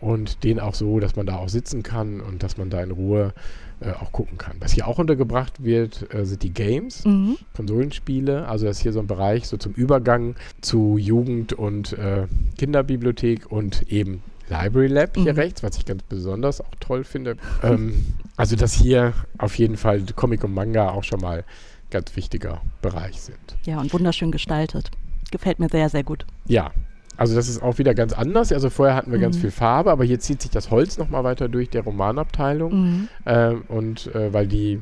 und 0.00 0.42
den 0.42 0.58
auch 0.58 0.74
so, 0.74 0.98
dass 0.98 1.16
man 1.16 1.26
da 1.26 1.36
auch 1.36 1.48
sitzen 1.48 1.82
kann 1.82 2.20
und 2.20 2.42
dass 2.42 2.56
man 2.56 2.70
da 2.70 2.82
in 2.82 2.90
Ruhe 2.90 3.32
äh, 3.80 3.92
auch 3.92 4.10
gucken 4.12 4.38
kann. 4.38 4.56
Was 4.60 4.72
hier 4.72 4.88
auch 4.88 4.98
untergebracht 4.98 5.62
wird, 5.62 6.12
äh, 6.14 6.24
sind 6.24 6.42
die 6.42 6.52
Games, 6.52 7.04
Mhm. 7.04 7.36
Konsolenspiele. 7.54 8.48
Also 8.48 8.66
das 8.66 8.78
ist 8.78 8.82
hier 8.82 8.92
so 8.92 9.00
ein 9.00 9.06
Bereich 9.06 9.46
so 9.46 9.58
zum 9.58 9.72
Übergang 9.72 10.34
zu 10.62 10.96
Jugend- 10.98 11.52
und 11.52 11.92
äh, 11.92 12.26
Kinderbibliothek 12.58 13.50
und 13.52 13.90
eben 13.92 14.22
Library 14.48 14.86
Lab 14.88 15.16
hier 15.16 15.32
Mhm. 15.32 15.38
rechts, 15.38 15.62
was 15.62 15.76
ich 15.76 15.84
ganz 15.84 16.02
besonders 16.02 16.60
auch 16.60 16.74
toll 16.80 17.04
finde. 17.04 17.36
ähm, 17.62 18.06
also 18.36 18.54
dass 18.56 18.72
hier 18.72 19.12
auf 19.38 19.58
jeden 19.58 19.76
Fall 19.76 20.02
Comic 20.14 20.44
und 20.44 20.52
Manga 20.54 20.90
auch 20.90 21.04
schon 21.04 21.20
mal 21.20 21.44
ganz 21.90 22.14
wichtiger 22.16 22.60
Bereich 22.82 23.20
sind. 23.20 23.38
Ja, 23.64 23.80
und 23.80 23.92
wunderschön 23.92 24.30
gestaltet. 24.32 24.90
Gefällt 25.30 25.58
mir 25.58 25.68
sehr, 25.68 25.88
sehr 25.88 26.04
gut. 26.04 26.26
Ja, 26.46 26.70
also 27.16 27.34
das 27.34 27.48
ist 27.48 27.62
auch 27.62 27.78
wieder 27.78 27.94
ganz 27.94 28.12
anders. 28.12 28.52
Also 28.52 28.70
vorher 28.70 28.94
hatten 28.94 29.10
wir 29.12 29.18
ganz 29.18 29.36
Mhm. 29.36 29.40
viel 29.42 29.50
Farbe, 29.50 29.90
aber 29.90 30.04
hier 30.04 30.18
zieht 30.20 30.42
sich 30.42 30.50
das 30.50 30.70
Holz 30.70 30.98
nochmal 30.98 31.24
weiter 31.24 31.48
durch 31.48 31.70
der 31.70 31.82
Romanabteilung. 31.82 32.72
Mhm. 32.74 33.08
Ähm, 33.26 33.62
und 33.68 34.14
äh, 34.14 34.32
weil 34.32 34.46
die 34.46 34.80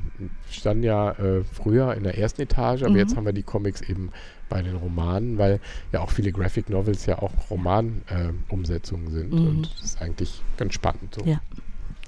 standen 0.50 0.82
ja 0.84 1.10
äh, 1.12 1.44
früher 1.44 1.94
in 1.94 2.02
der 2.04 2.18
ersten 2.18 2.42
Etage, 2.42 2.82
aber 2.82 2.90
Mhm. 2.92 2.96
jetzt 2.98 3.16
haben 3.16 3.24
wir 3.26 3.32
die 3.32 3.42
Comics 3.42 3.80
eben 3.82 4.10
bei 4.48 4.62
den 4.62 4.76
Romanen, 4.76 5.38
weil 5.38 5.58
ja 5.92 6.00
auch 6.00 6.10
viele 6.10 6.30
Graphic 6.32 6.68
Novels 6.70 7.06
ja 7.06 7.18
auch 7.18 7.32
Roman-Umsetzungen 7.50 9.10
sind. 9.10 9.32
Mhm. 9.32 9.46
Und 9.46 9.70
das 9.74 9.84
ist 9.84 10.02
eigentlich 10.02 10.42
ganz 10.56 10.74
spannend. 10.74 11.14
So. 11.14 11.24
Ja. 11.24 11.40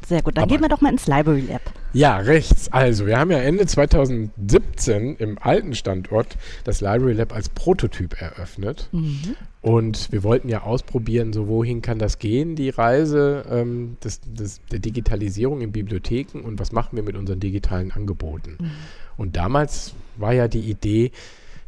Sehr 0.07 0.23
gut. 0.23 0.37
Dann 0.37 0.45
Aber- 0.45 0.53
gehen 0.53 0.63
wir 0.63 0.69
doch 0.69 0.81
mal 0.81 0.93
ins 0.93 1.07
Library 1.07 1.41
Lab. 1.49 1.63
Ja, 1.93 2.19
rechts. 2.19 2.71
Also, 2.73 3.07
wir 3.07 3.19
haben 3.19 3.31
ja 3.31 3.39
Ende 3.39 3.67
2017 3.67 5.17
im 5.17 5.39
alten 5.41 5.75
Standort 5.75 6.37
das 6.65 6.81
Library 6.81 7.15
Lab 7.15 7.35
als 7.35 7.49
Prototyp 7.49 8.21
eröffnet. 8.21 8.89
Mhm. 8.93 9.35
Und 9.63 10.13
wir 10.13 10.23
wollten 10.23 10.49
ja 10.49 10.63
ausprobieren, 10.63 11.33
so 11.33 11.49
wohin 11.49 11.83
kann 11.83 11.99
das 11.99 12.19
gehen, 12.21 12.55
die 12.55 12.71
Reise 12.71 13.45
ähm, 13.51 13.97
des, 14.05 14.21
des, 14.21 14.61
der 14.71 14.79
Digitalisierung 14.79 15.61
in 15.61 15.73
Bibliotheken 15.73 16.41
und 16.45 16.61
was 16.61 16.71
machen 16.71 16.95
wir 16.97 17.03
mit 17.03 17.17
unseren 17.17 17.41
digitalen 17.41 17.91
Angeboten. 17.91 18.57
Mhm. 18.61 18.71
Und 19.17 19.37
damals 19.37 19.93
war 20.17 20.33
ja 20.35 20.47
die 20.47 20.61
Idee, 20.71 21.11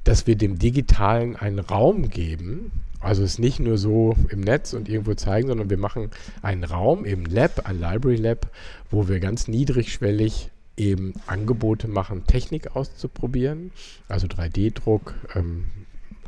dass 0.05 0.27
wir 0.29 0.37
dem 0.37 0.59
Digitalen 0.61 1.35
einen 1.35 1.59
Raum 1.59 2.09
geben. 2.09 2.70
Also 3.00 3.22
es 3.22 3.38
nicht 3.38 3.61
nur 3.61 3.78
so 3.78 4.16
im 4.30 4.40
Netz 4.40 4.72
und 4.72 4.88
irgendwo 4.88 5.14
zeigen, 5.14 5.48
sondern 5.48 5.70
wir 5.70 5.78
machen 5.78 6.11
einen 6.42 6.64
Raum, 6.64 7.04
eben 7.04 7.24
Lab, 7.24 7.66
ein 7.66 7.78
Library 7.78 8.16
Lab, 8.16 8.50
wo 8.90 9.08
wir 9.08 9.20
ganz 9.20 9.46
niedrigschwellig 9.46 10.50
eben 10.76 11.14
Angebote 11.26 11.88
machen, 11.88 12.26
Technik 12.26 12.74
auszuprobieren, 12.74 13.72
also 14.08 14.26
3D-Druck, 14.26 15.14
ähm, 15.34 15.66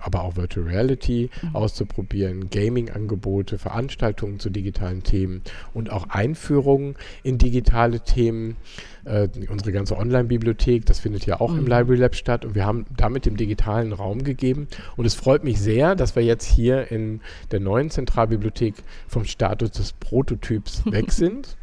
aber 0.02 0.22
auch 0.22 0.36
Virtual 0.36 0.66
Reality 0.66 1.30
auszuprobieren, 1.52 2.50
Gaming-Angebote, 2.50 3.58
Veranstaltungen 3.58 4.38
zu 4.38 4.50
digitalen 4.50 5.02
Themen 5.02 5.42
und 5.74 5.90
auch 5.90 6.08
Einführungen 6.08 6.96
in 7.22 7.38
digitale 7.38 8.00
Themen. 8.00 8.56
Äh, 9.04 9.28
unsere 9.48 9.72
ganze 9.72 9.96
Online-Bibliothek, 9.96 10.84
das 10.84 11.00
findet 11.00 11.24
ja 11.24 11.40
auch 11.40 11.52
im 11.54 11.62
Mhm. 11.62 11.68
Library 11.68 11.96
Lab 11.96 12.14
statt 12.14 12.44
und 12.44 12.54
wir 12.54 12.66
haben 12.66 12.84
damit 12.94 13.24
dem 13.24 13.36
digitalen 13.36 13.94
Raum 13.94 14.22
gegeben. 14.24 14.68
Und 14.96 15.06
es 15.06 15.14
freut 15.14 15.42
mich 15.42 15.58
sehr, 15.58 15.94
dass 15.94 16.16
wir 16.16 16.22
jetzt 16.22 16.44
hier 16.44 16.90
in 16.90 17.20
der 17.50 17.60
neuen 17.60 17.88
Zentralbibliothek 17.90 18.74
vom 19.08 19.24
Status 19.24 19.70
des 19.70 19.92
Prototyps 19.94 20.84
weg 20.84 21.12
sind. 21.12 21.56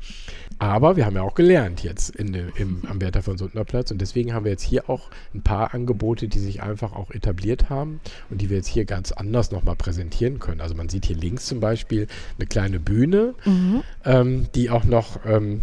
Aber 0.59 0.95
wir 0.95 1.05
haben 1.05 1.15
ja 1.15 1.21
auch 1.21 1.35
gelernt 1.35 1.83
jetzt 1.83 2.09
in 2.15 2.33
im, 2.33 2.81
am 2.89 2.99
Bertha 2.99 3.21
von 3.21 3.37
Suttner 3.37 3.63
Platz 3.63 3.91
und 3.91 3.99
deswegen 4.01 4.33
haben 4.33 4.43
wir 4.45 4.51
jetzt 4.51 4.63
hier 4.63 4.89
auch 4.89 5.09
ein 5.35 5.41
paar 5.43 5.73
Angebote, 5.73 6.27
die 6.27 6.39
sich 6.39 6.63
einfach 6.63 6.93
auch 6.93 7.11
etabliert 7.11 7.69
haben 7.69 7.99
und 8.29 8.41
die 8.41 8.49
wir 8.49 8.57
jetzt 8.57 8.67
hier 8.67 8.85
ganz 8.85 9.11
anders 9.11 9.51
nochmal 9.51 9.75
präsentieren 9.75 10.39
können. 10.39 10.61
Also 10.61 10.73
man 10.75 10.89
sieht 10.89 11.05
hier 11.05 11.15
links 11.15 11.45
zum 11.45 11.59
Beispiel 11.59 12.07
eine 12.37 12.47
kleine 12.47 12.79
Bühne, 12.79 13.35
Mhm. 13.45 13.83
ähm, 14.03 14.45
die 14.55 14.69
auch 14.69 14.83
noch 14.83 15.19
ähm, 15.25 15.61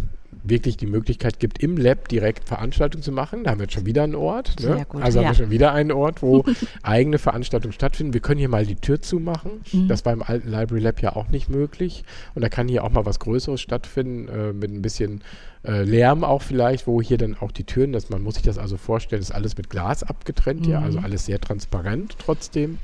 wirklich 0.49 0.77
die 0.77 0.85
Möglichkeit 0.85 1.39
gibt, 1.39 1.61
im 1.61 1.77
Lab 1.77 2.07
direkt 2.07 2.47
Veranstaltungen 2.47 3.03
zu 3.03 3.11
machen. 3.11 3.43
Da 3.43 3.51
haben 3.51 3.59
wir 3.59 3.65
jetzt 3.65 3.73
schon 3.73 3.85
wieder 3.85 4.03
einen 4.03 4.15
Ort. 4.15 4.59
Ne? 4.61 4.85
Gut, 4.87 5.01
also 5.01 5.19
haben 5.19 5.25
ja. 5.25 5.31
wir 5.31 5.35
schon 5.35 5.49
wieder 5.49 5.73
einen 5.73 5.91
Ort, 5.91 6.21
wo 6.21 6.43
eigene 6.83 7.17
Veranstaltungen 7.17 7.73
stattfinden. 7.73 8.13
Wir 8.13 8.21
können 8.21 8.39
hier 8.39 8.49
mal 8.49 8.65
die 8.65 8.75
Tür 8.75 9.01
zumachen. 9.01 9.61
Mhm. 9.71 9.87
Das 9.87 10.05
war 10.05 10.13
im 10.13 10.23
alten 10.23 10.49
Library 10.49 10.81
Lab 10.81 11.01
ja 11.01 11.15
auch 11.15 11.27
nicht 11.29 11.49
möglich. 11.49 12.03
Und 12.33 12.41
da 12.41 12.49
kann 12.49 12.67
hier 12.67 12.83
auch 12.83 12.91
mal 12.91 13.05
was 13.05 13.19
Größeres 13.19 13.61
stattfinden, 13.61 14.27
äh, 14.27 14.53
mit 14.53 14.71
ein 14.71 14.81
bisschen 14.81 15.21
äh, 15.63 15.83
Lärm 15.83 16.23
auch 16.23 16.41
vielleicht, 16.41 16.87
wo 16.87 17.01
hier 17.01 17.17
dann 17.17 17.35
auch 17.39 17.51
die 17.51 17.63
Türen, 17.63 17.91
das, 17.91 18.09
man 18.09 18.21
muss 18.21 18.35
sich 18.35 18.43
das 18.43 18.57
also 18.57 18.77
vorstellen, 18.77 19.21
ist 19.21 19.31
alles 19.31 19.57
mit 19.57 19.69
Glas 19.69 20.03
abgetrennt 20.03 20.65
hier, 20.65 20.79
Mhm. 20.79 20.85
also 20.85 20.99
alles 20.99 21.25
sehr 21.25 21.39
transparent 21.39 22.17
trotzdem. 22.19 22.77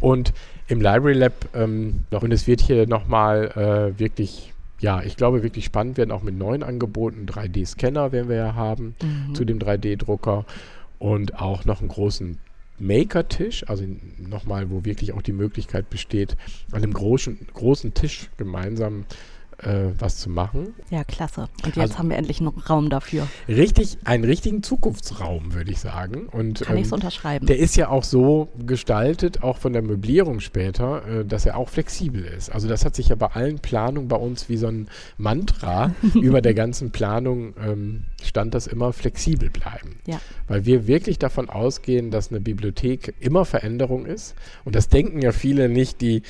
Und 0.00 0.32
im 0.68 0.80
Library 0.80 1.14
Lab 1.14 1.32
ähm, 1.54 2.00
noch, 2.10 2.22
und 2.22 2.32
es 2.32 2.46
wird 2.46 2.60
hier 2.60 2.86
nochmal 2.86 3.92
äh, 3.94 3.98
wirklich, 3.98 4.51
ja, 4.82 5.00
ich 5.02 5.16
glaube 5.16 5.42
wirklich 5.42 5.64
spannend 5.64 5.96
werden, 5.96 6.10
auch 6.10 6.22
mit 6.22 6.36
neuen 6.36 6.62
Angeboten. 6.62 7.24
3D-Scanner 7.26 8.12
werden 8.12 8.28
wir 8.28 8.36
ja 8.36 8.54
haben 8.54 8.94
Mhm. 9.02 9.34
zu 9.34 9.44
dem 9.44 9.58
3D-Drucker 9.58 10.44
und 10.98 11.40
auch 11.40 11.64
noch 11.64 11.80
einen 11.80 11.88
großen 11.88 12.38
Maker-Tisch, 12.80 13.68
also 13.68 13.84
nochmal, 14.18 14.70
wo 14.70 14.84
wirklich 14.84 15.12
auch 15.12 15.22
die 15.22 15.32
Möglichkeit 15.32 15.88
besteht, 15.88 16.36
an 16.72 16.82
einem 16.82 16.92
großen, 16.92 17.46
großen 17.54 17.94
Tisch 17.94 18.28
gemeinsam 18.36 19.04
äh, 19.62 19.90
was 19.98 20.18
zu 20.18 20.30
machen. 20.30 20.74
Ja, 20.90 21.04
klasse. 21.04 21.48
Und 21.64 21.76
jetzt 21.76 21.78
Also- 21.78 21.98
haben 21.98 22.10
wir 22.10 22.16
endlich 22.16 22.40
noch 22.40 22.68
Raum 22.68 22.90
dafür. 22.90 23.26
Richtig, 23.48 23.98
einen 24.04 24.24
richtigen 24.24 24.62
Zukunftsraum, 24.62 25.54
würde 25.54 25.70
ich 25.70 25.78
sagen. 25.80 26.26
Und, 26.26 26.60
Kann 26.60 26.76
ich 26.76 26.84
ähm, 26.84 26.88
so 26.88 26.94
unterschreiben. 26.96 27.46
Der 27.46 27.58
ist 27.58 27.76
ja 27.76 27.88
auch 27.88 28.04
so 28.04 28.48
gestaltet, 28.66 29.42
auch 29.42 29.58
von 29.58 29.72
der 29.72 29.82
Möblierung 29.82 30.40
später, 30.40 31.06
äh, 31.20 31.24
dass 31.24 31.46
er 31.46 31.56
auch 31.56 31.68
flexibel 31.68 32.24
ist. 32.24 32.50
Also 32.50 32.68
das 32.68 32.84
hat 32.84 32.94
sich 32.94 33.08
ja 33.08 33.14
bei 33.16 33.28
allen 33.28 33.58
Planungen 33.58 34.08
bei 34.08 34.16
uns 34.16 34.48
wie 34.48 34.56
so 34.56 34.66
ein 34.66 34.88
Mantra 35.16 35.94
über 36.14 36.40
der 36.40 36.54
ganzen 36.54 36.90
Planung 36.90 37.54
ähm, 37.62 38.04
stand 38.22 38.54
das 38.54 38.66
immer 38.66 38.92
flexibel 38.92 39.50
bleiben. 39.50 39.96
Ja. 40.06 40.20
Weil 40.48 40.66
wir 40.66 40.86
wirklich 40.86 41.18
davon 41.18 41.48
ausgehen, 41.48 42.10
dass 42.10 42.30
eine 42.30 42.40
Bibliothek 42.40 43.14
immer 43.20 43.44
Veränderung 43.44 44.06
ist. 44.06 44.34
Und 44.64 44.74
das 44.74 44.88
denken 44.88 45.20
ja 45.22 45.32
viele 45.32 45.68
nicht, 45.68 46.00
die 46.00 46.22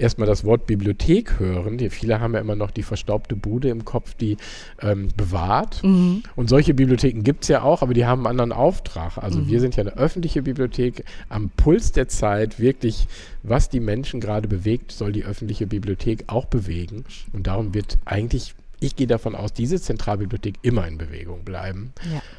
erstmal 0.00 0.26
das 0.26 0.44
Wort 0.44 0.66
Bibliothek 0.66 1.38
hören. 1.38 1.78
Die, 1.78 1.90
viele 1.90 2.20
haben 2.20 2.34
ja 2.34 2.40
immer 2.40 2.56
noch 2.56 2.70
die 2.70 2.82
verstaubte 2.82 3.36
Bude 3.36 3.68
im 3.68 3.84
Kopf, 3.84 4.14
die 4.14 4.36
ähm, 4.80 5.08
bewahrt. 5.16 5.82
Mhm. 5.84 6.22
Und 6.36 6.48
solche 6.48 6.74
Bibliotheken 6.74 7.22
gibt 7.22 7.42
es 7.42 7.48
ja 7.48 7.62
auch, 7.62 7.82
aber 7.82 7.94
die 7.94 8.06
haben 8.06 8.26
einen 8.26 8.40
anderen 8.40 8.52
Auftrag. 8.52 9.18
Also 9.18 9.40
Mhm. 9.40 9.48
wir 9.48 9.60
sind 9.60 9.76
ja 9.76 9.82
eine 9.82 9.96
öffentliche 9.96 10.42
Bibliothek. 10.42 11.04
Am 11.28 11.50
Puls 11.50 11.92
der 11.92 12.08
Zeit 12.08 12.58
wirklich, 12.58 13.06
was 13.42 13.68
die 13.68 13.80
Menschen 13.80 14.20
gerade 14.20 14.48
bewegt, 14.48 14.92
soll 14.92 15.12
die 15.12 15.24
öffentliche 15.24 15.66
Bibliothek 15.66 16.24
auch 16.28 16.46
bewegen. 16.46 17.04
Und 17.32 17.46
darum 17.46 17.74
wird 17.74 17.98
eigentlich, 18.04 18.54
ich 18.80 18.96
gehe 18.96 19.06
davon 19.06 19.34
aus, 19.34 19.52
diese 19.52 19.80
Zentralbibliothek 19.80 20.54
immer 20.62 20.86
in 20.88 20.96
Bewegung 20.98 21.44
bleiben. 21.44 21.92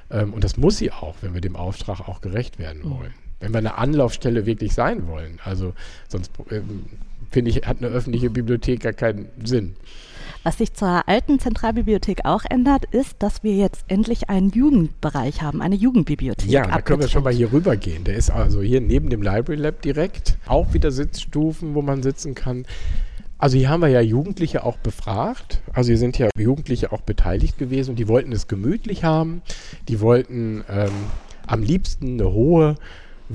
Ja. 0.10 0.22
Ähm, 0.22 0.34
und 0.34 0.44
das 0.44 0.58
muss 0.58 0.78
sie 0.78 0.92
auch, 0.92 1.16
wenn 1.22 1.34
wir 1.36 1.42
dem 1.42 1.56
Auftrag 1.56 2.08
auch 2.08 2.22
gerecht 2.22 2.58
werden 2.58 2.82
Mhm. 2.84 2.90
wollen. 2.90 3.14
Wenn 3.40 3.54
wir 3.54 3.58
eine 3.60 3.78
Anlaufstelle 3.78 4.46
wirklich 4.46 4.74
sein 4.74 5.08
wollen. 5.08 5.40
Also 5.44 5.74
sonst 6.08 6.32
ähm, 6.52 6.86
finde 7.32 7.52
ich, 7.52 7.68
hat 7.68 7.78
eine 7.80 7.88
öffentliche 7.88 8.30
Bibliothek 8.30 8.82
gar 8.82 8.94
keinen 8.94 9.30
Sinn. 9.44 9.76
Was 10.44 10.58
sich 10.58 10.74
zur 10.74 11.08
alten 11.08 11.40
Zentralbibliothek 11.40 12.26
auch 12.26 12.44
ändert, 12.50 12.86
ist, 12.86 13.18
dass 13.20 13.44
wir 13.44 13.56
jetzt 13.56 13.86
endlich 13.88 14.30
einen 14.30 14.50
Jugendbereich 14.50 15.44
haben, 15.44 15.62
eine 15.62 15.76
Jugendbibliothek. 15.76 16.50
Ja, 16.50 16.66
da 16.66 16.82
können 16.82 17.02
wir 17.02 17.08
schon 17.10 17.24
mal 17.24 17.34
hier 17.34 17.54
rüber 17.54 17.78
gehen. 17.78 18.04
Der 18.06 18.16
ist 18.16 18.32
also 18.32 18.62
hier 18.62 18.82
neben 18.82 19.12
dem 19.12 19.22
Library 19.22 19.60
Lab 19.60 19.84
direkt. 19.84 20.40
Auch 20.48 20.74
wieder 20.74 20.92
Sitzstufen, 20.92 21.76
wo 21.76 21.84
man 21.84 22.02
sitzen 22.02 22.34
kann. 22.34 22.66
Also 23.38 23.58
hier 23.58 23.70
haben 23.70 23.82
wir 23.82 23.90
ja 23.90 24.02
Jugendliche 24.02 24.64
auch 24.64 24.78
befragt. 24.78 25.62
Also 25.74 25.90
hier 25.90 25.98
sind 26.00 26.18
ja 26.18 26.30
Jugendliche 26.36 26.92
auch 26.92 27.02
beteiligt 27.02 27.60
gewesen 27.60 27.92
und 27.92 28.00
die 28.00 28.08
wollten 28.08 28.32
es 28.32 28.48
gemütlich 28.48 29.04
haben. 29.04 29.44
Die 29.90 30.00
wollten 30.00 30.64
ähm, 30.70 30.92
am 31.46 31.62
liebsten 31.62 32.20
eine 32.20 32.32
hohe 32.32 32.76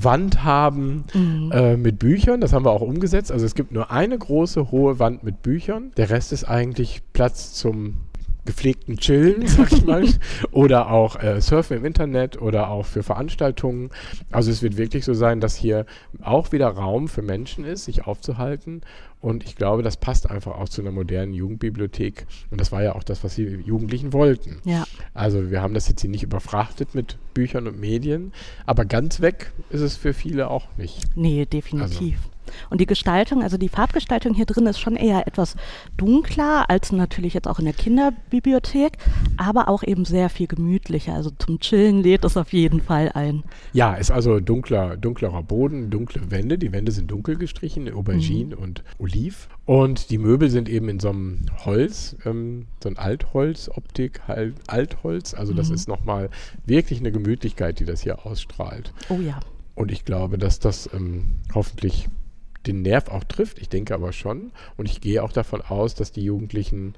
Wand 0.04 0.44
haben 0.44 1.04
Mhm. 1.14 1.50
äh, 1.52 1.76
mit 1.76 1.98
Büchern. 1.98 2.40
Das 2.40 2.52
haben 2.52 2.64
wir 2.64 2.70
auch 2.70 2.80
umgesetzt. 2.82 3.30
Also 3.32 3.46
es 3.46 3.54
gibt 3.54 3.72
nur 3.72 3.90
eine 3.90 4.18
große 4.18 4.70
hohe 4.70 4.98
Wand 4.98 5.22
mit 5.24 5.42
Büchern. 5.42 5.92
Der 5.96 6.10
Rest 6.10 6.32
ist 6.32 6.44
eigentlich 6.44 7.02
Platz 7.12 7.52
zum 7.54 7.98
gepflegten 8.46 8.96
Chillen, 8.96 9.46
sag 9.46 9.72
ich 9.72 9.84
mal, 9.84 10.06
oder 10.52 10.90
auch 10.90 11.22
äh, 11.22 11.40
Surfen 11.40 11.76
im 11.76 11.84
Internet 11.84 12.40
oder 12.40 12.70
auch 12.70 12.86
für 12.86 13.02
Veranstaltungen. 13.02 13.90
Also 14.30 14.50
es 14.50 14.62
wird 14.62 14.76
wirklich 14.76 15.04
so 15.04 15.14
sein, 15.14 15.40
dass 15.40 15.56
hier 15.56 15.84
auch 16.22 16.52
wieder 16.52 16.68
Raum 16.68 17.08
für 17.08 17.22
Menschen 17.22 17.64
ist, 17.64 17.84
sich 17.84 18.06
aufzuhalten. 18.06 18.82
Und 19.20 19.44
ich 19.44 19.56
glaube, 19.56 19.82
das 19.82 19.96
passt 19.96 20.30
einfach 20.30 20.56
auch 20.58 20.68
zu 20.68 20.82
einer 20.82 20.92
modernen 20.92 21.32
Jugendbibliothek. 21.32 22.26
Und 22.50 22.60
das 22.60 22.70
war 22.70 22.82
ja 22.82 22.94
auch 22.94 23.02
das, 23.02 23.24
was 23.24 23.34
die 23.34 23.44
Jugendlichen 23.44 24.12
wollten. 24.12 24.60
Ja. 24.64 24.84
Also 25.14 25.50
wir 25.50 25.62
haben 25.62 25.74
das 25.74 25.88
jetzt 25.88 26.02
hier 26.02 26.10
nicht 26.10 26.22
überfrachtet 26.22 26.94
mit 26.94 27.18
Büchern 27.34 27.66
und 27.66 27.80
Medien, 27.80 28.32
aber 28.66 28.84
ganz 28.84 29.20
weg 29.20 29.52
ist 29.70 29.80
es 29.80 29.96
für 29.96 30.14
viele 30.14 30.48
auch 30.48 30.66
nicht. 30.76 31.00
Nee, 31.16 31.44
definitiv. 31.44 32.18
Und 32.70 32.80
die 32.80 32.86
Gestaltung, 32.86 33.42
also 33.42 33.56
die 33.58 33.68
Farbgestaltung 33.68 34.34
hier 34.34 34.46
drin 34.46 34.66
ist 34.66 34.78
schon 34.78 34.96
eher 34.96 35.26
etwas 35.26 35.56
dunkler 35.96 36.68
als 36.70 36.92
natürlich 36.92 37.34
jetzt 37.34 37.48
auch 37.48 37.58
in 37.58 37.64
der 37.64 37.74
Kinderbibliothek, 37.74 38.98
aber 39.36 39.68
auch 39.68 39.82
eben 39.82 40.04
sehr 40.04 40.28
viel 40.28 40.46
gemütlicher. 40.46 41.14
Also 41.14 41.30
zum 41.38 41.60
Chillen 41.60 42.02
lädt 42.02 42.24
es 42.24 42.36
auf 42.36 42.52
jeden 42.52 42.80
Fall 42.80 43.10
ein. 43.14 43.42
Ja, 43.72 43.94
ist 43.94 44.10
also 44.10 44.40
dunkler, 44.40 44.96
dunklerer 44.96 45.42
Boden, 45.42 45.90
dunkle 45.90 46.30
Wände. 46.30 46.58
Die 46.58 46.72
Wände 46.72 46.92
sind 46.92 47.10
dunkel 47.10 47.36
gestrichen, 47.36 47.92
Aubergine 47.92 48.56
Mhm. 48.56 48.62
und 48.62 48.82
Oliv. 48.98 49.48
Und 49.64 50.10
die 50.10 50.18
Möbel 50.18 50.48
sind 50.50 50.68
eben 50.68 50.88
in 50.88 51.00
so 51.00 51.08
einem 51.10 51.46
Holz, 51.64 52.16
ähm, 52.24 52.66
so 52.82 52.88
ein 52.88 52.98
Altholz-Optik, 52.98 54.20
Altholz. 54.66 55.34
Also 55.34 55.52
das 55.54 55.68
Mhm. 55.68 55.74
ist 55.74 55.88
nochmal 55.88 56.30
wirklich 56.64 57.00
eine 57.00 57.12
Gemütlichkeit, 57.12 57.80
die 57.80 57.84
das 57.84 58.02
hier 58.02 58.24
ausstrahlt. 58.26 58.92
Oh 59.08 59.18
ja. 59.20 59.40
Und 59.74 59.92
ich 59.92 60.04
glaube, 60.04 60.38
dass 60.38 60.58
das 60.58 60.88
ähm, 60.94 61.26
hoffentlich 61.54 62.08
den 62.66 62.82
Nerv 62.82 63.08
auch 63.08 63.24
trifft. 63.24 63.58
Ich 63.58 63.68
denke 63.68 63.94
aber 63.94 64.12
schon. 64.12 64.52
Und 64.76 64.86
ich 64.86 65.00
gehe 65.00 65.22
auch 65.22 65.32
davon 65.32 65.62
aus, 65.62 65.94
dass 65.94 66.12
die 66.12 66.22
Jugendlichen 66.22 66.94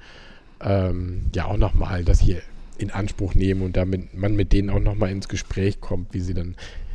ähm, 0.60 1.26
ja 1.34 1.46
auch 1.46 1.56
nochmal 1.56 2.04
das 2.04 2.20
hier 2.20 2.42
in 2.78 2.90
Anspruch 2.90 3.34
nehmen 3.34 3.62
und 3.62 3.76
damit 3.76 4.16
man 4.16 4.34
mit 4.36 4.52
denen 4.52 4.70
auch 4.70 4.80
nochmal 4.80 5.10
ins 5.10 5.28
Gespräch 5.28 5.80
kommt, 5.80 6.14
wie 6.14 6.20
sie 6.20 6.34
dann 6.34 6.54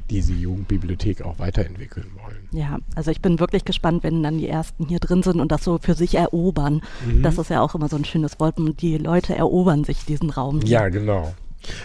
diese 0.09 0.33
Jugendbibliothek 0.33 1.21
auch 1.23 1.39
weiterentwickeln 1.39 2.07
wollen. 2.23 2.47
Ja, 2.51 2.79
also 2.95 3.09
ich 3.11 3.21
bin 3.21 3.39
wirklich 3.39 3.65
gespannt, 3.65 4.03
wenn 4.03 4.21
dann 4.21 4.37
die 4.37 4.47
ersten 4.47 4.87
hier 4.87 4.99
drin 4.99 5.23
sind 5.23 5.39
und 5.39 5.51
das 5.51 5.63
so 5.63 5.79
für 5.81 5.95
sich 5.95 6.15
erobern. 6.15 6.81
Mhm. 7.05 7.23
Das 7.23 7.37
ist 7.37 7.49
ja 7.49 7.61
auch 7.61 7.73
immer 7.75 7.89
so 7.89 7.95
ein 7.95 8.05
schönes 8.05 8.39
Wort. 8.39 8.57
und 8.57 8.81
Die 8.81 8.97
Leute 8.97 9.35
erobern 9.35 9.83
sich 9.83 10.05
diesen 10.05 10.29
Raum. 10.29 10.61
Ja, 10.61 10.89
genau. 10.89 11.33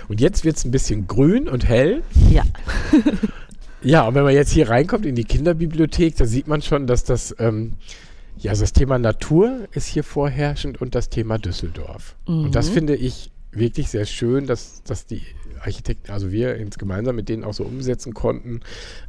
Und 0.09 0.20
jetzt 0.20 0.44
wird 0.44 0.57
es 0.57 0.64
ein 0.64 0.72
bisschen 0.72 1.07
grün 1.07 1.48
und 1.48 1.68
hell. 1.68 2.03
Ja. 2.31 2.42
Ja, 3.83 4.07
und 4.09 4.14
wenn 4.14 4.25
man 4.25 4.35
jetzt 4.35 4.51
hier 4.51 4.69
reinkommt 4.69 5.07
in 5.07 5.14
die 5.14 5.25
Kinderbibliothek, 5.25 6.17
da 6.17 6.25
sieht 6.27 6.49
man 6.49 6.62
schon, 6.62 6.87
dass 6.87 7.05
das, 7.05 7.35
ähm, 7.38 7.75
ja, 8.38 8.51
also 8.51 8.62
das 8.62 8.73
Thema 8.73 8.99
Natur 8.99 9.69
ist 9.73 9.87
hier 9.87 10.05
vorherrschend 10.05 10.81
und 10.81 10.95
das 10.95 11.09
Thema 11.09 11.38
Düsseldorf. 11.38 12.17
Und 12.27 12.55
das 12.55 12.69
Mhm. 12.71 12.75
finde 12.75 12.97
ich 12.97 13.31
wirklich 13.53 13.88
sehr 13.88 14.05
schön, 14.05 14.47
dass, 14.47 14.83
dass 14.83 15.07
die 15.07 15.23
Architekten, 15.61 16.12
also 16.12 16.31
wir 16.31 16.57
ins 16.57 16.79
gemeinsam 16.79 17.17
mit 17.17 17.29
denen 17.29 17.45
auch 17.45 17.55
so 17.55 17.64
umsetzen 17.64 18.14
konnten. 18.14 18.61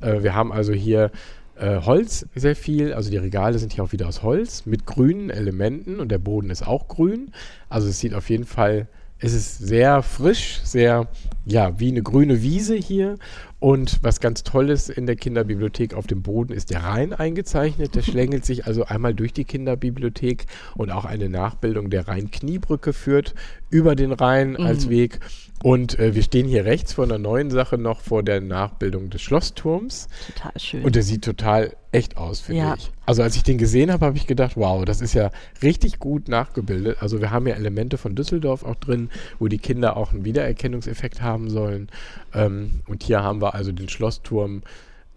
Äh, 0.01 0.23
wir 0.23 0.34
haben 0.36 0.51
also 0.51 0.73
hier 0.73 1.12
äh, 1.58 1.82
Holz 1.82 2.25
sehr 2.36 2.55
viel, 2.55 2.93
also 2.93 3.12
die 3.12 3.17
Regale 3.17 3.60
sind 3.60 3.73
hier 3.73 3.84
auch 3.84 3.91
wieder 3.91 4.08
aus 4.08 4.23
Holz 4.23 4.65
mit 4.65 4.86
grünen 4.86 5.29
Elementen 5.29 5.99
und 5.99 6.10
der 6.10 6.17
Boden 6.19 6.49
ist 6.49 6.65
auch 6.65 6.88
grün. 6.88 7.32
Also 7.69 7.88
es 7.89 7.99
sieht 7.99 8.13
auf 8.13 8.29
jeden 8.29 8.45
Fall, 8.45 8.88
es 9.19 9.34
ist 9.34 9.58
sehr 9.60 10.01
frisch, 10.01 10.62
sehr, 10.63 11.08
ja, 11.45 11.77
wie 11.79 11.89
eine 11.89 12.01
grüne 12.01 12.41
Wiese 12.41 12.75
hier. 12.75 13.15
Und 13.60 14.00
was 14.04 14.22
ganz 14.22 14.43
toll 14.43 14.69
ist 14.69 14.89
in 14.89 15.06
der 15.06 15.17
Kinderbibliothek 15.17 15.93
auf 15.93 16.08
dem 16.08 16.22
Boden 16.22 16.54
ist 16.54 16.69
der 16.69 16.84
Rhein 16.84 17.13
eingezeichnet. 17.13 17.93
Der 17.93 18.02
schlängelt 18.04 18.45
sich 18.45 18.65
also 18.65 18.86
einmal 18.86 19.13
durch 19.13 19.34
die 19.34 19.43
Kinderbibliothek 19.43 20.45
und 20.76 20.91
auch 20.91 21.04
eine 21.06 21.28
Nachbildung 21.30 21.89
der 21.89 22.08
Rhein-Kniebrücke 22.08 22.93
führt 22.93 23.36
über 23.69 23.95
den 23.95 24.13
Rhein 24.13 24.56
als 24.56 24.89
Weg. 24.89 25.19
Und 25.62 26.00
äh, 26.00 26.15
wir 26.15 26.24
stehen 26.24 26.48
hier 26.48 26.63
rechts 26.63 26.93
vor 26.93 27.04
einer 27.04 27.17
neuen 27.17 27.52
Sache 27.52 27.78
noch 27.78 28.00
vor 28.00 28.24
der 28.24 28.39
Nachbildung 28.39 29.10
des 29.10 29.22
Schlossturms. 29.22 30.08
Total 30.34 30.54
schön. 30.58 30.84
Und 30.86 30.95
der 30.95 31.04
sieht 31.04 31.26
total 31.26 31.76
echt 31.91 32.15
aus, 32.15 32.39
finde 32.39 32.62
Ja. 32.62 32.76
ich. 32.78 32.91
Also 33.06 33.24
als 33.24 33.36
ich 33.36 33.43
den 33.43 33.58
gesehen 33.58 33.91
habe, 33.91 34.06
habe 34.06 34.15
ich 34.15 34.26
gedacht, 34.26 34.54
wow, 34.56 34.86
das 34.86 35.02
ist 35.02 35.13
ja 35.13 35.32
richtig 35.62 36.00
gut 36.00 36.30
nachgebildet. 36.30 36.98
Also 37.02 37.19
wir 37.19 37.32
haben 37.32 37.45
ja 37.48 37.56
Elemente 37.56 37.98
von 37.98 38.15
Düsseldorf 38.15 38.63
auch 38.63 38.76
drin, 38.76 39.10
wo 39.39 39.48
die 39.48 39.58
Kinder 39.58 39.98
auch 39.98 40.13
einen 40.13 40.24
Wiedererkennungseffekt 40.24 41.22
haben 41.22 41.50
sollen. 41.50 41.89
Ähm, 42.34 42.82
und 42.88 43.04
hier 43.04 43.22
haben 43.24 43.41
wir 43.41 43.48
also 43.53 43.71
den 43.71 43.89
Schlossturm 43.89 44.63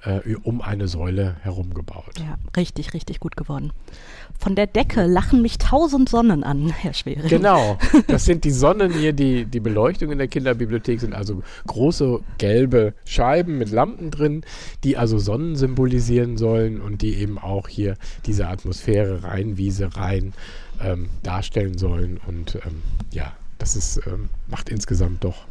äh, 0.05 0.35
um 0.43 0.61
eine 0.61 0.89
Säule 0.89 1.37
herum 1.43 1.75
gebaut. 1.75 2.19
ja, 2.19 2.37
richtig, 2.57 2.95
richtig 2.95 3.21
gut 3.21 3.37
geworden. 3.37 3.73
Von 4.39 4.57
der 4.57 4.67
Decke 4.67 5.07
lachen 5.07 5.43
mich 5.43 5.59
tausend 5.59 6.09
Sonnen 6.09 6.43
an, 6.43 6.71
Herr 6.71 6.95
Schwere. 6.95 7.29
Genau, 7.29 7.79
das 8.09 8.25
sind 8.25 8.45
die 8.45 8.51
Sonnen 8.51 8.93
hier, 8.93 9.13
die, 9.13 9.45
die 9.45 9.61
Beleuchtung 9.61 10.11
in 10.11 10.19
der 10.19 10.29
Kinderbibliothek 10.29 11.01
sind 11.01 11.15
also 11.15 11.43
große 11.67 12.21
gelbe 12.39 12.95
Scheiben 13.05 13.59
mit 13.59 13.71
Lampen 13.71 14.11
drin, 14.11 14.45
die 14.83 14.97
also 14.97 15.19
Sonnen 15.19 15.55
symbolisieren 15.55 16.37
sollen 16.37 16.81
und 16.81 17.03
die 17.03 17.15
eben 17.17 17.39
auch 17.39 17.69
hier 17.69 17.97
diese 18.27 18.49
Atmosphäre 18.49 19.23
Rheinwiese 19.23 19.97
rein 19.97 20.33
ähm, 20.81 21.11
darstellen 21.23 21.79
sollen. 21.79 22.21
Und 22.27 22.57
ähm, 22.67 22.83
ja, 23.13 23.33
das 23.59 23.77
ist, 23.77 24.01
ähm, 24.07 24.29
macht 24.49 24.69
insgesamt 24.69 25.23
doch 25.23 25.45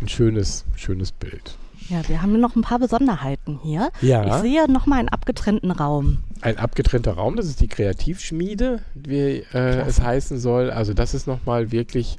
ein 0.00 0.08
schönes, 0.08 0.64
schönes 0.76 1.10
Bild. 1.10 1.56
Ja, 1.90 2.08
wir 2.08 2.22
haben 2.22 2.38
noch 2.38 2.54
ein 2.54 2.62
paar 2.62 2.78
Besonderheiten 2.78 3.58
hier. 3.64 3.90
Ja. 4.00 4.24
Ich 4.24 4.42
sehe 4.42 4.70
nochmal 4.70 5.00
einen 5.00 5.08
abgetrennten 5.08 5.72
Raum. 5.72 6.18
Ein 6.40 6.56
abgetrennter 6.56 7.14
Raum, 7.14 7.34
das 7.34 7.46
ist 7.46 7.60
die 7.60 7.66
Kreativschmiede, 7.66 8.80
wie 8.94 9.44
äh, 9.52 9.80
es 9.80 10.00
heißen 10.00 10.38
soll. 10.38 10.70
Also 10.70 10.94
das 10.94 11.14
ist 11.14 11.26
nochmal 11.26 11.72
wirklich 11.72 12.16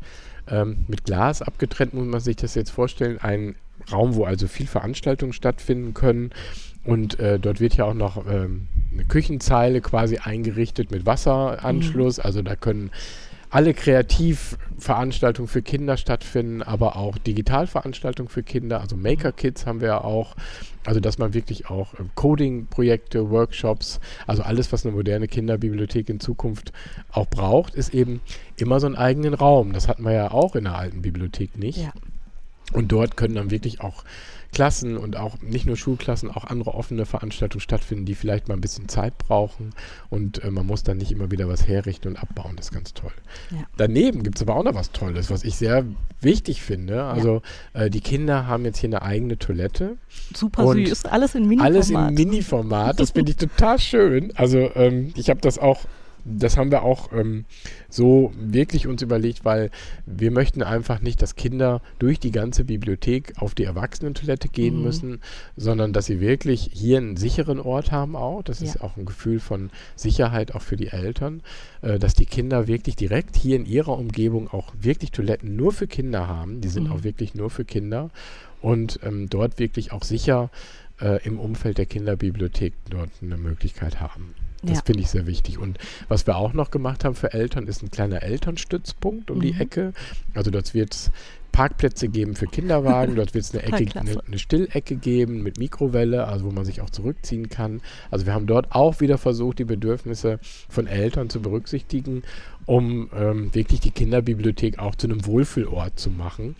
ähm, 0.49 0.83
mit 0.87 1.05
Glas 1.05 1.41
abgetrennt, 1.41 1.93
muss 1.93 2.05
man 2.05 2.19
sich 2.19 2.35
das 2.35 2.53
jetzt 2.55 2.69
vorstellen. 2.69 3.17
Ein 3.19 3.55
Raum, 3.89 4.15
wo 4.15 4.25
also 4.25 4.47
viel 4.47 4.67
Veranstaltungen 4.67 5.31
stattfinden 5.31 5.93
können. 5.93 6.31
Und 6.83 7.19
äh, 7.19 7.39
dort 7.39 7.61
wird 7.61 7.75
ja 7.77 7.85
auch 7.85 7.93
noch 7.93 8.25
ähm, 8.27 8.67
eine 8.91 9.05
Küchenzeile 9.05 9.79
quasi 9.79 10.17
eingerichtet 10.17 10.91
mit 10.91 11.05
Wasseranschluss. 11.05 12.19
Also 12.19 12.41
da 12.41 12.57
können 12.57 12.91
alle 13.51 13.73
Kreativveranstaltungen 13.73 15.49
für 15.49 15.61
Kinder 15.61 15.97
stattfinden, 15.97 16.63
aber 16.63 16.95
auch 16.95 17.17
Digitalveranstaltungen 17.17 18.29
für 18.29 18.43
Kinder. 18.43 18.79
Also 18.79 18.95
Maker 18.95 19.33
Kids 19.33 19.65
haben 19.65 19.81
wir 19.81 19.89
ja 19.89 20.03
auch. 20.03 20.35
Also 20.83 20.99
dass 20.99 21.19
man 21.19 21.35
wirklich 21.35 21.69
auch 21.69 21.93
ähm, 21.99 22.09
Coding-Projekte, 22.15 23.29
Workshops, 23.29 23.99
also 24.25 24.41
alles, 24.41 24.71
was 24.71 24.83
eine 24.83 24.95
moderne 24.95 25.27
Kinderbibliothek 25.27 26.09
in 26.09 26.19
Zukunft 26.19 26.71
auch 27.11 27.27
braucht, 27.27 27.75
ist 27.75 27.93
eben 27.93 28.19
immer 28.57 28.79
so 28.79 28.87
einen 28.87 28.95
eigenen 28.95 29.35
Raum. 29.35 29.73
Das 29.73 29.87
hatten 29.87 30.03
wir 30.03 30.13
ja 30.13 30.31
auch 30.31 30.55
in 30.55 30.63
der 30.63 30.75
alten 30.75 31.03
Bibliothek 31.03 31.55
nicht. 31.57 31.77
Ja. 31.77 31.91
Und 32.73 32.91
dort 32.91 33.15
können 33.15 33.35
dann 33.35 33.51
wirklich 33.51 33.81
auch 33.81 34.03
Klassen 34.51 34.97
und 34.97 35.17
auch 35.17 35.41
nicht 35.41 35.65
nur 35.65 35.77
Schulklassen, 35.77 36.29
auch 36.29 36.43
andere 36.45 36.73
offene 36.73 37.05
Veranstaltungen 37.05 37.61
stattfinden, 37.61 38.05
die 38.05 38.15
vielleicht 38.15 38.47
mal 38.47 38.55
ein 38.55 38.61
bisschen 38.61 38.89
Zeit 38.89 39.17
brauchen 39.17 39.71
und 40.09 40.43
äh, 40.43 40.51
man 40.51 40.65
muss 40.65 40.83
dann 40.83 40.97
nicht 40.97 41.11
immer 41.11 41.31
wieder 41.31 41.47
was 41.47 41.67
herrichten 41.67 42.09
und 42.09 42.17
abbauen. 42.17 42.55
Das 42.57 42.67
ist 42.67 42.71
ganz 42.71 42.93
toll. 42.93 43.11
Ja. 43.51 43.59
Daneben 43.77 44.23
gibt 44.23 44.37
es 44.37 44.41
aber 44.41 44.55
auch 44.55 44.63
noch 44.63 44.75
was 44.75 44.91
Tolles, 44.91 45.29
was 45.29 45.43
ich 45.43 45.55
sehr 45.55 45.85
wichtig 46.19 46.61
finde. 46.61 47.03
Also 47.03 47.41
äh, 47.73 47.89
die 47.89 48.01
Kinder 48.01 48.47
haben 48.47 48.65
jetzt 48.65 48.79
hier 48.79 48.89
eine 48.89 49.01
eigene 49.01 49.37
Toilette. 49.37 49.97
Super 50.35 50.65
Und 50.65 50.85
süß. 50.85 51.05
Alles 51.05 51.35
in 51.35 51.47
Mini-Format. 51.47 51.75
Alles 51.75 51.89
im 51.89 52.13
Mini-Format. 52.13 52.99
Das 52.99 53.11
finde 53.11 53.31
ich 53.31 53.37
total 53.37 53.79
schön. 53.79 54.33
Also 54.35 54.69
ähm, 54.75 55.13
ich 55.15 55.29
habe 55.29 55.41
das 55.41 55.57
auch, 55.57 55.85
das 56.25 56.57
haben 56.57 56.71
wir 56.71 56.83
auch 56.83 57.11
ähm, 57.13 57.45
so 57.89 58.31
wirklich 58.37 58.87
uns 58.87 59.01
überlegt, 59.01 59.43
weil 59.45 59.71
wir 60.05 60.31
möchten 60.31 60.63
einfach 60.63 61.01
nicht, 61.01 61.21
dass 61.21 61.35
Kinder 61.35 61.81
durch 61.99 62.19
die 62.19 62.31
ganze 62.31 62.63
Bibliothek 62.65 63.33
auf 63.37 63.55
die 63.55 63.63
Erwachsenentoilette 63.63 64.49
gehen 64.49 64.77
Mhm. 64.77 64.83
müssen, 64.83 65.19
sondern 65.55 65.93
dass 65.93 66.05
sie 66.05 66.19
wirklich 66.19 66.69
hier 66.73 66.97
einen 66.97 67.17
sicheren 67.17 67.59
Ort 67.59 67.91
haben 67.91 68.15
auch. 68.15 68.43
Das 68.43 68.61
ist 68.61 68.75
Ja. 68.75 68.81
auch 68.81 68.97
ein 68.97 69.05
Gefühl 69.05 69.39
von 69.39 69.69
Sicherheit 69.95 70.53
auch 70.55 70.61
für 70.61 70.77
die 70.77 70.87
Eltern, 70.87 71.41
äh, 71.81 71.99
dass 71.99 72.13
die 72.13 72.25
Kinder 72.25 72.67
wirklich 72.67 72.95
direkt 72.95 73.35
hier 73.35 73.55
in 73.55 73.65
ihrer 73.65 73.97
Umgebung 73.97 74.47
auch 74.47 74.73
wirklich 74.79 75.11
Toiletten 75.11 75.55
nur 75.55 75.71
für 75.71 75.87
Kinder 75.87 76.27
haben. 76.27 76.61
Die 76.61 76.69
sind 76.69 76.85
Mhm. 76.87 76.91
auch 76.93 77.03
wirklich 77.03 77.35
nur 77.35 77.49
für 77.49 77.65
Kinder 77.65 78.09
und 78.61 78.99
ähm, 79.03 79.29
dort 79.29 79.59
wirklich 79.59 79.91
auch 79.91 80.03
sicher 80.03 80.49
äh, 80.99 81.19
im 81.25 81.39
Umfeld 81.39 81.79
der 81.79 81.87
Kinderbibliothek 81.87 82.73
dort 82.91 83.09
eine 83.23 83.35
Möglichkeit 83.37 83.99
haben. 83.99 84.35
Das 84.63 84.77
Ja. 84.77 84.83
finde 84.85 85.01
ich 85.01 85.09
sehr 85.09 85.25
wichtig. 85.27 85.57
Und 85.57 85.77
was 86.07 86.27
wir 86.27 86.35
auch 86.37 86.53
noch 86.53 86.71
gemacht 86.71 87.03
haben 87.03 87.15
für 87.15 87.33
Eltern, 87.33 87.67
ist 87.67 87.81
ein 87.81 87.89
kleiner 87.91 88.21
Elternstützpunkt 88.23 89.31
um 89.31 89.41
die 89.41 89.53
Mhm. 89.53 89.61
Ecke. 89.61 89.93
Also 90.35 90.51
dort 90.51 90.73
wird 90.73 90.93
es 90.93 91.11
Parkplätze 91.51 92.07
geben 92.07 92.35
für 92.35 92.45
Kinderwagen, 92.47 93.15
dort 93.15 93.33
wird 93.33 93.43
es 93.43 93.53
eine, 93.53 93.63
Ecke, 93.63 93.99
eine, 93.99 94.23
eine 94.25 94.39
Stillecke 94.39 94.95
geben 94.95 95.43
mit 95.43 95.59
Mikrowelle, 95.59 96.25
also 96.27 96.45
wo 96.45 96.51
man 96.51 96.63
sich 96.63 96.79
auch 96.79 96.89
zurückziehen 96.89 97.49
kann. 97.49 97.81
Also 98.09 98.25
wir 98.25 98.33
haben 98.33 98.47
dort 98.47 98.71
auch 98.73 99.01
wieder 99.01 99.17
versucht, 99.17 99.59
die 99.59 99.65
Bedürfnisse 99.65 100.39
von 100.69 100.87
Eltern 100.87 101.29
zu 101.29 101.41
berücksichtigen, 101.41 102.23
um 102.65 103.09
ähm, 103.13 103.53
wirklich 103.53 103.81
die 103.81 103.91
Kinderbibliothek 103.91 104.79
auch 104.79 104.95
zu 104.95 105.07
einem 105.07 105.25
Wohlfühlort 105.25 105.99
zu 105.99 106.09
machen. 106.09 106.55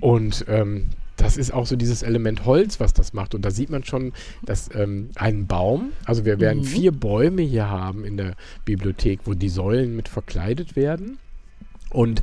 Und 0.00 0.44
ähm, 0.48 0.86
das 1.16 1.36
ist 1.36 1.52
auch 1.52 1.66
so 1.66 1.76
dieses 1.76 2.02
Element 2.02 2.44
Holz, 2.44 2.80
was 2.80 2.92
das 2.92 3.12
macht. 3.12 3.34
Und 3.34 3.44
da 3.44 3.50
sieht 3.50 3.70
man 3.70 3.84
schon, 3.84 4.12
dass 4.44 4.68
ähm, 4.74 5.10
ein 5.14 5.46
Baum, 5.46 5.92
also 6.04 6.24
wir 6.24 6.40
werden 6.40 6.60
Mhm. 6.60 6.64
vier 6.64 6.92
Bäume 6.92 7.42
hier 7.42 7.68
haben 7.70 8.04
in 8.04 8.16
der 8.16 8.34
Bibliothek, 8.64 9.20
wo 9.24 9.34
die 9.34 9.48
Säulen 9.48 9.94
mit 9.96 10.08
verkleidet 10.08 10.76
werden. 10.76 11.18
Und 11.90 12.22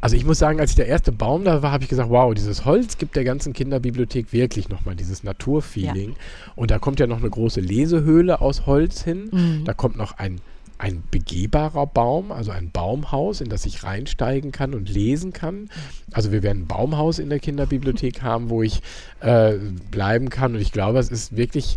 Also 0.00 0.16
ich 0.16 0.24
muss 0.24 0.40
sagen, 0.40 0.58
als 0.58 0.74
der 0.74 0.88
erste 0.88 1.12
Baum 1.12 1.44
da 1.44 1.62
war, 1.62 1.70
habe 1.70 1.84
ich 1.84 1.88
gesagt, 1.88 2.10
wow, 2.10 2.34
dieses 2.34 2.64
Holz 2.64 2.98
gibt 2.98 3.14
der 3.14 3.22
ganzen 3.22 3.52
Kinderbibliothek 3.52 4.32
wirklich 4.32 4.68
nochmal 4.68 4.96
dieses 4.96 5.22
Naturfeeling. 5.22 6.10
Ja. 6.10 6.16
Und 6.56 6.72
da 6.72 6.80
kommt 6.80 6.98
ja 6.98 7.06
noch 7.06 7.18
eine 7.20 7.30
große 7.30 7.60
Lesehöhle 7.60 8.40
aus 8.40 8.66
Holz 8.66 9.04
hin. 9.04 9.28
Mhm. 9.30 9.64
Da 9.64 9.72
kommt 9.72 9.96
noch 9.96 10.18
ein 10.18 10.40
ein 10.78 11.02
begehbarer 11.10 11.86
Baum, 11.86 12.32
also 12.32 12.50
ein 12.50 12.70
Baumhaus, 12.70 13.40
in 13.40 13.48
das 13.48 13.64
ich 13.66 13.84
reinsteigen 13.84 14.52
kann 14.52 14.74
und 14.74 14.88
lesen 14.88 15.32
kann. 15.32 15.70
Also 16.12 16.32
wir 16.32 16.42
werden 16.42 16.62
ein 16.62 16.66
Baumhaus 16.66 17.18
in 17.18 17.30
der 17.30 17.38
Kinderbibliothek 17.38 18.22
haben, 18.22 18.50
wo 18.50 18.62
ich 18.62 18.82
äh, 19.20 19.54
bleiben 19.90 20.30
kann. 20.30 20.54
Und 20.54 20.60
ich 20.60 20.72
glaube, 20.72 20.98
es 20.98 21.10
ist 21.10 21.36
wirklich 21.36 21.76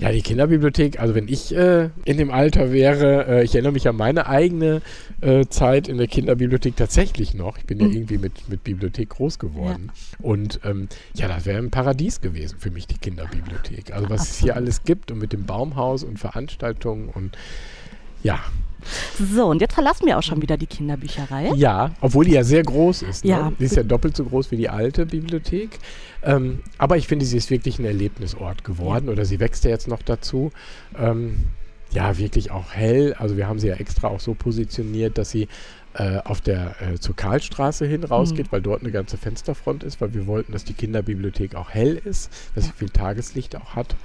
ja, 0.00 0.10
die 0.10 0.22
Kinderbibliothek, 0.22 0.98
also 0.98 1.14
wenn 1.14 1.28
ich 1.28 1.54
äh, 1.54 1.90
in 2.06 2.16
dem 2.16 2.30
Alter 2.30 2.72
wäre, 2.72 3.26
äh, 3.26 3.44
ich 3.44 3.54
erinnere 3.54 3.72
mich 3.72 3.86
an 3.86 3.96
meine 3.96 4.26
eigene 4.26 4.80
äh, 5.20 5.44
Zeit 5.46 5.88
in 5.88 5.98
der 5.98 6.06
Kinderbibliothek 6.06 6.74
tatsächlich 6.74 7.34
noch. 7.34 7.58
Ich 7.58 7.66
bin 7.66 7.76
mhm. 7.76 7.84
ja 7.84 7.90
irgendwie 7.92 8.16
mit, 8.16 8.48
mit 8.48 8.64
Bibliothek 8.64 9.10
groß 9.10 9.38
geworden. 9.38 9.92
Ja. 9.94 10.24
Und 10.24 10.60
ähm, 10.64 10.88
ja, 11.14 11.28
das 11.28 11.44
wäre 11.44 11.58
ein 11.58 11.70
Paradies 11.70 12.22
gewesen 12.22 12.56
für 12.58 12.70
mich, 12.70 12.86
die 12.86 12.96
Kinderbibliothek. 12.96 13.92
Also 13.92 14.08
was 14.08 14.22
Absolut. 14.22 14.36
es 14.36 14.42
hier 14.42 14.56
alles 14.56 14.84
gibt 14.84 15.10
und 15.10 15.18
mit 15.18 15.34
dem 15.34 15.44
Baumhaus 15.44 16.02
und 16.02 16.18
Veranstaltungen 16.18 17.10
und 17.10 17.36
ja, 18.22 18.40
so, 19.34 19.46
und 19.46 19.60
jetzt 19.60 19.74
verlassen 19.74 20.06
wir 20.06 20.18
auch 20.18 20.22
schon 20.22 20.42
wieder 20.42 20.56
die 20.56 20.66
Kinderbücherei. 20.66 21.52
Ja, 21.54 21.92
obwohl 22.00 22.24
die 22.24 22.32
ja 22.32 22.44
sehr 22.44 22.62
groß 22.62 23.02
ist. 23.02 23.24
Ne? 23.24 23.30
Ja. 23.30 23.52
Die 23.58 23.64
ist 23.64 23.76
ja 23.76 23.82
doppelt 23.82 24.16
so 24.16 24.24
groß 24.24 24.50
wie 24.50 24.56
die 24.56 24.68
alte 24.68 25.06
Bibliothek. 25.06 25.78
Ähm, 26.22 26.60
aber 26.78 26.96
ich 26.96 27.06
finde, 27.06 27.24
sie 27.24 27.36
ist 27.36 27.50
wirklich 27.50 27.78
ein 27.78 27.84
Erlebnisort 27.84 28.64
geworden 28.64 29.06
ja. 29.06 29.12
oder 29.12 29.24
sie 29.24 29.40
wächst 29.40 29.64
ja 29.64 29.70
jetzt 29.70 29.88
noch 29.88 30.02
dazu. 30.02 30.52
Ähm, 30.98 31.44
ja, 31.92 32.18
wirklich 32.18 32.50
auch 32.50 32.72
hell. 32.72 33.14
Also 33.18 33.36
wir 33.36 33.48
haben 33.48 33.58
sie 33.58 33.68
ja 33.68 33.74
extra 33.74 34.08
auch 34.08 34.20
so 34.20 34.34
positioniert, 34.34 35.18
dass 35.18 35.30
sie 35.30 35.48
äh, 35.94 36.18
auf 36.18 36.40
der 36.40 36.76
äh, 36.80 36.98
zur 36.98 37.16
Karlstraße 37.16 37.84
hin 37.84 38.04
rausgeht, 38.04 38.46
mhm. 38.46 38.52
weil 38.52 38.62
dort 38.62 38.82
eine 38.82 38.92
ganze 38.92 39.16
Fensterfront 39.16 39.82
ist, 39.82 40.00
weil 40.00 40.14
wir 40.14 40.26
wollten, 40.26 40.52
dass 40.52 40.64
die 40.64 40.74
Kinderbibliothek 40.74 41.56
auch 41.56 41.70
hell 41.70 42.00
ist, 42.04 42.30
dass 42.54 42.66
sie 42.66 42.72
viel 42.72 42.90
Tageslicht 42.90 43.56
auch 43.56 43.74
hat. 43.74 43.96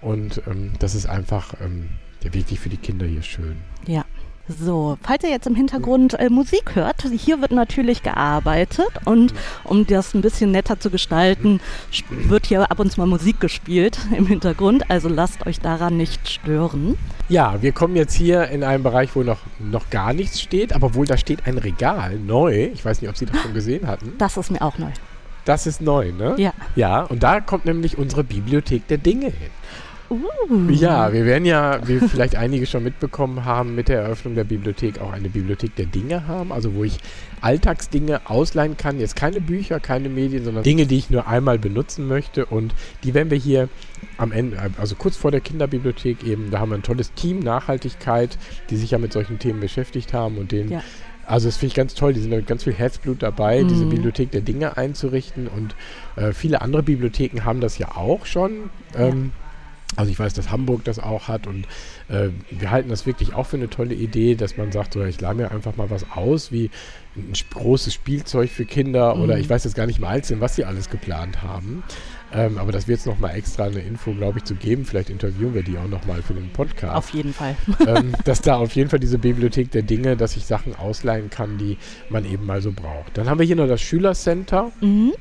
Und 0.00 0.42
ähm, 0.46 0.72
das 0.78 0.94
ist 0.94 1.06
einfach 1.06 1.54
ähm, 1.60 1.88
ja, 2.22 2.34
wirklich 2.34 2.60
für 2.60 2.68
die 2.68 2.76
Kinder 2.76 3.06
hier 3.06 3.22
schön. 3.22 3.56
Ja. 3.86 4.04
So, 4.48 4.98
falls 5.02 5.22
ihr 5.22 5.30
jetzt 5.30 5.46
im 5.46 5.54
Hintergrund 5.54 6.14
äh, 6.18 6.28
Musik 6.28 6.74
hört, 6.74 7.02
hier 7.02 7.40
wird 7.40 7.52
natürlich 7.52 8.02
gearbeitet 8.02 8.90
und 9.04 9.32
um 9.62 9.86
das 9.86 10.14
ein 10.14 10.20
bisschen 10.20 10.50
netter 10.50 10.80
zu 10.80 10.90
gestalten, 10.90 11.60
wird 12.10 12.46
hier 12.46 12.68
ab 12.68 12.80
und 12.80 12.90
zu 12.90 13.00
mal 13.00 13.06
Musik 13.06 13.38
gespielt 13.38 13.98
im 14.16 14.26
Hintergrund, 14.26 14.90
also 14.90 15.08
lasst 15.08 15.46
euch 15.46 15.60
daran 15.60 15.96
nicht 15.96 16.28
stören. 16.28 16.98
Ja, 17.28 17.62
wir 17.62 17.70
kommen 17.70 17.94
jetzt 17.94 18.14
hier 18.14 18.48
in 18.48 18.64
einen 18.64 18.82
Bereich, 18.82 19.14
wo 19.14 19.22
noch, 19.22 19.38
noch 19.60 19.90
gar 19.90 20.12
nichts 20.12 20.40
steht, 20.40 20.72
aber 20.72 20.94
wohl 20.94 21.06
da 21.06 21.16
steht 21.16 21.46
ein 21.46 21.58
Regal, 21.58 22.18
neu. 22.18 22.70
Ich 22.74 22.84
weiß 22.84 23.00
nicht, 23.00 23.10
ob 23.10 23.16
Sie 23.16 23.26
das 23.26 23.40
schon 23.40 23.54
gesehen 23.54 23.86
hatten. 23.86 24.12
Das 24.18 24.36
ist 24.36 24.50
mir 24.50 24.60
auch 24.60 24.76
neu. 24.76 24.90
Das 25.44 25.66
ist 25.66 25.80
neu, 25.80 26.12
ne? 26.12 26.34
Ja. 26.36 26.52
Ja, 26.76 27.02
und 27.02 27.22
da 27.22 27.40
kommt 27.40 27.64
nämlich 27.64 27.96
unsere 27.96 28.24
Bibliothek 28.24 28.86
der 28.88 28.98
Dinge 28.98 29.26
hin. 29.26 29.50
Uh. 30.12 30.68
Ja, 30.70 31.12
wir 31.12 31.24
werden 31.24 31.44
ja, 31.44 31.80
wie 31.86 31.98
vielleicht 31.98 32.36
einige 32.36 32.66
schon 32.66 32.84
mitbekommen 32.84 33.44
haben, 33.44 33.74
mit 33.74 33.88
der 33.88 34.02
Eröffnung 34.02 34.34
der 34.34 34.44
Bibliothek 34.44 35.00
auch 35.00 35.12
eine 35.12 35.28
Bibliothek 35.28 35.74
der 35.76 35.86
Dinge 35.86 36.26
haben, 36.26 36.52
also 36.52 36.74
wo 36.74 36.84
ich 36.84 36.98
Alltagsdinge 37.40 38.20
ausleihen 38.28 38.76
kann. 38.76 39.00
Jetzt 39.00 39.16
keine 39.16 39.40
Bücher, 39.40 39.80
keine 39.80 40.08
Medien, 40.08 40.44
sondern 40.44 40.64
Dinge, 40.64 40.86
die 40.86 40.98
ich 40.98 41.10
nur 41.10 41.26
einmal 41.26 41.58
benutzen 41.58 42.06
möchte. 42.06 42.44
Und 42.46 42.74
die 43.04 43.14
werden 43.14 43.30
wir 43.30 43.38
hier 43.38 43.68
am 44.18 44.32
Ende, 44.32 44.58
also 44.78 44.94
kurz 44.94 45.16
vor 45.16 45.30
der 45.30 45.40
Kinderbibliothek 45.40 46.24
eben, 46.24 46.50
da 46.50 46.60
haben 46.60 46.70
wir 46.70 46.76
ein 46.76 46.82
tolles 46.82 47.14
Team 47.14 47.38
Nachhaltigkeit, 47.38 48.36
die 48.70 48.76
sich 48.76 48.90
ja 48.90 48.98
mit 48.98 49.12
solchen 49.12 49.38
Themen 49.38 49.60
beschäftigt 49.60 50.12
haben 50.12 50.36
und 50.36 50.52
denen 50.52 50.70
ja. 50.70 50.82
Also 51.24 51.48
das 51.48 51.56
finde 51.56 51.68
ich 51.68 51.74
ganz 51.74 51.94
toll. 51.94 52.12
Die 52.12 52.20
sind 52.20 52.30
mit 52.30 52.46
ganz 52.46 52.64
viel 52.64 52.74
Herzblut 52.74 53.22
dabei, 53.22 53.62
mhm. 53.62 53.68
diese 53.68 53.86
Bibliothek 53.86 54.32
der 54.32 54.40
Dinge 54.40 54.76
einzurichten. 54.76 55.48
Und 55.48 55.74
äh, 56.16 56.32
viele 56.32 56.62
andere 56.62 56.82
Bibliotheken 56.82 57.44
haben 57.44 57.60
das 57.60 57.78
ja 57.78 57.96
auch 57.96 58.26
schon. 58.26 58.70
Ähm, 58.96 59.32
ja. 59.32 59.42
Also 59.96 60.10
ich 60.10 60.18
weiß, 60.18 60.32
dass 60.34 60.50
Hamburg 60.50 60.84
das 60.84 60.98
auch 60.98 61.28
hat 61.28 61.46
und 61.46 61.66
äh, 62.08 62.28
wir 62.50 62.70
halten 62.70 62.88
das 62.88 63.06
wirklich 63.06 63.34
auch 63.34 63.46
für 63.46 63.56
eine 63.56 63.68
tolle 63.68 63.94
Idee, 63.94 64.34
dass 64.34 64.56
man 64.56 64.72
sagt, 64.72 64.94
so, 64.94 65.04
ich 65.04 65.20
lade 65.20 65.36
mir 65.36 65.50
einfach 65.50 65.76
mal 65.76 65.90
was 65.90 66.10
aus, 66.10 66.50
wie 66.50 66.70
ein 67.16 67.32
großes 67.50 67.92
Spielzeug 67.92 68.50
für 68.50 68.64
Kinder 68.64 69.14
mhm. 69.14 69.22
oder 69.22 69.38
ich 69.38 69.48
weiß 69.50 69.64
jetzt 69.64 69.74
gar 69.74 69.86
nicht 69.86 70.00
mal 70.00 70.08
einzeln, 70.08 70.40
was 70.40 70.56
sie 70.56 70.64
alles 70.64 70.88
geplant 70.88 71.42
haben. 71.42 71.82
Ähm, 72.34 72.58
aber 72.58 72.72
das 72.72 72.88
wird 72.88 72.98
jetzt 72.98 73.06
nochmal 73.06 73.36
extra 73.36 73.64
eine 73.64 73.80
Info, 73.80 74.12
glaube 74.12 74.38
ich, 74.38 74.44
zu 74.44 74.54
geben. 74.54 74.84
Vielleicht 74.84 75.10
interviewen 75.10 75.54
wir 75.54 75.62
die 75.62 75.76
auch 75.76 75.88
nochmal 75.88 76.22
für 76.22 76.34
den 76.34 76.50
Podcast. 76.50 76.94
Auf 76.94 77.10
jeden 77.10 77.32
Fall. 77.32 77.56
ähm, 77.86 78.14
dass 78.24 78.40
da 78.40 78.56
auf 78.56 78.74
jeden 78.74 78.88
Fall 78.88 78.98
diese 78.98 79.18
Bibliothek 79.18 79.70
der 79.70 79.82
Dinge, 79.82 80.16
dass 80.16 80.36
ich 80.36 80.46
Sachen 80.46 80.74
ausleihen 80.74 81.30
kann, 81.30 81.58
die 81.58 81.76
man 82.08 82.24
eben 82.24 82.46
mal 82.46 82.62
so 82.62 82.72
braucht. 82.72 83.18
Dann 83.18 83.28
haben 83.28 83.38
wir 83.38 83.46
hier 83.46 83.56
noch 83.56 83.68
das 83.68 83.82
Schülercenter. 83.82 84.72
Mhm. 84.80 85.12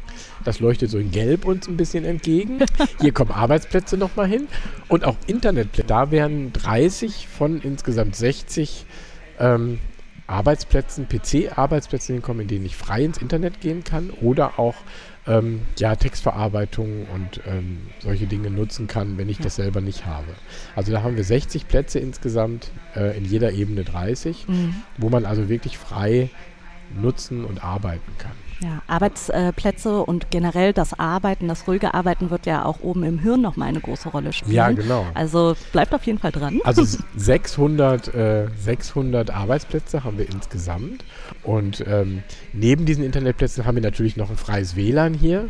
Das 0.44 0.60
leuchtet 0.60 0.90
so 0.90 0.98
in 0.98 1.12
Gelb 1.12 1.46
uns 1.46 1.68
ein 1.68 1.78
bisschen 1.78 2.06
entgegen. 2.06 2.60
Hier 3.00 3.12
kommen 3.12 3.32
Arbeitsplätze 3.32 3.98
nochmal 3.98 4.28
hin 4.28 4.48
und 4.88 5.04
auch 5.06 5.18
Internetplätze. 5.28 5.88
Da 5.88 6.12
werden 6.12 6.54
30 6.54 7.28
von 7.28 7.62
insgesamt 7.62 8.16
60 8.16 8.86
ähm, 9.40 9.80
Arbeitsplätzen, 10.28 11.08
PC-Arbeitsplätzen 11.08 12.16
hinkommen, 12.16 12.44
in 12.44 12.48
denen 12.48 12.66
ich 12.66 12.78
frei 12.78 13.04
ins 13.04 13.18
Internet 13.18 13.60
gehen 13.60 13.84
kann 13.84 14.10
oder 14.22 14.58
auch 14.58 14.76
ähm, 15.28 15.62
ja, 15.78 15.96
Textverarbeitung 15.96 17.06
und 17.14 17.42
ähm, 17.48 17.78
solche 18.00 18.26
Dinge 18.26 18.50
nutzen 18.50 18.88
kann, 18.88 19.18
wenn 19.18 19.30
ich 19.30 19.38
das 19.38 19.56
selber 19.56 19.82
nicht 19.82 20.06
habe. 20.06 20.34
Also 20.76 20.92
da 20.92 21.04
haben 21.04 21.16
wir 21.16 21.24
60 21.24 21.68
Plätze 21.68 22.00
insgesamt, 22.00 22.72
äh, 22.96 23.16
in 23.18 23.26
jeder 23.26 23.52
Ebene 23.52 23.84
30, 23.84 24.48
mhm. 24.48 24.76
wo 24.98 25.10
man 25.10 25.26
also 25.26 25.48
wirklich 25.50 25.78
frei 25.78 26.30
nutzen 27.00 27.46
und 27.46 27.64
arbeiten 27.64 28.12
kann. 28.18 28.36
Ja, 28.64 28.84
Arbeitsplätze 28.86 30.04
und 30.04 30.30
generell 30.30 30.72
das 30.72 31.00
Arbeiten, 31.00 31.48
das 31.48 31.68
ruhige 31.68 31.96
Arbeiten 31.96 32.30
wird 32.30 32.46
ja 32.46 32.64
auch 32.64 32.82
oben 32.82 33.04
im 33.04 33.18
Hirn 33.18 33.42
nochmal 33.42 33.70
eine 33.70 33.80
große 33.80 34.10
Rolle 34.10 34.34
spielen. 34.34 34.54
Ja, 34.54 34.70
genau. 34.70 35.08
Also 35.16 35.56
bleibt 35.72 35.96
auf 35.96 36.04
jeden 36.04 36.20
Fall 36.20 36.32
dran. 36.32 36.60
Also 36.64 36.84
600, 37.16 38.14
äh, 38.14 38.48
600 38.56 39.32
Arbeitsplätze 39.32 40.04
haben 40.04 40.20
wir 40.20 40.30
insgesamt. 40.30 41.04
Und 41.42 41.84
ähm, 41.88 42.22
neben 42.54 42.86
diesen 42.86 43.04
Internetplätzen 43.04 43.66
haben 43.66 43.76
wir 43.76 43.82
natürlich 43.82 44.16
noch 44.16 44.30
ein 44.30 44.38
freies 44.38 44.76
WLAN 44.76 45.16
hier. 45.16 45.50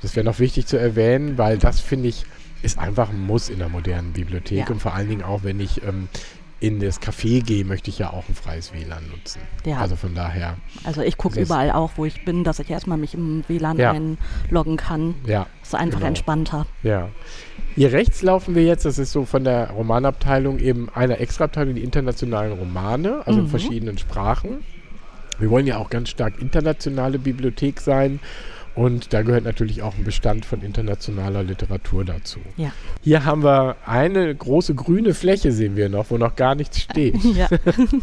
Das 0.00 0.16
wäre 0.16 0.24
noch 0.24 0.38
wichtig 0.38 0.66
zu 0.66 0.78
erwähnen, 0.78 1.36
weil 1.36 1.58
das 1.58 1.80
finde 1.80 2.08
ich 2.08 2.24
ist 2.62 2.78
einfach 2.78 3.10
ein 3.10 3.20
Muss 3.20 3.48
in 3.48 3.58
der 3.58 3.68
modernen 3.68 4.12
Bibliothek 4.12 4.58
ja. 4.58 4.66
und 4.68 4.80
vor 4.80 4.94
allen 4.94 5.08
Dingen 5.08 5.22
auch, 5.22 5.44
wenn 5.44 5.60
ich 5.60 5.82
ähm, 5.84 6.08
in 6.58 6.80
das 6.80 7.00
Café 7.02 7.42
gehe, 7.42 7.64
möchte 7.64 7.90
ich 7.90 7.98
ja 7.98 8.10
auch 8.10 8.28
ein 8.28 8.34
freies 8.34 8.72
WLAN 8.72 9.08
nutzen. 9.10 9.40
Ja. 9.64 9.78
Also 9.78 9.94
von 9.96 10.14
daher. 10.14 10.56
Also 10.84 11.02
ich 11.02 11.18
gucke 11.18 11.40
überall 11.40 11.70
auch, 11.70 11.92
wo 11.96 12.06
ich 12.06 12.24
bin, 12.24 12.44
dass 12.44 12.58
ich 12.58 12.70
erstmal 12.70 12.96
mich 12.96 13.14
im 13.14 13.44
WLAN 13.46 13.78
ja. 13.78 13.92
einloggen 13.92 14.76
kann. 14.76 15.14
Ja. 15.26 15.46
ist 15.62 15.74
einfach 15.74 15.98
genau. 15.98 16.08
entspannter. 16.08 16.66
Ja. 16.82 17.08
Hier 17.74 17.92
rechts 17.92 18.22
laufen 18.22 18.54
wir 18.54 18.64
jetzt, 18.64 18.86
das 18.86 18.98
ist 18.98 19.12
so 19.12 19.26
von 19.26 19.44
der 19.44 19.70
Romanabteilung 19.70 20.58
eben 20.58 20.88
eine 20.94 21.18
Extraabteilung, 21.18 21.74
die 21.74 21.84
internationalen 21.84 22.52
Romane, 22.52 23.22
also 23.26 23.38
mhm. 23.38 23.44
in 23.44 23.50
verschiedenen 23.50 23.98
Sprachen. 23.98 24.64
Wir 25.38 25.50
wollen 25.50 25.66
ja 25.66 25.76
auch 25.76 25.90
ganz 25.90 26.08
stark 26.08 26.40
internationale 26.40 27.18
Bibliothek 27.18 27.80
sein 27.80 28.20
und 28.76 29.14
da 29.14 29.22
gehört 29.22 29.44
natürlich 29.44 29.80
auch 29.80 29.96
ein 29.96 30.04
Bestand 30.04 30.44
von 30.44 30.60
internationaler 30.60 31.42
Literatur 31.42 32.04
dazu. 32.04 32.40
Ja. 32.58 32.72
Hier 33.00 33.24
haben 33.24 33.42
wir 33.42 33.76
eine 33.86 34.32
große 34.34 34.74
grüne 34.74 35.14
Fläche, 35.14 35.50
sehen 35.50 35.76
wir 35.76 35.88
noch, 35.88 36.10
wo 36.10 36.18
noch 36.18 36.36
gar 36.36 36.54
nichts 36.54 36.80
steht. 36.80 37.16
Ja. 37.36 37.48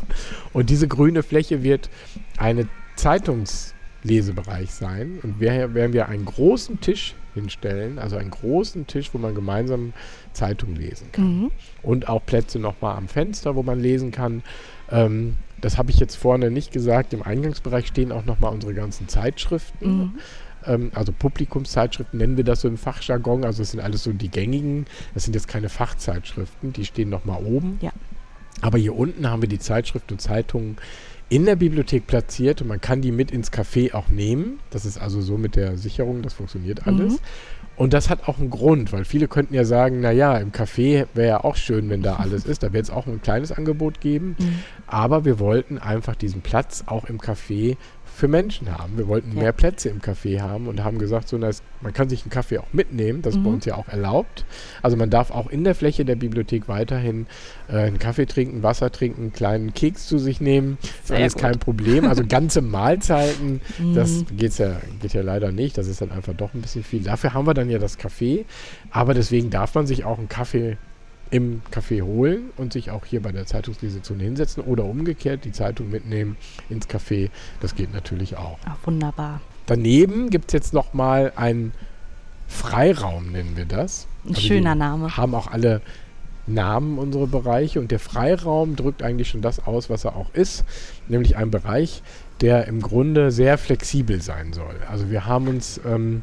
und 0.54 0.70
diese 0.70 0.88
grüne 0.88 1.24
Fläche 1.24 1.64
wird 1.64 1.90
eine 2.38 2.68
Zeitungslesebereich 2.96 4.72
sein. 4.72 5.20
Und 5.24 5.40
wir 5.40 5.74
werden 5.74 5.94
wir 5.94 6.10
einen 6.10 6.26
großen 6.26 6.82
Tisch 6.82 7.16
hinstellen, 7.36 8.00
also 8.00 8.18
einen 8.18 8.32
großen 8.32 8.86
Tisch, 8.86 9.14
wo 9.14 9.18
man 9.18 9.34
gemeinsam 9.34 9.94
Zeitungen 10.34 10.76
lesen 10.76 11.12
kann. 11.12 11.26
Mhm. 11.26 11.52
Und 11.84 12.10
auch 12.10 12.26
Plätze 12.26 12.60
nochmal 12.60 12.98
am 12.98 13.08
Fenster, 13.08 13.56
wo 13.56 13.64
man 13.64 13.80
lesen 13.80 14.12
kann. 14.12 14.44
Ähm, 14.92 15.36
das 15.62 15.78
habe 15.78 15.92
ich 15.92 16.00
jetzt 16.00 16.16
vorne 16.16 16.52
nicht 16.52 16.72
gesagt. 16.72 17.14
Im 17.14 17.24
Eingangsbereich 17.24 17.88
stehen 17.88 18.12
auch 18.12 18.26
nochmal 18.26 18.52
unsere 18.52 18.74
ganzen 18.74 19.08
Zeitschriften. 19.08 19.98
Mhm 19.98 20.20
ähm, 20.68 20.92
also 20.94 21.12
Publikumszeitschriften 21.12 22.20
nennen 22.20 22.38
wir 22.38 22.44
das 22.44 22.62
so 22.62 22.68
im 22.68 22.78
Fachjargon, 22.78 23.44
also 23.46 23.62
das 23.62 23.72
sind 23.72 23.80
alles 23.80 24.04
so 24.04 24.12
die 24.12 24.30
gängigen, 24.30 24.86
das 25.14 25.24
sind 25.24 25.34
jetzt 25.34 25.48
keine 25.48 25.70
Fachzeitschriften, 25.70 26.74
die 26.74 26.86
stehen 26.86 27.10
nochmal 27.10 27.44
oben. 27.44 27.80
Ja. 27.82 27.92
Aber 28.62 28.78
hier 28.78 28.96
unten 28.96 29.30
haben 29.30 29.42
wir 29.42 29.50
die 29.50 29.60
Zeitschriften 29.60 30.14
und 30.14 30.20
Zeitungen 30.20 30.78
in 31.30 31.46
der 31.46 31.56
Bibliothek 31.56 32.06
platziert 32.06 32.62
und 32.62 32.68
man 32.68 32.80
kann 32.80 33.02
die 33.02 33.12
mit 33.12 33.32
ins 33.32 33.52
Café 33.52 33.94
auch 33.94 34.10
nehmen. 34.10 34.60
Das 34.70 34.86
ist 34.86 35.00
also 35.00 35.22
so 35.22 35.38
mit 35.38 35.56
der 35.56 35.78
Sicherung, 35.78 36.22
das 36.22 36.34
funktioniert 36.34 36.86
alles. 36.86 37.14
Mhm. 37.14 37.20
Und 37.76 37.94
das 37.94 38.10
hat 38.10 38.28
auch 38.28 38.38
einen 38.38 38.52
Grund, 38.52 38.94
weil 38.94 39.04
viele 39.04 39.28
könnten 39.28 39.56
ja 39.56 39.66
sagen, 39.66 40.00
naja, 40.00 40.38
im 40.38 40.52
Café 40.52 41.08
wäre 41.16 41.28
ja 41.28 41.44
auch 41.44 41.56
schön, 41.56 41.90
wenn 41.90 42.04
da 42.04 42.16
alles 42.20 42.46
ist. 42.46 42.62
Da 42.62 42.72
wird 42.72 42.86
es 42.86 42.92
auch 42.92 43.08
ein 43.08 43.22
kleines 43.22 43.52
Angebot 43.52 44.00
geben. 44.00 44.36
Mhm. 44.38 44.60
Aber 44.86 45.26
wir 45.26 45.40
wollten 45.40 45.80
einfach 45.80 46.16
diesen 46.16 46.42
Platz 46.42 46.84
auch 46.86 47.06
im 47.06 47.20
Café 47.20 47.78
für 48.16 48.28
Menschen 48.28 48.72
haben. 48.78 48.98
Wir 48.98 49.08
wollten 49.08 49.36
Ja. 49.36 49.44
mehr 49.44 49.52
Plätze 49.52 49.90
im 49.90 50.00
Café 50.02 50.40
haben 50.42 50.68
und 50.68 50.84
haben 50.84 51.00
gesagt, 51.00 51.28
so, 51.28 51.38
dass 51.38 51.62
man 51.82 51.94
kann 51.94 52.10
sich 52.10 52.22
einen 52.24 52.30
Kaffee 52.32 52.60
auch 52.60 52.72
mitnehmen. 52.72 53.22
Das 53.22 53.34
ist 53.36 53.44
bei 53.44 53.50
Mhm. 53.50 53.56
uns 53.56 53.66
ja 53.66 53.76
auch 53.76 53.88
erlaubt. 53.90 54.46
Also 54.82 54.96
man 54.96 55.10
darf 55.10 55.32
auch 55.32 55.50
in 55.50 55.64
der 55.64 55.76
Fläche 55.76 56.06
der 56.06 56.16
Bibliothek 56.16 56.68
weiterhin 56.68 57.26
äh, 57.70 57.78
einen 57.78 58.00
Kaffee 58.00 58.26
trinken, 58.26 58.62
Wasser 58.64 58.92
trinken, 58.92 59.22
einen 59.24 59.34
kleinen 59.34 59.74
Keks 59.74 60.08
zu 60.08 60.18
sich 60.20 60.40
nehmen. 60.42 60.78
Ist 60.84 61.08
Sehr 61.08 61.18
alles 61.18 61.36
kein 61.36 61.60
Problem. 61.60 62.08
Also 62.08 62.24
ganze 62.28 62.62
Mahlzeiten, 62.98 63.62
das 63.96 64.12
Mhm. 64.30 64.38
geht's 64.38 64.58
ja, 64.60 64.80
geht 65.02 65.14
ja 65.14 65.22
leider 65.22 65.52
nicht. 65.52 65.78
Das 65.78 65.88
ist 65.88 66.02
dann 66.02 66.12
einfach 66.12 66.34
doch 66.34 66.54
ein 66.54 66.62
bisschen 66.62 66.84
viel. 66.84 67.04
Dafür 67.04 67.34
haben 67.34 67.48
wir 67.48 67.54
dann 67.54 67.70
ja 67.70 67.80
das 67.80 67.98
Café. 68.00 68.46
Aber 68.92 69.14
deswegen 69.14 69.50
darf 69.50 69.74
man 69.76 69.88
sich 69.88 70.06
auch 70.06 70.18
einen 70.20 70.30
Kaffee 70.30 70.78
im 71.34 71.64
Café 71.72 72.04
holen 72.04 72.52
und 72.58 72.74
sich 72.74 72.92
auch 72.92 73.06
hier 73.06 73.20
bei 73.20 73.32
der 73.32 73.48
Zeitungslesezone 73.48 74.24
hinsetzen 74.24 74.64
oder 74.64 74.86
umgekehrt 74.86 75.46
die 75.46 75.52
Zeitung 75.52 75.90
mitnehmen 75.90 76.38
ins 76.70 76.88
Café. 76.88 77.32
Das 77.60 77.74
geht 77.74 77.92
natürlich 77.92 78.38
auch. 78.38 78.60
Ah, 78.66 78.78
wunderbar. 78.86 79.42
Daneben 79.66 80.30
gibt 80.30 80.50
es 80.50 80.54
jetzt 80.54 80.74
nochmal 80.74 81.34
einen 81.36 81.74
Freiraum, 82.48 83.32
nennen 83.32 83.58
wir 83.58 83.66
das. 83.66 84.08
Ein 84.26 84.36
Also 84.36 84.42
schöner 84.42 84.76
Name. 84.76 85.18
Haben 85.18 85.34
auch 85.34 85.48
alle 85.48 85.82
Namen 86.46 87.00
unsere 87.00 87.26
Bereiche 87.26 87.80
und 87.80 87.90
der 87.90 88.00
Freiraum 88.00 88.76
drückt 88.76 89.02
eigentlich 89.02 89.30
schon 89.30 89.42
das 89.42 89.66
aus, 89.66 89.90
was 89.90 90.06
er 90.06 90.16
auch 90.16 90.32
ist, 90.36 90.66
nämlich 91.08 91.36
ein 91.36 91.50
Bereich, 91.50 92.04
der 92.42 92.68
im 92.68 92.80
Grunde 92.80 93.32
sehr 93.32 93.58
flexibel 93.58 94.22
sein 94.22 94.54
soll. 94.54 94.76
Also 94.88 95.10
wir 95.10 95.26
haben 95.26 95.48
uns 95.48 95.82
ähm, 95.84 96.22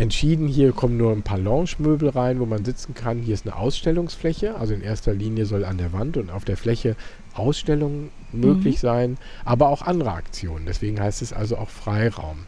entschieden, 0.00 0.48
hier 0.48 0.72
kommen 0.72 0.96
nur 0.96 1.12
ein 1.12 1.22
paar 1.22 1.38
Lounge-Möbel 1.38 2.10
rein, 2.10 2.40
wo 2.40 2.46
man 2.46 2.64
sitzen 2.64 2.94
kann. 2.94 3.20
Hier 3.20 3.34
ist 3.34 3.46
eine 3.46 3.56
Ausstellungsfläche, 3.56 4.56
also 4.56 4.74
in 4.74 4.80
erster 4.80 5.14
Linie 5.14 5.46
soll 5.46 5.64
an 5.64 5.78
der 5.78 5.92
Wand 5.92 6.16
und 6.16 6.30
auf 6.30 6.44
der 6.44 6.56
Fläche 6.56 6.96
Ausstellungen 7.34 8.10
möglich 8.32 8.80
sein, 8.80 9.16
aber 9.44 9.68
auch 9.68 9.82
andere 9.82 10.12
Aktionen. 10.12 10.66
Deswegen 10.66 11.00
heißt 11.00 11.22
es 11.22 11.32
also 11.32 11.56
auch 11.56 11.68
Freiraum. 11.68 12.38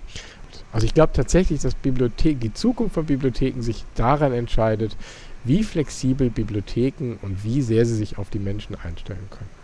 Also 0.73 0.87
ich 0.87 0.95
glaube 0.95 1.13
tatsächlich, 1.13 1.61
dass 1.61 1.75
Bibliothek, 1.75 2.41
die 2.41 2.53
Zukunft 2.53 2.95
von 2.95 3.07
Bibliotheken 3.07 3.63
sich 3.63 3.85
daran 3.95 4.33
entscheidet, 4.33 4.97
wie 5.45 5.65
flexibel 5.65 6.31
Bibliotheken 6.31 7.19
und 7.23 7.45
wie 7.45 7.63
sehr 7.63 7.87
sie 7.87 7.97
sich 7.97 8.19
auf 8.19 8.31
die 8.31 8.39
Menschen 8.39 8.77
einstellen 8.77 9.29
können. 9.31 9.60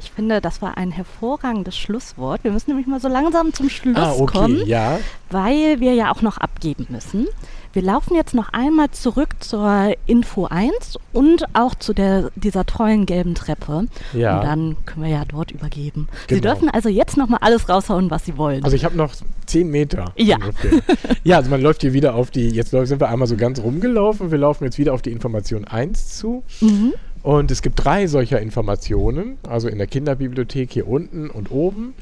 Ich 0.00 0.10
finde, 0.10 0.40
das 0.40 0.62
war 0.62 0.76
ein 0.76 0.90
hervorragendes 0.90 1.76
Schlusswort. 1.76 2.44
Wir 2.44 2.52
müssen 2.52 2.70
nämlich 2.70 2.86
mal 2.86 3.00
so 3.00 3.08
langsam 3.08 3.52
zum 3.52 3.68
Schluss 3.70 3.96
ah, 3.96 4.12
okay, 4.18 4.38
kommen, 4.38 4.66
ja. 4.66 4.98
weil 5.30 5.80
wir 5.80 5.94
ja 5.94 6.10
auch 6.12 6.22
noch 6.22 6.38
abgeben 6.38 6.86
müssen. 6.90 7.26
Wir 7.72 7.82
laufen 7.82 8.14
jetzt 8.14 8.32
noch 8.34 8.48
einmal 8.54 8.90
zurück 8.92 9.34
zur 9.40 9.92
Info 10.06 10.46
1 10.46 10.98
und 11.12 11.44
auch 11.54 11.74
zu 11.74 11.92
der, 11.92 12.30
dieser 12.34 12.64
tollen 12.64 13.04
gelben 13.04 13.34
Treppe. 13.34 13.86
Ja. 14.14 14.38
Und 14.38 14.46
dann 14.46 14.76
können 14.86 15.04
wir 15.04 15.12
ja 15.12 15.24
dort 15.26 15.50
übergeben. 15.50 16.08
Sie 16.28 16.36
Genau. 16.40 16.52
dürfen 16.54 16.70
also 16.70 16.88
jetzt 16.88 17.18
noch 17.18 17.28
mal 17.28 17.36
alles 17.42 17.68
raushauen, 17.68 18.10
was 18.10 18.24
Sie 18.24 18.38
wollen. 18.38 18.64
Also 18.64 18.74
ich 18.74 18.84
habe 18.86 18.96
noch 18.96 19.12
zehn 19.44 19.68
Meter. 19.68 20.06
Ja. 20.16 20.36
ungefähr. 20.36 20.70
ja, 21.24 21.36
also 21.36 21.50
man 21.50 21.60
läuft 21.60 21.82
hier 21.82 21.92
wieder 21.92 22.14
auf 22.14 22.30
die, 22.30 22.48
jetzt 22.48 22.70
sind 22.70 22.98
wir 22.98 23.10
einmal 23.10 23.28
so 23.28 23.36
ganz 23.36 23.60
rumgelaufen, 23.60 24.30
wir 24.30 24.38
laufen 24.38 24.64
jetzt 24.64 24.78
wieder 24.78 24.94
auf 24.94 25.02
die 25.02 25.12
Information 25.12 25.66
1 25.66 26.16
zu. 26.16 26.44
mhm. 26.62 26.94
Und 27.26 27.50
es 27.50 27.60
gibt 27.60 27.84
drei 27.84 28.06
solcher 28.06 28.40
Informationen, 28.40 29.38
also 29.48 29.66
in 29.66 29.78
der 29.78 29.88
Kinderbibliothek 29.88 30.70
hier 30.70 30.86
unten 30.86 31.28
und 31.28 31.50
oben. 31.50 31.94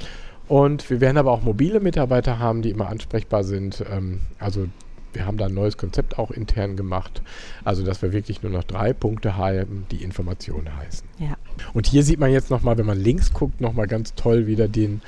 Und 0.48 0.90
wir 0.90 1.00
werden 1.00 1.16
aber 1.16 1.32
auch 1.32 1.40
mobile 1.40 1.80
Mitarbeiter 1.80 2.38
haben, 2.38 2.60
die 2.60 2.68
immer 2.68 2.90
ansprechbar 2.90 3.42
sind. 3.42 3.82
Ähm, 3.90 4.20
also 4.38 4.66
wir 5.14 5.24
haben 5.24 5.38
da 5.38 5.46
ein 5.46 5.54
neues 5.54 5.78
Konzept 5.78 6.18
auch 6.18 6.30
intern 6.30 6.76
gemacht. 6.76 7.22
Also 7.64 7.86
dass 7.86 8.02
wir 8.02 8.12
wirklich 8.12 8.42
nur 8.42 8.52
noch 8.52 8.64
drei 8.64 8.92
Punkte 8.92 9.38
haben, 9.38 9.86
die 9.90 10.04
Informationen 10.04 10.76
heißen. 10.76 11.08
Ja. 11.18 11.38
Und 11.72 11.86
hier 11.86 12.02
sieht 12.02 12.20
man 12.20 12.30
jetzt 12.30 12.50
nochmal, 12.50 12.76
wenn 12.76 12.84
man 12.84 13.00
links 13.00 13.32
guckt, 13.32 13.62
nochmal 13.62 13.86
ganz 13.86 14.14
toll 14.14 14.46
wieder 14.46 14.68
den 14.68 15.00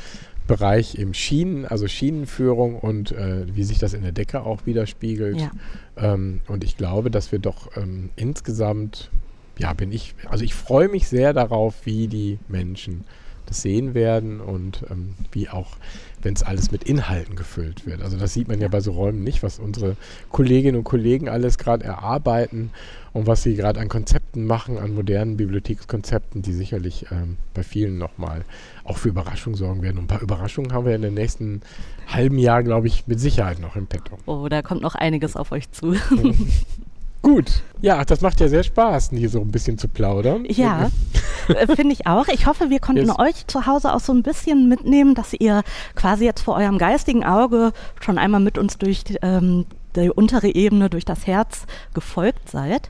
Bereich 0.47 0.95
im 0.95 1.13
Schienen, 1.13 1.67
also 1.67 1.89
Schienenführung 1.89 2.79
und 2.79 3.13
äh, 3.13 3.55
wie 3.55 3.65
sich 3.65 3.77
das 3.77 3.93
in 3.93 4.01
der 4.01 4.13
Decke 4.13 4.45
auch 4.45 4.65
widerspiegelt. 4.65 5.41
Ja. 5.41 5.51
Ähm, 5.99 6.41
und 6.49 6.65
ich 6.65 6.79
glaube, 6.79 7.11
dass 7.11 7.33
wir 7.33 7.39
doch 7.39 7.77
ähm, 7.77 8.09
insgesamt, 8.17 9.11
ja, 9.59 9.73
bin 9.73 9.93
ich, 9.93 10.15
also 10.29 10.45
ich 10.45 10.55
freue 10.55 10.89
mich 10.89 11.09
sehr 11.09 11.33
darauf, 11.33 11.75
wie 11.85 12.09
die 12.09 12.39
Menschen 12.49 13.05
das 13.47 13.63
sehen 13.63 13.95
werden 13.95 14.41
und 14.41 14.85
ähm, 14.91 15.15
wie 15.33 15.49
auch, 15.49 15.77
wenn 16.21 16.35
es 16.35 16.43
alles 16.43 16.73
mit 16.73 16.85
Inhalten 16.85 17.37
gefüllt 17.37 17.87
wird. 17.87 18.03
Also 18.03 18.17
das 18.17 18.35
sieht 18.35 18.49
man 18.49 18.61
ja 18.61 18.69
bei 18.69 18.81
so 18.81 18.93
Räumen 18.93 19.23
nicht, 19.23 19.43
was 19.43 19.59
unsere 19.59 19.97
Kolleginnen 20.31 20.77
und 20.77 20.85
Kollegen 20.85 21.29
alles 21.29 21.57
gerade 21.57 21.85
erarbeiten 21.85 22.71
und 23.13 23.27
was 23.27 23.45
sie 23.45 23.55
gerade 23.55 23.81
an 23.81 23.89
Konzepten 23.89 24.45
machen, 24.45 24.79
an 24.79 24.95
modernen 24.95 25.37
Bibliothekskonzepten, 25.37 26.43
die 26.43 26.53
sicherlich 26.53 27.07
ähm, 27.11 27.37
bei 27.55 27.63
vielen 27.63 27.99
nochmal 27.99 28.45
auch 28.85 28.99
für 28.99 29.09
Überraschungen 29.09 29.57
sorgen 29.57 29.83
werden. 29.83 29.99
Und 29.99 30.05
ein 30.05 30.09
paar 30.09 30.23
Überraschungen 30.23 30.73
haben 30.73 30.85
wir 30.85 30.95
in 30.95 31.03
den 31.03 31.15
nächsten 31.15 31.63
halben 32.09 32.39
Jahr, 32.39 32.63
glaube 32.63 32.89
ich, 32.89 33.07
mit 33.07 33.21
Sicherheit 33.21 33.61
noch 33.61 33.77
im 33.77 33.87
Petto. 33.87 34.19
Oh, 34.27 34.49
da 34.49 34.63
kommt 34.63 34.83
noch 34.83 34.97
einiges 34.97 35.37
auf 35.37 35.53
euch 35.53 35.71
zu. 35.71 35.95
Gut. 37.27 37.63
Ja, 37.83 38.05
das 38.05 38.21
macht 38.21 38.41
ja 38.41 38.49
sehr 38.49 38.63
Spaß, 38.63 39.11
hier 39.11 39.29
so 39.29 39.41
ein 39.41 39.51
bisschen 39.51 39.79
zu 39.79 39.89
plaudern. 39.89 40.45
Ja, 40.49 40.91
äh, 41.49 41.67
finde 41.75 41.93
ich 41.93 42.07
auch. 42.07 42.29
Ich 42.29 42.47
hoffe, 42.47 42.71
wir 42.71 42.79
konnten 42.79 43.07
Yes. 43.07 43.19
euch 43.19 43.47
zu 43.49 43.67
Hause 43.67 43.93
auch 43.95 44.01
so 44.01 44.13
ein 44.13 44.23
bisschen 44.23 44.69
mitnehmen, 44.69 45.15
dass 45.15 45.33
ihr 45.35 45.63
quasi 45.95 46.25
jetzt 46.25 46.43
vor 46.43 46.55
eurem 46.57 46.79
geistigen 46.79 47.25
Auge 47.25 47.73
schon 48.01 48.19
einmal 48.19 48.41
mit 48.41 48.59
uns 48.59 48.79
durch 48.79 49.03
ähm, 49.23 49.67
die 49.97 50.11
untere 50.11 50.55
Ebene, 50.55 50.89
durch 50.91 51.05
das 51.05 51.27
Herz 51.27 51.67
gefolgt 51.95 52.49
seid. 52.51 52.89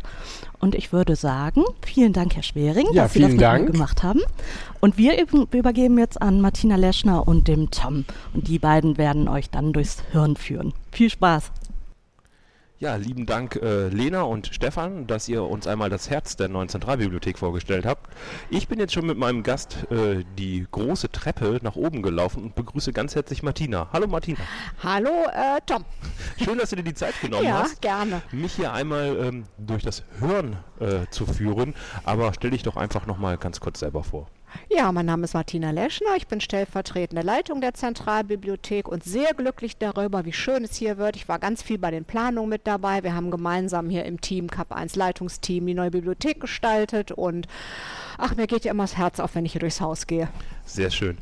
Und 0.59 0.75
ich 0.75 0.93
würde 0.93 1.17
sagen, 1.17 1.63
vielen 1.85 2.13
Dank, 2.13 2.35
Herr 2.35 2.43
Schwering, 2.43 2.87
Ja, 2.93 3.05
dass 3.05 3.13
Sie 3.15 3.21
das 3.21 3.31
mit 3.33 3.41
Dank. 3.41 3.73
gemacht 3.73 4.03
haben. 4.03 4.21
Und 4.81 4.99
wir 4.99 5.13
üb- 5.23 5.55
übergeben 5.55 5.99
jetzt 5.99 6.21
an 6.21 6.41
Martina 6.41 6.77
Leschner 6.77 7.27
und 7.29 7.47
dem 7.49 7.71
Tom. 7.71 8.05
Und 8.35 8.49
die 8.49 8.59
beiden 8.59 8.99
werden 8.99 9.29
euch 9.29 9.51
dann 9.51 9.73
durchs 9.73 9.99
Hirn 10.13 10.37
führen. 10.37 10.73
Viel 10.93 11.11
Spaß. 11.11 11.51
Ja, 12.79 12.97
lieben 12.97 13.25
Dank 13.25 13.57
äh, 13.57 13.89
Lena 13.89 14.23
und 14.23 14.49
Stefan, 14.53 15.07
dass 15.07 15.31
ihr 15.31 15.43
uns 15.45 15.67
einmal 15.67 15.89
das 15.89 16.11
Herz 16.11 16.37
der 16.37 16.49
neuen 16.49 16.69
Zentralbibliothek 16.69 17.39
vorgestellt 17.39 17.87
habt. 17.87 18.13
Ich 18.51 18.69
bin 18.69 18.79
jetzt 18.79 18.93
schon 18.93 19.07
mit 19.07 19.17
meinem 19.17 19.43
Gast 19.43 19.91
äh, 19.91 20.25
die 20.37 20.67
große 20.71 21.11
Treppe 21.11 21.59
nach 21.63 21.75
oben 21.77 22.03
gelaufen 22.03 22.43
und 22.43 22.55
begrüße 22.55 22.93
ganz 22.93 23.15
herzlich 23.15 23.43
Martina. 23.43 23.89
Hallo 23.95 24.07
Martina. 24.07 24.41
Hallo, 24.83 25.09
äh, 25.09 25.59
Tom. 25.65 25.87
Schön, 26.45 26.59
dass 26.59 26.69
du 26.69 26.77
dir 26.77 26.83
die 26.83 26.93
Zeit 26.93 27.19
genommen 27.23 27.45
Ja, 27.47 27.61
hast, 27.61 27.81
gerne. 27.81 28.21
mich 28.31 28.53
hier 28.53 28.75
einmal 28.75 29.17
ähm, 29.25 29.45
durch 29.57 29.83
das 29.83 30.05
Hören 30.21 30.59
äh, 30.79 31.07
zu 31.11 31.25
führen. 31.25 31.73
Aber 32.05 32.35
stell 32.35 32.51
dich 32.51 32.63
doch 32.63 32.77
einfach 32.77 33.07
nochmal 33.07 33.39
ganz 33.39 33.59
kurz 33.59 33.81
selber 33.81 34.05
vor. 34.05 34.27
Ja, 34.71 34.93
mein 34.93 35.07
Name 35.07 35.25
ist 35.25 35.35
Martina 35.35 35.71
Leschner. 35.71 36.17
Ich 36.17 36.27
bin 36.27 36.41
stellvertretende 36.41 37.23
Leitung 37.23 37.61
der 37.61 37.75
Zentralbibliothek 37.75 38.89
und 38.89 39.05
sehr 39.05 39.35
glücklich 39.35 39.79
darüber, 39.79 40.25
wie 40.25 40.33
schön 40.33 40.65
es 40.65 40.77
hier 40.77 40.99
wird. 40.99 41.17
Ich 41.17 41.29
war 41.29 41.39
ganz 41.39 41.63
viel 41.63 41.79
bei 41.79 41.91
den 41.91 42.05
Planungen 42.05 42.51
mit 42.51 42.67
dabei. 42.67 43.03
Wir 43.03 43.15
haben 43.15 43.31
gemeinsam 43.31 43.89
hier 43.89 44.05
im 44.05 44.21
Team 44.21 44.49
Cup 44.49 44.73
1 44.73 44.97
Leitungsteam 44.97 45.67
die 45.67 45.75
neue 45.75 45.91
Bibliothek 45.91 46.41
gestaltet 46.41 47.13
und 47.13 47.47
ach, 48.19 48.37
mir 48.37 48.47
geht 48.47 48.65
ja 48.65 48.71
immer 48.71 48.85
das 48.85 48.97
Herz 48.97 49.21
auf, 49.21 49.35
wenn 49.35 49.47
ich 49.47 49.53
hier 49.53 49.61
durchs 49.61 49.81
Haus 49.81 50.07
gehe. 50.07 50.29
Sehr 50.65 50.91
schön. 50.91 51.19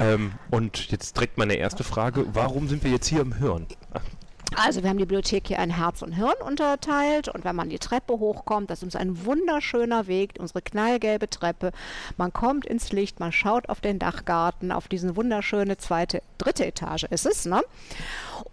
Ähm, 0.00 0.32
und 0.50 0.90
jetzt 0.90 1.16
direkt 1.16 1.38
meine 1.38 1.54
erste 1.54 1.84
Frage. 1.84 2.26
Warum 2.32 2.68
sind 2.68 2.84
wir 2.84 2.90
jetzt 2.90 3.06
hier 3.06 3.20
im 3.20 3.38
Hören? 3.38 3.66
Also 4.56 4.82
wir 4.82 4.90
haben 4.90 4.98
die 4.98 5.04
Bibliothek 5.04 5.46
hier 5.48 5.58
in 5.58 5.70
Herz 5.70 6.02
und 6.02 6.12
Hirn 6.12 6.34
unterteilt 6.44 7.28
und 7.28 7.44
wenn 7.44 7.54
man 7.54 7.68
die 7.68 7.78
Treppe 7.78 8.14
hochkommt, 8.14 8.70
das 8.70 8.78
ist 8.78 8.84
uns 8.84 8.96
ein 8.96 9.24
wunderschöner 9.24 10.06
Weg, 10.06 10.34
unsere 10.38 10.62
knallgelbe 10.62 11.30
Treppe. 11.30 11.70
Man 12.16 12.32
kommt 12.32 12.66
ins 12.66 12.90
Licht, 12.90 13.20
man 13.20 13.30
schaut 13.30 13.68
auf 13.68 13.80
den 13.80 13.98
Dachgarten, 13.98 14.72
auf 14.72 14.88
diesen 14.88 15.16
wunderschöne 15.16 15.76
zweite, 15.76 16.22
dritte 16.38 16.66
Etage 16.66 17.04
ist 17.04 17.26
es, 17.26 17.44
ne? 17.44 17.62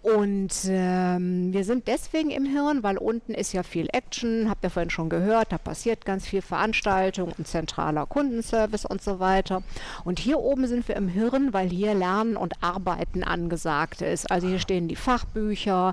Und 0.02 0.52
ähm, 0.68 1.52
wir 1.52 1.64
sind 1.64 1.86
deswegen 1.86 2.30
im 2.30 2.44
Hirn, 2.44 2.82
weil 2.82 2.98
unten 2.98 3.34
ist 3.34 3.52
ja 3.52 3.62
viel 3.62 3.88
Action, 3.92 4.50
habt 4.50 4.64
ihr 4.64 4.70
vorhin 4.70 4.90
schon 4.90 5.08
gehört, 5.08 5.52
da 5.52 5.58
passiert 5.58 6.04
ganz 6.04 6.26
viel 6.26 6.42
Veranstaltung 6.42 7.32
und 7.36 7.46
zentraler 7.46 8.06
Kundenservice 8.06 8.84
und 8.84 9.02
so 9.02 9.20
weiter. 9.20 9.62
Und 10.04 10.18
hier 10.18 10.38
oben 10.38 10.66
sind 10.66 10.86
wir 10.88 10.96
im 10.96 11.08
Hirn, 11.08 11.52
weil 11.52 11.68
hier 11.68 11.94
Lernen 11.94 12.36
und 12.36 12.62
Arbeiten 12.62 13.24
angesagt 13.24 14.02
ist. 14.02 14.30
Also 14.30 14.48
hier 14.48 14.58
stehen 14.58 14.88
die 14.88 14.96
Fachbücher, 14.96 15.85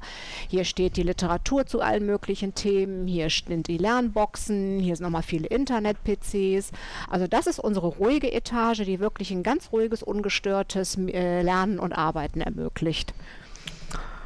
hier 0.48 0.64
steht 0.66 0.98
die 0.98 1.04
Literatur 1.04 1.66
zu 1.66 1.82
allen 1.82 2.06
möglichen 2.06 2.56
Themen, 2.56 3.08
hier 3.08 3.30
stehen 3.30 3.64
die 3.64 3.78
Lernboxen, 3.78 4.80
hier 4.80 4.96
sind 4.96 5.04
nochmal 5.04 5.24
viele 5.24 5.48
Internet-PCs. 5.48 6.72
Also 7.10 7.28
das 7.28 7.48
ist 7.48 7.60
unsere 7.60 7.88
ruhige 7.88 8.32
Etage, 8.32 8.84
die 8.86 9.00
wirklich 9.00 9.32
ein 9.32 9.44
ganz 9.44 9.72
ruhiges, 9.72 10.04
ungestörtes 10.04 10.98
äh, 10.98 11.42
Lernen 11.42 11.80
und 11.80 11.94
Arbeiten 11.94 12.42
ermöglicht. 12.42 13.14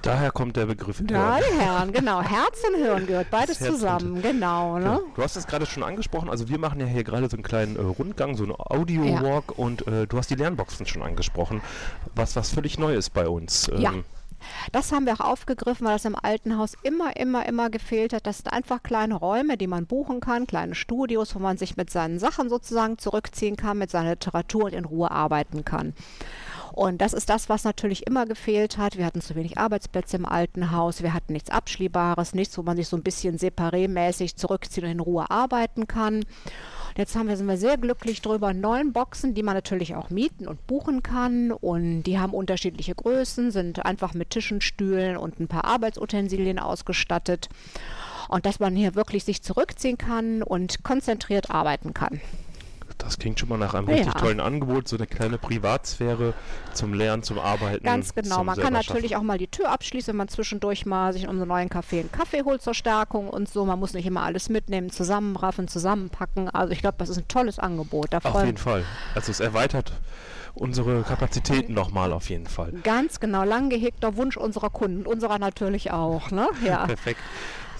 Daher 0.03 0.31
kommt 0.31 0.55
der 0.55 0.67
Begriff 0.67 1.01
Ja, 1.09 1.39
die 1.39 1.59
Herren, 1.59 1.91
genau. 1.91 2.21
Herz 2.21 2.61
und 2.67 2.75
Hirn 2.81 3.07
gehört 3.07 3.29
beides 3.29 3.59
zusammen, 3.59 4.21
genau. 4.21 4.77
Ja, 4.77 4.83
Ne? 4.95 4.99
du 5.15 5.21
hast 5.21 5.35
es 5.35 5.47
gerade 5.47 5.65
schon 5.65 5.83
angesprochen, 5.83 6.29
also 6.29 6.47
wir 6.47 6.59
machen 6.59 6.79
ja 6.79 6.85
hier 6.85 7.03
gerade 7.03 7.27
so 7.27 7.35
einen 7.35 7.43
kleinen 7.43 7.75
äh, 7.75 7.81
Rundgang, 7.81 8.37
so 8.37 8.43
einen 8.43 8.53
Audio-Walk 8.57 9.57
und 9.57 9.85
äh, 9.87 10.07
du 10.07 10.17
hast 10.17 10.29
die 10.29 10.35
Lernboxen 10.35 10.85
schon 10.85 11.01
angesprochen, 11.01 11.61
was 12.15 12.35
was 12.35 12.51
völlig 12.51 12.77
Neues 12.79 13.09
bei 13.09 13.27
uns. 13.27 13.69
Ja. 13.77 13.93
Das 14.71 14.91
haben 14.91 15.05
wir 15.05 15.13
auch 15.13 15.19
aufgegriffen, 15.19 15.85
weil 15.85 15.93
das 15.93 16.05
im 16.05 16.15
alten 16.15 16.57
Haus 16.57 16.73
immer, 16.83 17.17
immer, 17.17 17.45
immer 17.45 17.69
gefehlt 17.69 18.13
hat. 18.13 18.27
Das 18.27 18.37
sind 18.37 18.51
einfach 18.51 18.83
kleine 18.83 19.15
Räume, 19.15 19.57
die 19.57 19.67
man 19.67 19.85
buchen 19.85 20.19
kann, 20.19 20.47
kleine 20.47 20.75
Studios, 20.75 21.35
wo 21.35 21.39
man 21.39 21.57
sich 21.57 21.77
mit 21.77 21.89
seinen 21.89 22.19
Sachen 22.19 22.49
sozusagen 22.49 22.97
zurückziehen 22.97 23.55
kann, 23.55 23.77
mit 23.77 23.91
seiner 23.91 24.11
Literatur 24.11 24.65
und 24.65 24.73
in 24.73 24.85
Ruhe 24.85 25.11
arbeiten 25.11 25.65
kann. 25.65 25.93
Und 26.77 27.01
das 27.01 27.13
ist 27.13 27.29
das, 27.29 27.49
was 27.49 27.63
natürlich 27.63 28.05
immer 28.05 28.27
gefehlt 28.27 28.77
hat. 28.77 28.97
Wir 28.97 29.05
hatten 29.05 29.21
zu 29.21 29.33
wenig 29.33 29.57
Arbeitsplätze 29.57 30.17
im 30.17 30.27
alten 30.27 30.71
Haus, 30.71 31.01
wir 31.01 31.13
hatten 31.13 31.33
nichts 31.33 31.49
Abschließbares, 31.49 32.35
nichts, 32.35 32.55
wo 32.57 32.61
man 32.61 32.77
sich 32.77 32.87
so 32.87 32.95
ein 32.95 33.03
bisschen 33.03 33.39
separémäßig 33.39 34.35
zurückziehen 34.35 34.85
und 34.85 34.91
in 34.91 34.99
Ruhe 34.99 35.31
arbeiten 35.31 35.87
kann. 35.87 36.23
Jetzt 36.97 37.15
haben 37.15 37.27
wir, 37.29 37.37
sind 37.37 37.45
wir 37.45 37.57
sehr 37.57 37.77
glücklich 37.77 38.23
drüber. 38.23 38.55
Neun 38.55 38.91
Boxen, 38.91 39.35
die 39.35 39.43
man 39.43 39.53
natürlich 39.53 39.93
auch 39.93 40.09
mieten 40.09 40.47
und 40.47 40.65
buchen 40.65 41.03
kann. 41.03 41.51
Und 41.51 42.03
die 42.03 42.17
haben 42.17 42.33
unterschiedliche 42.33 42.95
Größen, 42.95 43.51
sind 43.51 43.85
einfach 43.85 44.15
mit 44.15 44.31
Tischen, 44.31 44.61
Stühlen 44.61 45.15
und 45.15 45.39
ein 45.39 45.47
paar 45.47 45.65
Arbeitsutensilien 45.65 46.57
ausgestattet. 46.57 47.49
Und 48.29 48.47
dass 48.47 48.59
man 48.59 48.75
hier 48.75 48.95
wirklich 48.95 49.25
sich 49.25 49.43
zurückziehen 49.43 49.99
kann 49.99 50.41
und 50.41 50.83
konzentriert 50.83 51.51
arbeiten 51.51 51.93
kann. 51.93 52.19
Das 52.97 53.19
klingt 53.19 53.39
schon 53.39 53.49
mal 53.49 53.57
nach 53.57 53.73
einem 53.73 53.87
richtig 53.87 54.13
Ja. 54.13 54.19
tollen 54.19 54.39
Angebot, 54.39 54.87
so 54.87 54.95
eine 54.95 55.07
kleine 55.07 55.37
Privatsphäre 55.37 56.33
zum 56.73 56.93
Lernen, 56.93 57.23
zum 57.23 57.39
Arbeiten. 57.39 57.83
Ganz 57.83 58.15
genau. 58.15 58.43
Man 58.43 58.57
kann 58.57 58.73
natürlich 58.73 59.11
schaffen. 59.11 59.21
auch 59.21 59.27
mal 59.27 59.37
die 59.37 59.47
Tür 59.47 59.71
abschließen, 59.71 60.11
wenn 60.13 60.17
man 60.17 60.27
zwischendurch 60.27 60.85
mal 60.85 61.13
sich 61.13 61.23
in 61.23 61.29
unserem 61.29 61.49
neuen 61.49 61.69
Café 61.69 61.99
einen 61.99 62.11
Kaffee 62.11 62.43
holt 62.43 62.61
zur 62.61 62.73
Stärkung 62.73 63.29
und 63.29 63.49
so. 63.49 63.65
Man 63.65 63.79
muss 63.79 63.93
nicht 63.93 64.05
immer 64.05 64.23
alles 64.23 64.49
mitnehmen, 64.49 64.89
zusammenraffen, 64.89 65.67
zusammenpacken. 65.67 66.49
Also 66.49 66.73
ich 66.73 66.79
glaube, 66.79 66.95
das 66.97 67.09
ist 67.09 67.17
ein 67.17 67.27
tolles 67.27 67.59
Angebot. 67.59 68.07
Da 68.11 68.19
Auf 68.23 68.43
jeden 68.43 68.57
Fall. 68.57 68.83
Also 69.15 69.31
es 69.31 69.39
erweitert 69.39 69.93
unsere 70.59 71.03
Kapazitäten 71.03 71.73
nochmal 71.73 72.11
auf 72.11 72.29
jeden 72.29 72.47
Fall. 72.47 72.71
Ganz 72.83 73.19
genau, 73.19 73.43
lang 73.43 73.69
gehegter 73.69 74.15
Wunsch 74.17 74.37
unserer 74.37 74.69
Kunden, 74.69 75.05
unserer 75.05 75.39
natürlich 75.39 75.91
auch. 75.91 76.31
Ne? 76.31 76.47
Ja. 76.65 76.85
Perfekt. 76.87 77.19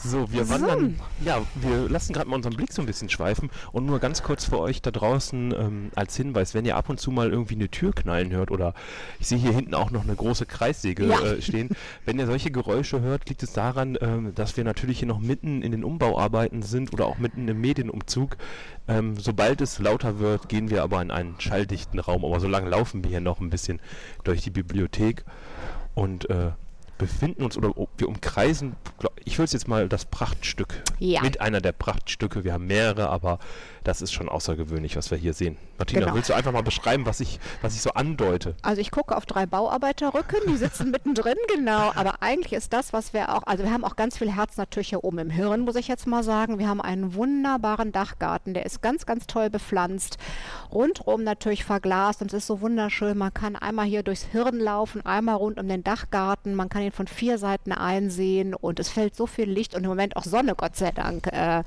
So, 0.08 0.32
wir 0.32 0.48
wandern. 0.50 1.00
Ja, 1.24 1.42
wir 1.56 1.90
lassen 1.90 2.14
gerade 2.14 2.30
mal 2.30 2.38
unseren 2.38 2.56
Blick 2.56 2.72
so 2.72 2.82
ein 2.82 2.86
bisschen 2.86 3.10
schweifen 3.10 3.50
und 3.74 3.86
nur 3.86 4.00
ganz 4.00 4.24
kurz 4.24 4.46
für 4.46 4.60
euch 4.60 4.82
da 4.82 4.92
draußen 4.92 5.54
ähm, 5.54 5.92
als 5.96 6.16
Hinweis, 6.16 6.54
wenn 6.54 6.66
ihr 6.66 6.78
ab 6.78 6.90
und 6.90 7.00
zu 7.00 7.12
mal 7.12 7.30
irgendwie 7.30 7.56
eine 7.56 7.70
Tür 7.70 7.92
knallen 7.94 8.32
hört 8.32 8.52
oder 8.52 8.74
ich 9.20 9.28
sehe 9.28 9.38
hier 9.38 9.52
hinten 9.52 9.74
auch 9.74 9.92
noch 9.92 10.04
eine 10.04 10.16
große 10.16 10.46
Kreissäge 10.46 11.06
Ja. 11.08 11.20
äh, 11.22 11.42
stehen, 11.42 11.70
wenn 12.06 12.18
ihr 12.20 12.26
solche 12.26 12.52
Geräusche 12.52 13.02
hört, 13.02 13.28
liegt 13.28 13.44
es 13.44 13.52
daran, 13.54 13.98
ähm, 14.00 14.34
dass 14.34 14.56
wir 14.56 14.64
natürlich 14.64 15.00
hier 15.00 15.08
noch 15.08 15.20
mitten 15.20 15.62
in 15.62 15.72
den 15.72 15.84
Umbauarbeiten 15.84 16.62
sind 16.62 16.94
oder 16.94 17.06
auch 17.06 17.18
mitten 17.18 17.48
im 17.48 17.60
Medienumzug. 17.60 18.38
Ähm, 18.88 19.18
sobald 19.20 19.60
es 19.62 19.80
lauter 19.80 20.20
wird, 20.20 20.48
gehen 20.48 20.70
wir 20.70 20.84
aber 20.84 21.02
in 21.02 21.12
einen 21.12 21.36
schalldichten 21.40 22.00
Raum, 22.00 22.24
aber 22.24 22.40
solange 22.40 22.70
laufen 22.70 23.04
wir 23.04 23.10
hier 23.10 23.22
noch 23.22 23.42
ein 23.42 23.50
bisschen 23.50 23.82
durch 24.24 24.42
die 24.42 24.52
Bibliothek 24.52 25.26
und 25.96 26.30
äh, 26.30 26.52
befinden 26.98 27.44
uns 27.44 27.58
oder 27.58 27.72
wir 27.98 28.08
umkreisen, 28.08 28.76
glaub- 29.00 29.14
ich 29.24 29.38
würde 29.38 29.46
es 29.46 29.54
jetzt 29.54 29.68
mal 29.68 29.88
das 29.90 30.06
Prachtstück 30.06 30.82
Ja. 31.00 31.22
mit 31.22 31.42
einer 31.42 31.62
der 31.62 31.72
Prachtstücke. 31.74 32.44
Wir 32.44 32.54
haben 32.54 32.68
mehrere, 32.68 33.10
aber 33.10 33.40
das 33.84 34.02
ist 34.02 34.12
schon 34.14 34.28
außergewöhnlich, 34.30 34.96
was 34.96 35.12
wir 35.12 35.18
hier 35.18 35.34
sehen. 35.34 35.58
Martina, 35.78 36.02
Genau. 36.02 36.16
willst 36.16 36.30
du 36.30 36.34
einfach 36.34 36.52
mal 36.52 36.64
beschreiben, 36.64 37.06
was 37.06 37.20
ich, 37.20 37.40
was 37.62 37.76
ich 37.76 37.82
so 37.82 37.92
andeute? 37.92 38.56
Also 38.64 38.82
ich 38.82 38.92
gucke 38.92 39.16
auf 39.16 39.26
drei 39.26 39.46
Bauarbeiterrücken, 39.46 40.40
die 40.48 40.58
sitzen 40.58 40.92
mittendrin, 40.92 41.38
genau. 41.54 41.92
Aber 41.96 42.22
eigentlich 42.22 42.54
ist 42.54 42.74
das, 42.74 42.94
was 42.94 43.14
wir 43.14 43.34
auch, 43.36 43.44
also 43.46 43.64
wir 43.64 43.72
haben 43.72 43.84
auch 43.86 43.96
ganz 43.96 44.18
viel 44.18 44.32
Herz 44.36 44.58
natürlich 44.58 44.90
hier 44.90 45.04
oben 45.04 45.20
im 45.20 45.30
Hirn, 45.30 45.62
muss 45.62 45.76
ich 45.76 45.88
jetzt 45.88 46.08
mal 46.08 46.24
sagen. 46.24 46.58
Wir 46.60 46.68
haben 46.68 46.82
einen 46.82 47.14
wunderbaren 47.14 47.92
Dachgarten, 47.92 48.54
der 48.54 48.66
ist 48.66 48.82
ganz, 48.82 49.06
ganz 49.06 49.28
toll 49.28 49.50
bepflanzt. 49.50 50.18
Rundrum 50.72 51.24
natürlich 51.24 51.64
verglast 51.64 52.22
und 52.22 52.28
es 52.34 52.40
ist 52.44 52.48
so 52.48 52.62
wunderschön. 52.62 53.18
Man 53.18 53.34
kann 53.34 53.56
einmal 53.56 53.86
hier 53.86 54.04
durchs 54.04 54.24
Hirn 54.24 54.60
laufen, 54.60 55.06
einmal 55.06 55.36
rund 55.36 55.60
um 55.60 55.68
den 55.68 55.84
Dachgarten. 55.84 56.56
Man 56.56 56.70
kann 56.70 56.82
ihn 56.88 56.92
von 56.92 57.08
vier 57.08 57.38
Seiten 57.38 57.72
einsehen 57.72 58.54
und 58.54 58.80
es 58.80 58.90
fällt 58.90 59.16
so 59.16 59.28
viel 59.28 59.50
Licht 59.50 59.76
und 59.76 59.84
im 59.84 59.90
Moment 59.90 60.16
auch 60.16 60.24
Sonne, 60.24 60.56
Gott 60.56 60.76
sei 60.76 60.92
Dank, 60.92 61.28
äh, 61.28 61.64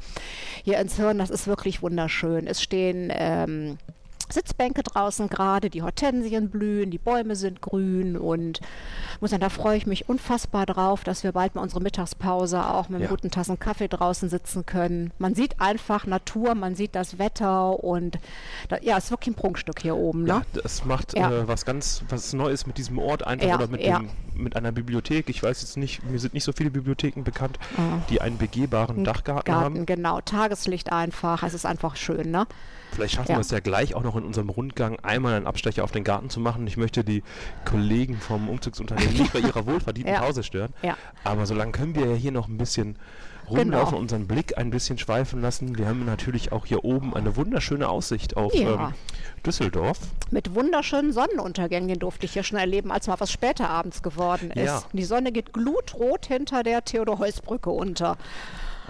hier 0.64 0.78
ins 0.78 0.96
Hirn. 0.96 1.18
Das 1.18 1.30
ist 1.30 1.46
wirklich 1.46 1.82
wunderschön. 1.82 2.46
Es 2.46 2.62
stehen 2.62 3.12
ähm, 3.12 3.78
Sitzbänke 4.32 4.82
draußen 4.82 5.28
gerade, 5.28 5.70
die 5.70 5.82
Hortensien 5.82 6.50
blühen, 6.50 6.90
die 6.90 6.98
Bäume 6.98 7.36
sind 7.36 7.60
grün 7.60 8.16
und 8.16 8.60
muss 9.20 9.30
sagen, 9.30 9.40
da 9.40 9.48
freue 9.48 9.76
ich 9.76 9.86
mich 9.86 10.08
unfassbar 10.08 10.66
drauf, 10.66 11.04
dass 11.04 11.22
wir 11.24 11.32
bald 11.32 11.54
mal 11.54 11.62
unsere 11.62 11.80
Mittagspause 11.82 12.64
auch 12.66 12.88
mit 12.88 13.02
Ja. 13.02 13.08
guten 13.08 13.30
Tassen 13.30 13.58
Kaffee 13.58 13.88
draußen 13.88 14.28
sitzen 14.28 14.64
können. 14.66 15.12
Man 15.18 15.34
sieht 15.34 15.60
einfach 15.60 16.06
Natur, 16.06 16.54
man 16.54 16.74
sieht 16.74 16.94
das 16.94 17.18
Wetter 17.18 17.82
und 17.82 18.18
da, 18.68 18.78
ja, 18.80 18.96
ist 18.96 19.10
wirklich 19.10 19.34
ein 19.34 19.38
Prunkstück 19.40 19.80
hier 19.82 19.96
oben. 19.96 20.22
Ne? 20.22 20.28
Ja, 20.28 20.42
das 20.62 20.84
macht 20.84 21.16
Ja. 21.16 21.30
äh, 21.30 21.48
was 21.48 21.64
ganz 21.64 22.02
was 22.08 22.32
Neues 22.32 22.66
mit 22.66 22.78
diesem 22.78 22.98
Ort 22.98 23.26
einfach 23.26 23.46
Ja, 23.48 23.54
oder 23.56 23.68
mit, 23.68 23.82
ja. 23.82 23.98
dem, 23.98 24.08
mit 24.34 24.56
einer 24.56 24.72
Bibliothek. 24.72 25.28
Ich 25.28 25.42
weiß 25.42 25.60
jetzt 25.62 25.76
nicht, 25.76 26.02
mir 26.04 26.18
sind 26.18 26.34
nicht 26.34 26.44
so 26.44 26.52
viele 26.52 26.70
Bibliotheken 26.70 27.22
bekannt, 27.24 27.58
Ah. 27.76 27.98
die 28.08 28.20
einen 28.20 28.38
begehbaren 28.38 29.04
Dachgarten 29.04 29.44
Garten, 29.52 29.64
haben. 29.78 29.86
genau, 29.86 30.20
Tageslicht 30.20 30.92
einfach, 30.92 31.42
es 31.42 31.54
ist 31.54 31.66
einfach 31.66 31.96
schön, 31.96 32.30
ne? 32.30 32.46
Vielleicht 32.92 33.14
schaffen 33.14 33.30
Ja. 33.32 33.36
wir 33.36 33.40
es 33.40 33.50
ja 33.50 33.60
gleich 33.60 33.94
auch 33.94 34.02
noch 34.02 34.16
in 34.16 34.24
unserem 34.24 34.48
Rundgang 34.50 34.98
einmal 35.00 35.34
einen 35.34 35.46
Abstecher 35.46 35.84
auf 35.84 35.92
den 35.92 36.04
Garten 36.04 36.30
zu 36.30 36.40
machen. 36.40 36.66
Ich 36.66 36.76
möchte 36.76 37.04
die 37.04 37.22
Kollegen 37.64 38.16
vom 38.18 38.48
Umzugsunternehmen 38.48 39.14
nicht 39.14 39.32
bei 39.32 39.40
ihrer 39.40 39.66
wohlverdienten 39.66 40.12
Ja. 40.14 40.20
Pause 40.20 40.42
stören. 40.42 40.72
Ja. 40.82 40.96
Aber 41.24 41.46
solange 41.46 41.72
können 41.72 41.94
wir 41.94 42.06
ja 42.06 42.14
hier 42.16 42.32
noch 42.32 42.48
ein 42.48 42.58
bisschen 42.58 42.96
rumlaufen, 43.48 43.98
unseren 43.98 44.28
Blick 44.28 44.58
ein 44.58 44.70
bisschen 44.70 44.96
schweifen 44.96 45.40
lassen. 45.42 45.76
Wir 45.76 45.88
haben 45.88 46.04
natürlich 46.04 46.52
auch 46.52 46.66
hier 46.66 46.84
oben 46.84 47.14
eine 47.16 47.34
wunderschöne 47.36 47.88
Aussicht 47.88 48.36
auf 48.36 48.54
Ja. 48.54 48.88
ähm, 48.88 48.94
Düsseldorf. 49.44 49.98
Mit 50.30 50.54
wunderschönen 50.54 51.12
Sonnenuntergängen, 51.12 51.98
durfte 51.98 52.26
ich 52.26 52.32
hier 52.34 52.44
schon 52.44 52.58
erleben, 52.58 52.92
als 52.92 53.08
mal 53.08 53.18
was 53.18 53.32
später 53.32 53.68
abends 53.68 54.02
geworden 54.04 54.52
ist. 54.52 54.64
Ja. 54.66 54.82
Die 54.92 55.02
Sonne 55.04 55.32
geht 55.32 55.52
glutrot 55.52 56.26
hinter 56.26 56.62
der 56.62 56.84
Theodor-Heuss-Brücke 56.84 57.70
unter. 57.70 58.16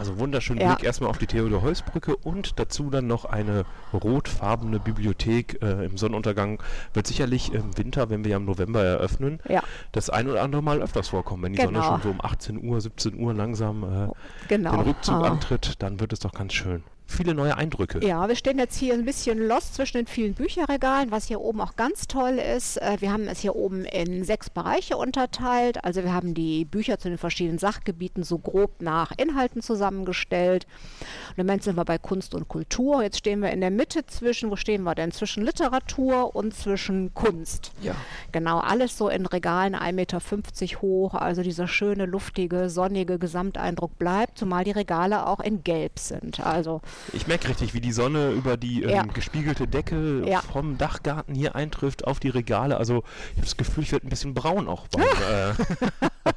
Also 0.01 0.19
wunderschönen 0.19 0.63
Ja. 0.63 0.73
Blick 0.75 0.87
erstmal 0.87 1.11
auf 1.11 1.19
die 1.19 1.27
Theodor-Heuss-Brücke 1.27 2.17
und 2.17 2.59
dazu 2.59 2.89
dann 2.89 3.07
noch 3.07 3.27
eine 3.27 3.67
rotfarbene 3.93 4.81
Bibliothek 4.81 5.59
äh, 5.61 5.85
im 5.85 5.99
Sonnenuntergang. 5.99 6.63
Wird 6.95 7.07
sicherlich 7.07 7.53
im 7.53 7.77
Winter, 7.77 8.09
wenn 8.09 8.25
wir 8.25 8.31
ja 8.31 8.39
im 8.39 8.47
November 8.47 8.83
eröffnen, 8.83 9.41
Ja. 9.47 9.63
das 9.93 10.09
ein 10.09 10.27
oder 10.27 10.43
andere 10.43 10.63
Mal 10.63 10.81
öfters 10.81 11.09
vorkommen. 11.09 11.43
Wenn 11.43 11.53
die 11.53 11.61
Sonne 11.61 11.81
Genau. 11.81 11.85
schon 11.93 12.01
so 12.03 12.09
um 12.09 12.21
18 12.23 12.65
Uhr, 12.67 12.81
17 12.81 13.21
Uhr 13.21 13.35
langsam 13.35 13.83
äh, 13.83 14.09
Genau. 14.49 14.71
den 14.71 14.81
Rückzug 14.81 15.17
Ah. 15.17 15.29
antritt, 15.33 15.75
dann 15.83 16.01
wird 16.01 16.15
es 16.15 16.21
doch 16.21 16.33
ganz 16.33 16.55
schön. 16.55 16.83
Viele 17.11 17.35
neue 17.35 17.57
Eindrücke. 17.57 17.99
Ja, 18.07 18.29
wir 18.29 18.37
stehen 18.37 18.59
jetzt 18.59 18.79
hier 18.79 18.95
ein 18.95 19.05
bisschen 19.05 19.39
lost 19.49 19.75
zwischen 19.75 19.99
den 19.99 20.07
vielen 20.07 20.35
Bücherregalen, 20.35 21.11
was 21.11 21.27
hier 21.27 21.41
oben 21.41 21.61
auch 21.61 21.75
ganz 21.75 22.07
toll 22.07 22.39
ist. 22.39 22.77
Äh, 22.77 22.99
Wir 23.01 23.13
haben 23.13 23.27
es 23.27 23.41
hier 23.41 23.57
oben 23.57 23.85
in 23.85 24.25
sechs 24.25 24.49
Bereiche 24.49 24.97
unterteilt. 24.97 25.85
Also 25.85 26.05
wir 26.05 26.15
haben 26.15 26.35
die 26.35 26.65
Bücher 26.65 26.99
zu 26.99 27.09
den 27.09 27.19
verschiedenen 27.19 27.59
Sachgebieten 27.59 28.23
so 28.23 28.39
grob 28.39 28.81
nach 28.81 29.11
Inhalten 29.17 29.61
zusammengestellt. 29.61 30.67
Und 31.31 31.39
im 31.39 31.47
Moment 31.47 31.65
sind 31.65 31.77
wir 31.77 31.85
bei 31.85 31.99
Kunst 31.99 32.35
und 32.35 32.47
Kultur. 32.47 33.03
Jetzt 33.03 33.19
stehen 33.19 33.43
wir 33.43 33.51
in 33.51 33.61
der 33.61 33.73
Mitte 33.73 34.07
zwischen, 34.07 34.51
wo 34.51 34.57
stehen 34.57 34.85
wir 34.85 34.95
denn? 34.95 35.11
Zwischen 35.11 35.45
Literatur 35.45 36.37
und 36.37 36.55
zwischen 36.55 37.13
Kunst. 37.15 37.73
Ja. 37.83 37.97
Genau, 38.31 38.61
alles 38.61 38.97
so 38.97 39.09
in 39.09 39.27
Regalen 39.27 39.75
1,50 39.75 39.93
Meter 39.93 40.21
hoch. 40.81 41.15
Also 41.15 41.43
dieser 41.43 41.67
schöne, 41.67 42.07
luftige, 42.07 42.71
sonnige 42.71 43.19
Gesamteindruck 43.19 43.99
bleibt, 43.99 44.39
zumal 44.39 44.63
die 44.63 44.71
Regale 44.71 45.27
auch 45.27 45.41
in 45.41 45.65
Gelb 45.65 45.99
sind. 45.99 46.39
Also 46.47 46.81
Ich 47.13 47.27
merke 47.27 47.49
richtig, 47.49 47.75
wie 47.75 47.81
die 47.81 47.93
Sonne 47.93 48.31
über 48.31 48.57
die 48.57 48.83
ähm, 48.85 48.91
Ja. 48.91 49.03
gespiegelte 49.03 49.67
Decke 49.67 50.23
Ja. 50.27 50.41
vom 50.43 50.79
Dachgarten 50.79 51.35
hier 51.35 51.55
eintrifft 51.57 52.07
auf 52.07 52.21
die 52.21 52.29
Regale. 52.29 52.77
Also 52.77 53.03
ich 53.33 53.37
habe 53.37 53.47
das 53.47 53.57
Gefühl, 53.57 53.83
ich 53.85 53.93
werde 53.93 54.07
ein 54.07 54.11
bisschen 54.11 54.35
braun 54.35 54.69
auch. 54.69 54.87
Beim, 54.89 55.03
äh, 55.05 55.55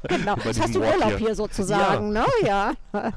Genau, 0.07 0.35
das 0.43 0.59
hast 0.59 0.73
du 0.75 0.79
Urlaub 0.79 1.09
hier. 1.09 1.17
hier, 1.17 1.35
sozusagen, 1.35 2.11
ne? 2.13 2.25
Ja. 2.43 2.73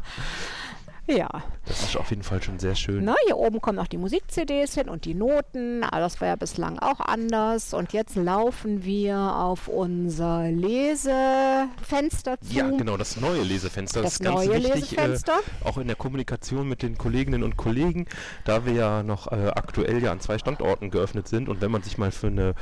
Ja, 1.08 1.28
das 1.66 1.82
ist 1.84 1.96
auf 1.96 2.10
jeden 2.10 2.22
Fall 2.24 2.42
schon 2.42 2.58
sehr 2.58 2.74
schön. 2.74 3.04
ne, 3.04 3.14
hier 3.26 3.36
oben 3.36 3.60
kommen 3.60 3.76
noch 3.76 3.86
die 3.86 3.96
Musik-CDs 3.98 4.74
hin 4.74 4.88
und 4.88 5.04
die 5.04 5.14
Noten. 5.14 5.84
Aber 5.84 6.00
das 6.00 6.20
war 6.20 6.28
ja 6.28 6.36
bislang 6.36 6.78
auch 6.80 6.98
anders. 7.00 7.74
Und 7.74 7.92
jetzt 7.92 8.16
laufen 8.16 8.84
wir 8.84 9.16
auf 9.36 9.68
unser 9.68 10.50
Lesefenster 10.50 12.40
zu. 12.40 12.52
Ja, 12.52 12.68
genau, 12.70 12.96
das 12.96 13.20
neue 13.20 13.42
Lesefenster. 13.42 14.02
Das 14.02 14.14
ist 14.14 14.22
ganz 14.22 14.46
neue 14.46 14.56
wichtig, 14.56 14.90
Lesefenster. 14.92 15.34
Äh, 15.64 15.68
auch 15.68 15.78
in 15.78 15.86
der 15.86 15.96
Kommunikation 15.96 16.68
mit 16.68 16.82
den 16.82 16.98
Kolleginnen 16.98 17.42
und 17.42 17.56
Kollegen, 17.56 18.06
da 18.44 18.66
wir 18.66 18.72
ja 18.72 19.02
noch 19.02 19.30
äh, 19.30 19.48
aktuell 19.54 20.02
ja 20.02 20.12
an 20.12 20.20
zwei 20.20 20.38
Standorten 20.38 20.90
geöffnet 20.90 21.28
sind 21.28 21.48
und 21.48 21.60
wenn 21.60 21.70
man 21.70 21.82
sich 21.82 21.98
mal 21.98 22.10
für, 22.10 22.26
eine, 22.28 22.54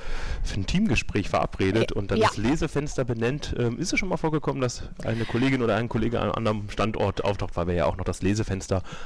für 0.43 0.61
ein 0.61 0.67
Teamgespräch 0.67 1.29
verabredet 1.31 1.93
und 1.93 2.11
dann 2.11 2.19
Ja. 2.19 2.29
das 2.29 2.37
Lesefenster 2.37 3.05
benennt, 3.05 3.55
ähm, 3.59 3.79
ist 3.79 3.93
es 3.93 3.99
schon 3.99 4.09
mal 4.09 4.17
vorgekommen, 4.17 4.61
dass 4.61 4.83
eine 5.05 5.25
Kollegin 5.25 5.63
oder 5.63 5.77
ein 5.77 5.89
Kollege 5.89 6.19
an 6.21 6.25
einem 6.31 6.35
anderen 6.37 6.71
Standort 6.71 7.25
auftaucht, 7.25 7.57
weil 7.57 7.67
wir 7.69 7.75
ja 7.75 7.87
auch 7.87 7.97
noch 7.97 8.05
das 8.05 8.21
Lesefenster 8.21 8.34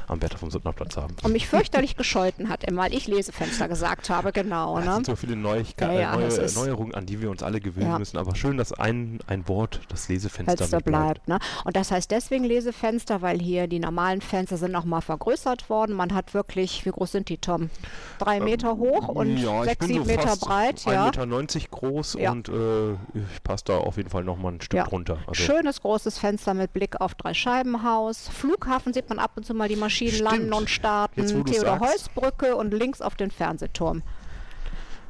am 0.08 0.18
Bertha 0.18 0.38
vom 0.38 0.50
Suttner 0.50 0.72
Platz 0.72 0.96
haben. 0.96 1.14
Und 1.22 1.32
mich 1.32 1.46
fürchterlich 1.48 1.96
gescheuten 1.96 2.48
hat, 2.48 2.64
immer, 2.64 2.82
weil 2.82 2.94
ich 2.94 3.06
Lesefenster 3.06 3.68
gesagt 3.68 4.08
habe, 4.10 4.32
genau. 4.32 4.78
Es 4.78 4.86
Ne? 4.86 4.94
sind 4.94 5.06
so 5.06 5.16
viele 5.16 5.36
Neuigkeiten, 5.36 5.94
Ja, 5.94 6.00
ja, 6.00 6.14
neue, 6.16 6.24
das 6.26 6.38
ist- 6.38 6.56
Neuerungen, 6.56 6.94
an 6.94 7.06
die 7.06 7.20
wir 7.20 7.30
uns 7.30 7.42
alle 7.42 7.60
gewöhnen 7.60 7.90
Ja. 7.90 7.98
müssen. 7.98 8.16
Aber 8.18 8.34
schön, 8.36 8.56
dass 8.56 8.72
ein, 8.72 9.18
ein 9.26 9.48
Wort, 9.48 9.80
das 9.88 10.08
Lesefenster 10.08 10.66
bleibt. 10.80 10.84
bleibt. 10.84 11.28
Ne? 11.28 11.38
Und 11.64 11.76
das 11.76 11.90
heißt 11.90 12.10
deswegen 12.10 12.44
Lesefenster, 12.44 13.20
weil 13.22 13.38
hier 13.40 13.66
die 13.66 13.78
normalen 13.80 14.20
Fenster 14.20 14.56
sind 14.56 14.72
nochmal 14.72 15.02
vergrößert 15.02 15.68
worden. 15.70 15.94
Man 15.94 16.14
hat 16.14 16.34
wirklich, 16.34 16.84
wie 16.86 16.90
groß 16.90 17.12
sind 17.12 17.28
die, 17.28 17.38
Tom? 17.38 17.70
Drei 18.18 18.40
Meter 18.40 18.76
hoch 18.76 19.08
und 19.08 19.28
Ähm, 19.28 19.36
ja, 19.38 19.64
sechs, 19.64 19.86
sieben 19.86 20.04
so 20.04 20.10
Meter 20.10 20.36
breit. 20.36 20.84
Ja. 20.84 21.06
1,90 21.08 21.54
Meter 21.62 21.68
groß 21.70 22.14
Ja. 22.14 22.30
und 22.32 22.48
äh, 22.48 22.92
ich 22.92 23.42
passe 23.42 23.64
da 23.66 23.78
auf 23.78 23.96
jeden 23.96 24.10
Fall 24.10 24.24
nochmal 24.24 24.52
ein 24.52 24.60
Stück 24.60 24.78
Ja. 24.78 24.84
drunter. 24.84 25.18
Also, 25.26 25.42
Schönes 25.42 25.80
großes 25.80 26.18
Fenster 26.18 26.54
mit 26.54 26.72
Blick 26.72 27.00
auf 27.00 27.14
Dreischeibenhaus. 27.14 28.28
Flughafen 28.28 28.92
sieht 28.92 29.08
man 29.08 29.17
ab 29.18 29.32
und 29.36 29.44
zu 29.44 29.54
mal 29.54 29.68
die 29.68 29.76
Maschinen 29.76 30.10
Stimmt. 30.14 30.30
landen 30.30 30.52
und 30.52 30.70
starten. 30.70 31.20
Jetzt, 31.20 31.30
Theodor 31.32 31.78
sagst. 31.78 31.80
Heuss 31.80 32.08
Brücke 32.08 32.56
und 32.56 32.72
links 32.72 33.00
auf 33.00 33.14
den 33.16 33.30
Fernsehturm. 33.30 34.02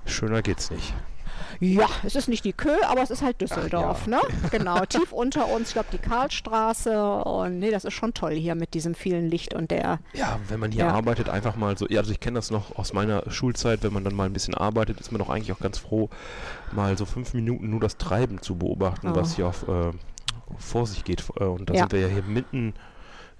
schöner 0.06 0.42
geht's 0.42 0.70
nicht. 0.70 0.94
Ja, 1.60 1.86
es 2.04 2.14
ist 2.14 2.28
nicht 2.28 2.44
die 2.44 2.52
Kö, 2.52 2.72
aber 2.86 3.02
es 3.02 3.10
ist 3.10 3.22
halt 3.22 3.40
Düsseldorf, 3.40 4.06
ja. 4.06 4.16
ne? 4.16 4.20
Genau, 4.50 4.84
tief 4.84 5.12
unter 5.12 5.48
uns, 5.48 5.68
ich 5.68 5.74
glaube 5.74 5.88
die 5.92 5.98
Karlstraße 5.98 7.00
und 7.24 7.58
nee, 7.58 7.70
das 7.70 7.84
ist 7.84 7.94
schon 7.94 8.12
toll 8.14 8.32
hier 8.34 8.54
mit 8.54 8.74
diesem 8.74 8.94
vielen 8.94 9.28
Licht 9.28 9.54
und 9.54 9.70
der 9.70 9.98
Ja, 10.14 10.38
wenn 10.48 10.60
man 10.60 10.72
hier 10.72 10.84
Ja. 10.84 10.92
arbeitet, 10.92 11.28
einfach 11.28 11.56
mal 11.56 11.76
so, 11.78 11.86
ja, 11.88 12.00
also 12.00 12.12
ich 12.12 12.20
kenne 12.20 12.36
das 12.38 12.50
noch 12.50 12.76
aus 12.76 12.92
meiner 12.92 13.28
Schulzeit, 13.30 13.82
wenn 13.82 13.92
man 13.92 14.04
dann 14.04 14.14
mal 14.14 14.26
ein 14.26 14.32
bisschen 14.32 14.54
arbeitet, 14.54 15.00
ist 15.00 15.10
man 15.10 15.18
doch 15.20 15.30
eigentlich 15.30 15.52
auch 15.52 15.60
ganz 15.60 15.78
froh, 15.78 16.10
mal 16.72 16.96
so 16.98 17.06
fünf 17.06 17.34
Minuten 17.34 17.70
nur 17.70 17.80
das 17.80 17.96
Treiben 17.98 18.40
zu 18.42 18.56
beobachten, 18.56 19.08
Oh. 19.10 19.14
was 19.14 19.36
hier 19.36 19.46
auf, 19.46 19.66
äh, 19.68 19.90
vor 20.58 20.86
sich 20.86 21.04
geht. 21.04 21.24
Äh, 21.40 21.44
Und 21.44 21.70
da 21.70 21.74
Ja. 21.74 21.80
sind 21.80 21.92
wir 21.92 22.00
ja 22.00 22.08
hier 22.08 22.22
mitten 22.22 22.74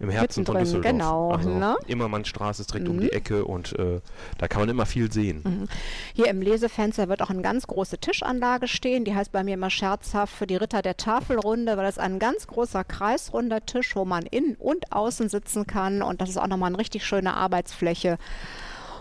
im 0.00 0.10
Herzen 0.10 0.46
von 0.46 0.56
Düsseldorf. 0.58 0.92
genau, 0.92 1.32
Also 1.32 1.50
ne? 1.50 1.76
Immermannstraße 1.86 2.62
ist 2.62 2.72
direkt 2.72 2.88
um 2.88 2.96
Mhm. 2.96 3.00
die 3.00 3.12
Ecke 3.12 3.44
und 3.44 3.76
äh, 3.78 4.00
da 4.38 4.46
kann 4.48 4.60
man 4.62 4.68
immer 4.68 4.86
viel 4.86 5.10
sehen. 5.10 5.68
Hier 6.14 6.28
im 6.28 6.40
Lesefenster 6.40 7.08
wird 7.08 7.20
auch 7.22 7.30
eine 7.30 7.42
ganz 7.42 7.66
große 7.66 7.98
Tischanlage 7.98 8.68
stehen. 8.68 9.04
Die 9.04 9.14
heißt 9.14 9.32
bei 9.32 9.42
mir 9.42 9.54
immer 9.54 9.70
scherzhaft 9.70 10.32
für 10.34 10.46
die 10.46 10.56
Ritter 10.56 10.82
der 10.82 10.96
Tafelrunde, 10.96 11.76
weil 11.76 11.84
das 11.84 11.96
ist 11.96 12.02
ein 12.02 12.18
ganz 12.18 12.46
großer 12.46 12.84
kreisrunder 12.84 13.64
Tisch, 13.66 13.96
wo 13.96 14.04
man 14.04 14.24
innen 14.26 14.54
und 14.58 14.92
außen 14.92 15.28
sitzen 15.28 15.66
kann. 15.66 16.02
Und 16.02 16.20
das 16.20 16.28
ist 16.30 16.36
auch 16.38 16.46
nochmal 16.46 16.68
eine 16.68 16.78
richtig 16.78 17.04
schöne 17.04 17.34
Arbeitsfläche, 17.34 18.18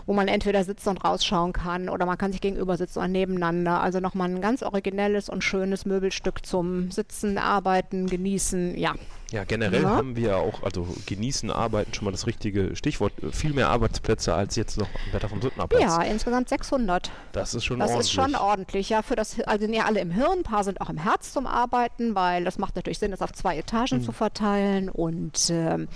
wo 0.06 0.14
man 0.14 0.26
entweder 0.26 0.64
sitzen 0.64 0.88
und 0.88 1.04
rausschauen 1.04 1.52
kann 1.52 1.88
oder 1.88 2.06
man 2.06 2.16
kann 2.18 2.32
sich 2.32 2.40
gegenüber 2.40 2.76
sitzen 2.76 2.98
oder 2.98 3.08
nebeneinander. 3.08 3.80
Also 3.82 4.00
nochmal 4.00 4.30
ein 4.30 4.40
ganz 4.40 4.62
originelles 4.62 5.28
und 5.28 5.44
schönes 5.44 5.84
Möbelstück 5.84 6.44
zum 6.44 6.90
Sitzen, 6.90 7.38
Arbeiten, 7.38 8.06
Genießen. 8.06 8.76
Ja, 8.78 8.94
Ja, 9.30 9.44
generell 9.44 9.82
Ja. 9.82 9.90
haben 9.90 10.16
wir 10.16 10.38
auch, 10.38 10.62
also 10.62 10.86
genießen, 11.04 11.50
arbeiten 11.50 11.92
schon 11.92 12.06
mal 12.06 12.12
das 12.12 12.26
richtige 12.26 12.74
Stichwort, 12.76 13.12
viel 13.30 13.52
mehr 13.52 13.68
Arbeitsplätze 13.68 14.34
als 14.34 14.56
jetzt 14.56 14.78
noch 14.78 14.88
am 15.06 15.12
Wetter 15.12 15.28
vom 15.28 15.42
Südnerplatz. 15.42 15.82
ja 15.82 16.02
insgesamt 16.02 16.48
600. 16.48 17.10
Das 17.32 17.52
ist 17.52 17.64
schon 17.66 17.78
Das 17.78 17.90
ordentlich. 17.90 18.06
ist 18.08 18.12
schon 18.14 18.34
ordentlich, 18.34 18.88
ja. 18.88 19.02
Für 19.02 19.16
das, 19.16 19.38
also 19.40 19.66
sind 19.66 19.74
ja 19.74 19.84
alle 19.84 20.00
im 20.00 20.10
Hirn, 20.10 20.38
ein 20.38 20.42
paar 20.44 20.64
sind 20.64 20.80
auch 20.80 20.88
im 20.88 20.96
Herz 20.96 21.32
zum 21.34 21.46
Arbeiten, 21.46 22.14
weil 22.14 22.44
das 22.44 22.56
macht 22.58 22.76
natürlich 22.76 22.98
Sinn, 22.98 23.10
das 23.10 23.20
auf 23.20 23.32
zwei 23.34 23.58
Etagen 23.58 23.98
Mhm. 23.98 24.02
zu 24.02 24.12
verteilen. 24.12 24.88
Und, 24.88 25.50
ähm, 25.50 25.88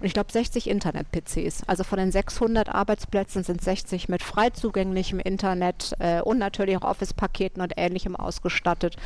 und 0.00 0.06
ich 0.06 0.12
glaube 0.12 0.32
60 0.32 0.68
Internet-PCs. 0.68 1.62
Also 1.68 1.84
von 1.84 1.98
den 1.98 2.10
600 2.10 2.68
Arbeitsplätzen 2.70 3.44
sind 3.44 3.62
60 3.62 4.08
mit 4.08 4.22
frei 4.24 4.50
zugänglichem 4.50 5.20
Internet 5.20 5.94
äh, 6.00 6.22
und 6.22 6.38
natürlich 6.38 6.76
auch 6.76 6.82
Office-Paketen 6.82 7.62
und 7.62 7.74
ähnlichem 7.76 8.16
ausgestattet, 8.16 8.96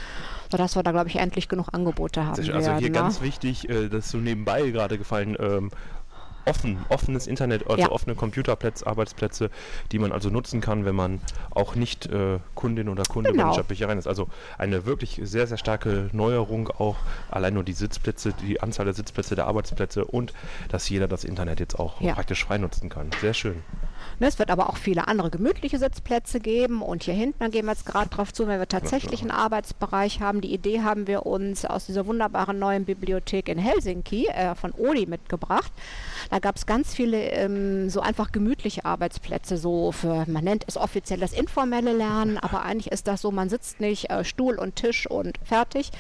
sodass 0.54 0.76
wir 0.76 0.84
da, 0.84 0.92
glaube 0.92 1.08
ich, 1.08 1.16
endlich 1.16 1.48
genug 1.48 1.68
Angebote 1.72 2.22
haben. 2.22 2.30
Also 2.38 2.42
hier 2.42 2.54
werden, 2.54 2.80
ne? 2.84 2.90
ganz 2.92 3.20
wichtig, 3.20 3.68
äh, 3.68 3.88
das 3.88 4.04
ist 4.06 4.10
so 4.12 4.18
nebenbei 4.18 4.70
gerade 4.70 4.98
gefallen, 4.98 5.36
ähm, 5.40 5.72
offen, 6.46 6.78
offenes 6.90 7.26
Internet, 7.26 7.66
also 7.68 7.80
Ja. 7.82 7.90
offene 7.90 8.14
Computerplätze, 8.14 8.86
Arbeitsplätze, 8.86 9.50
die 9.90 9.98
man 9.98 10.12
also 10.12 10.28
nutzen 10.30 10.60
kann, 10.60 10.84
wenn 10.84 10.94
man 10.94 11.20
auch 11.50 11.74
nicht 11.74 12.06
äh, 12.06 12.38
Kundin 12.54 12.88
oder 12.88 13.02
Kunde 13.02 13.30
bei 13.30 13.36
Genau. 13.38 13.48
den 13.48 13.54
Stadtbüchereien 13.54 13.98
ist. 13.98 14.06
Also 14.06 14.28
eine 14.58 14.86
wirklich 14.86 15.20
sehr, 15.24 15.48
sehr 15.48 15.58
starke 15.58 16.08
Neuerung 16.12 16.68
auch, 16.68 16.96
allein 17.32 17.54
nur 17.54 17.64
die 17.64 17.72
Sitzplätze, 17.72 18.32
die 18.42 18.60
Anzahl 18.60 18.84
der 18.84 18.94
Sitzplätze, 18.94 19.34
der 19.34 19.46
Arbeitsplätze 19.48 20.04
und 20.04 20.32
dass 20.68 20.88
jeder 20.88 21.08
das 21.08 21.24
Internet 21.24 21.58
jetzt 21.58 21.80
auch 21.80 22.00
Ja. 22.00 22.14
praktisch 22.14 22.44
frei 22.44 22.58
nutzen 22.58 22.90
kann. 22.90 23.08
Sehr 23.20 23.34
schön. 23.34 23.64
Ne, 24.20 24.28
es 24.28 24.38
wird 24.38 24.50
aber 24.50 24.70
auch 24.70 24.76
viele 24.76 25.08
andere 25.08 25.30
gemütliche 25.30 25.78
Sitzplätze 25.78 26.38
geben 26.38 26.82
und 26.82 27.02
hier 27.02 27.14
hinten, 27.14 27.38
da 27.40 27.48
gehen 27.48 27.66
wir 27.66 27.72
jetzt 27.72 27.86
gerade 27.86 28.08
drauf 28.08 28.32
zu, 28.32 28.46
wenn 28.46 28.60
wir 28.60 28.68
tatsächlich 28.68 29.22
einen 29.22 29.30
Arbeitsbereich 29.30 30.20
haben. 30.20 30.40
Die 30.40 30.52
Idee 30.52 30.82
haben 30.82 31.06
wir 31.06 31.26
uns 31.26 31.64
aus 31.64 31.86
dieser 31.86 32.06
wunderbaren 32.06 32.58
neuen 32.58 32.84
Bibliothek 32.84 33.48
in 33.48 33.58
Helsinki 33.58 34.26
äh, 34.26 34.54
von 34.54 34.72
Odi 34.72 35.06
mitgebracht. 35.06 35.72
Da 36.30 36.38
gab 36.38 36.56
es 36.56 36.66
ganz 36.66 36.94
viele 36.94 37.18
ähm, 37.30 37.90
so 37.90 38.00
einfach 38.00 38.30
gemütliche 38.30 38.84
Arbeitsplätze, 38.84 39.56
so 39.56 39.92
für, 39.92 40.24
man 40.28 40.44
nennt 40.44 40.64
es 40.66 40.76
offiziell 40.76 41.20
das 41.20 41.32
informelle 41.32 41.92
Lernen, 41.92 42.38
aber 42.38 42.62
eigentlich 42.62 42.92
ist 42.92 43.08
das 43.08 43.20
so, 43.20 43.30
man 43.30 43.48
sitzt 43.48 43.80
nicht 43.80 44.10
äh, 44.10 44.24
Stuhl 44.24 44.58
und 44.58 44.76
Tisch 44.76 45.10
und 45.10 45.38
fertig, 45.44 45.90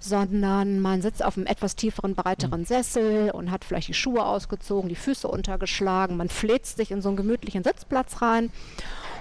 sondern 0.00 0.80
man 0.80 1.02
sitzt 1.02 1.24
auf 1.24 1.36
einem 1.36 1.46
etwas 1.46 1.76
tieferen, 1.76 2.14
breiteren 2.14 2.64
Sessel 2.64 3.30
und 3.30 3.50
hat 3.50 3.64
vielleicht 3.64 3.88
die 3.88 3.94
Schuhe 3.94 4.24
ausgezogen, 4.24 4.88
die 4.88 4.96
Füße 4.96 5.28
untergeschlagen. 5.28 6.16
Man 6.16 6.28
fläzt 6.28 6.78
sich 6.78 6.90
in 6.90 7.02
so 7.02 7.08
einen 7.08 7.16
gemütlichen 7.16 7.62
Sitzplatz 7.62 8.22
rein 8.22 8.50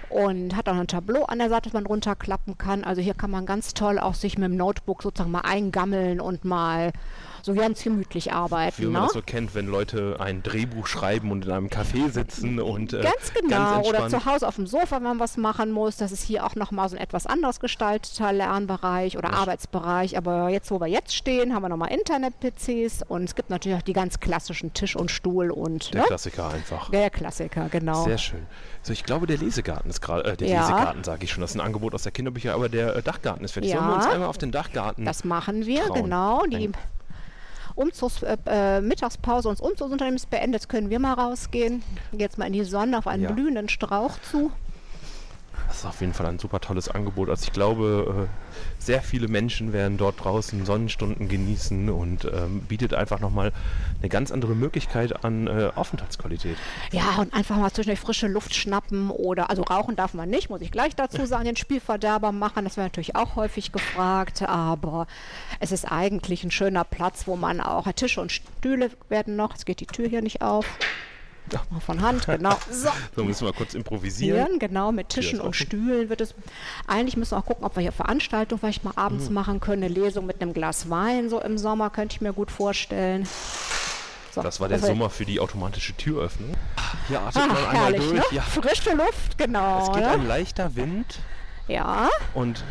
und 0.09 0.55
hat 0.55 0.67
auch 0.67 0.75
ein 0.75 0.87
Tableau 0.87 1.23
an 1.25 1.39
der 1.39 1.49
Seite, 1.49 1.69
das 1.69 1.73
man 1.73 1.85
runterklappen 1.85 2.57
kann. 2.57 2.83
Also 2.83 3.01
hier 3.01 3.13
kann 3.13 3.29
man 3.29 3.45
ganz 3.45 3.73
toll 3.73 3.99
auch 3.99 4.15
sich 4.15 4.37
mit 4.37 4.49
dem 4.49 4.57
Notebook 4.57 5.03
sozusagen 5.03 5.31
mal 5.31 5.41
eingammeln 5.41 6.19
und 6.19 6.45
mal 6.45 6.93
so 7.55 7.59
ganz 7.59 7.83
gemütlich 7.83 8.31
arbeiten. 8.33 8.81
Wie 8.81 8.85
man 8.85 9.01
ne? 9.01 9.07
das 9.07 9.13
so 9.13 9.21
kennt, 9.21 9.55
wenn 9.55 9.67
Leute 9.67 10.17
ein 10.19 10.43
Drehbuch 10.43 10.87
schreiben 10.87 11.31
und 11.31 11.45
in 11.45 11.51
einem 11.51 11.67
Café 11.67 12.09
sitzen 12.11 12.59
und 12.59 12.93
äh, 12.93 13.01
Ganz 13.01 13.33
genau. 13.33 13.75
ganz 13.75 13.87
Oder 13.87 14.09
zu 14.09 14.25
Hause 14.25 14.47
auf 14.47 14.55
dem 14.55 14.67
Sofa, 14.67 14.97
wenn 14.97 15.03
man 15.03 15.19
was 15.19 15.37
machen 15.37 15.71
muss. 15.71 15.97
Das 15.97 16.11
ist 16.11 16.23
hier 16.23 16.45
auch 16.45 16.55
nochmal 16.55 16.87
so 16.89 16.95
ein 16.95 17.01
etwas 17.01 17.25
anders 17.25 17.59
gestalteter 17.59 18.31
Lernbereich 18.33 19.17
oder 19.17 19.33
Arbeitsbereich. 19.33 20.17
Aber 20.17 20.49
jetzt, 20.49 20.71
wo 20.71 20.79
wir 20.79 20.87
jetzt 20.87 21.13
stehen, 21.15 21.53
haben 21.53 21.63
wir 21.63 21.69
nochmal 21.69 21.91
Internet-PCs 21.91 23.03
und 23.07 23.23
es 23.25 23.35
gibt 23.35 23.49
natürlich 23.49 23.77
auch 23.77 23.81
die 23.83 23.93
ganz 23.93 24.19
klassischen 24.19 24.73
Tisch 24.73 24.95
und 24.95 25.11
Stuhl 25.11 25.51
und 25.51 25.93
Der 25.93 26.01
ne? 26.01 26.07
Klassiker 26.07 26.49
einfach. 26.49 26.89
der 26.91 27.09
Klassiker, 27.09 27.69
genau. 27.69 28.03
Sehr 28.03 28.17
schön. 28.17 28.45
So, 28.81 28.93
ich 28.93 29.03
glaube, 29.03 29.27
der 29.27 29.37
Lesegarten 29.37 29.89
ist 29.89 30.01
gerade, 30.01 30.23
äh, 30.31 30.37
der 30.37 30.47
Ja. 30.47 30.61
Lesegarten 30.61 31.03
sage 31.03 31.23
ich 31.23 31.31
schon, 31.31 31.41
das 31.41 31.51
ist 31.51 31.57
ein 31.57 31.61
Angebot 31.61 31.93
aus 31.93 32.03
der 32.03 32.11
Kinderbücher, 32.11 32.53
aber 32.53 32.69
der 32.69 32.95
äh, 32.95 33.01
Dachgarten 33.01 33.43
ist 33.43 33.51
fertig. 33.51 33.71
Ja. 33.71 33.77
Sollen 33.79 33.89
wir 33.89 33.95
uns 33.95 34.07
einmal 34.07 34.27
auf 34.29 34.37
den 34.37 34.51
Dachgarten 34.51 35.05
Das 35.05 35.23
machen 35.23 35.65
wir, 35.65 35.83
trauen? 35.85 36.03
genau. 36.03 36.43
Die 36.45 36.67
Ein- 36.67 36.73
Umzugs, 37.79 38.21
äh, 38.23 38.37
äh, 38.45 38.81
Mittagspause 38.81 39.47
unseres 39.47 39.69
Umzugsunternehmens 39.69 40.25
beendet. 40.25 40.61
Jetzt 40.61 40.69
können 40.69 40.89
wir 40.89 40.99
mal 40.99 41.13
rausgehen. 41.13 41.81
Jetzt 42.11 42.37
mal 42.37 42.45
in 42.47 42.53
die 42.53 42.63
Sonne 42.65 42.97
auf 42.97 43.07
einen 43.07 43.23
Ja. 43.23 43.31
blühenden 43.31 43.69
Strauch 43.69 44.19
zu. 44.29 44.51
Das 45.69 45.77
ist 45.77 45.85
auf 45.85 46.01
jeden 46.01 46.13
Fall 46.13 46.25
ein 46.25 46.39
super 46.39 46.59
tolles 46.59 46.89
Angebot. 46.89 47.29
Also 47.29 47.43
ich 47.43 47.53
glaube, 47.53 48.27
äh, 48.27 48.83
sehr 48.83 49.03
viele 49.03 49.27
Menschen 49.27 49.71
werden 49.71 49.97
dort 49.97 50.23
draußen 50.23 50.65
Sonnenstunden 50.65 51.29
genießen 51.29 51.89
und 51.89 52.25
ähm, 52.25 52.61
bietet 52.61 52.95
einfach 52.95 53.19
nochmal 53.19 53.53
eine 53.99 54.09
ganz 54.09 54.31
andere 54.31 54.55
Möglichkeit 54.55 55.23
an 55.23 55.45
äh, 55.45 55.69
Aufenthaltsqualität. 55.75 56.57
Ja, 56.91 57.17
und 57.19 57.35
einfach 57.35 57.55
mal 57.55 57.71
zwischendurch 57.71 57.99
frische 57.99 58.27
Luft 58.27 58.55
schnappen 58.55 59.11
oder, 59.11 59.51
also 59.51 59.61
rauchen 59.61 59.95
darf 59.95 60.15
man 60.15 60.27
nicht, 60.27 60.49
muss 60.49 60.61
ich 60.61 60.71
gleich 60.71 60.95
dazu 60.95 61.23
sagen, 61.27 61.45
den 61.45 61.55
Spielverderber 61.55 62.31
machen, 62.31 62.63
das 62.63 62.75
wäre 62.75 62.87
natürlich 62.87 63.15
auch 63.15 63.35
häufig 63.35 63.71
gefragt, 63.71 64.41
aber 64.41 65.05
es 65.59 65.71
ist 65.71 65.85
eigentlich 65.85 66.43
ein 66.43 66.51
schöner 66.51 66.83
Platz, 66.83 67.27
wo 67.27 67.35
man 67.35 67.61
auch, 67.61 67.87
Tische 67.93 68.21
und 68.21 68.31
Stühle 68.31 68.89
werden 69.07 69.35
noch, 69.35 69.51
jetzt 69.51 69.67
geht 69.67 69.81
die 69.81 69.85
Tür 69.85 70.07
hier 70.07 70.23
nicht 70.23 70.41
auf, 70.41 70.65
Ja. 71.51 71.61
Mal 71.69 71.79
von 71.79 72.01
Hand, 72.01 72.25
genau, 72.27 72.55
so. 72.71 72.89
So 73.15 73.23
müssen 73.23 73.45
wir 73.45 73.53
kurz 73.53 73.73
improvisieren. 73.73 74.59
Genau, 74.59 74.91
mit 74.91 75.09
Tischen 75.09 75.39
und. 75.41 75.55
Stühlen 75.55 76.09
wird 76.09 76.21
es. 76.21 76.33
Eigentlich 76.87 77.17
müssen 77.17 77.31
wir 77.31 77.37
auch 77.39 77.45
gucken, 77.45 77.65
ob 77.65 77.75
wir 77.75 77.81
hier 77.81 77.91
Veranstaltungen 77.91 78.59
vielleicht 78.59 78.83
mal 78.83 78.93
abends 78.95 79.27
Mhm. 79.29 79.33
machen 79.35 79.59
können. 79.59 79.83
Eine 79.83 79.93
Lesung 79.93 80.25
mit 80.25 80.41
einem 80.41 80.53
Glas 80.53 80.89
Wein, 80.89 81.29
so 81.29 81.41
im 81.41 81.57
Sommer, 81.57 81.89
könnte 81.89 82.15
ich 82.15 82.21
mir 82.21 82.33
gut 82.33 82.51
vorstellen. 82.51 83.27
So, 84.31 84.41
Das 84.43 84.59
war 84.59 84.67
der 84.69 84.77
das 84.77 84.87
Sommer 84.87 85.09
für 85.09 85.25
die 85.25 85.39
automatische 85.39 85.93
Türöffnung. 85.95 86.53
Hier 87.07 87.19
atmet 87.19 87.43
Ah, 87.43 87.47
man 87.47 87.57
einmal 87.57 87.75
herrlich, 87.75 88.01
durch. 88.01 88.13
ne? 88.13 88.23
Ja, 88.31 88.41
Frische 88.43 88.93
Luft, 88.93 89.37
genau. 89.37 89.81
es 89.87 89.91
geht 89.93 90.03
ne? 90.03 90.09
ein 90.11 90.27
leichter 90.27 90.75
Wind 90.75 91.19
Ja, 91.67 92.09
und 92.35 92.63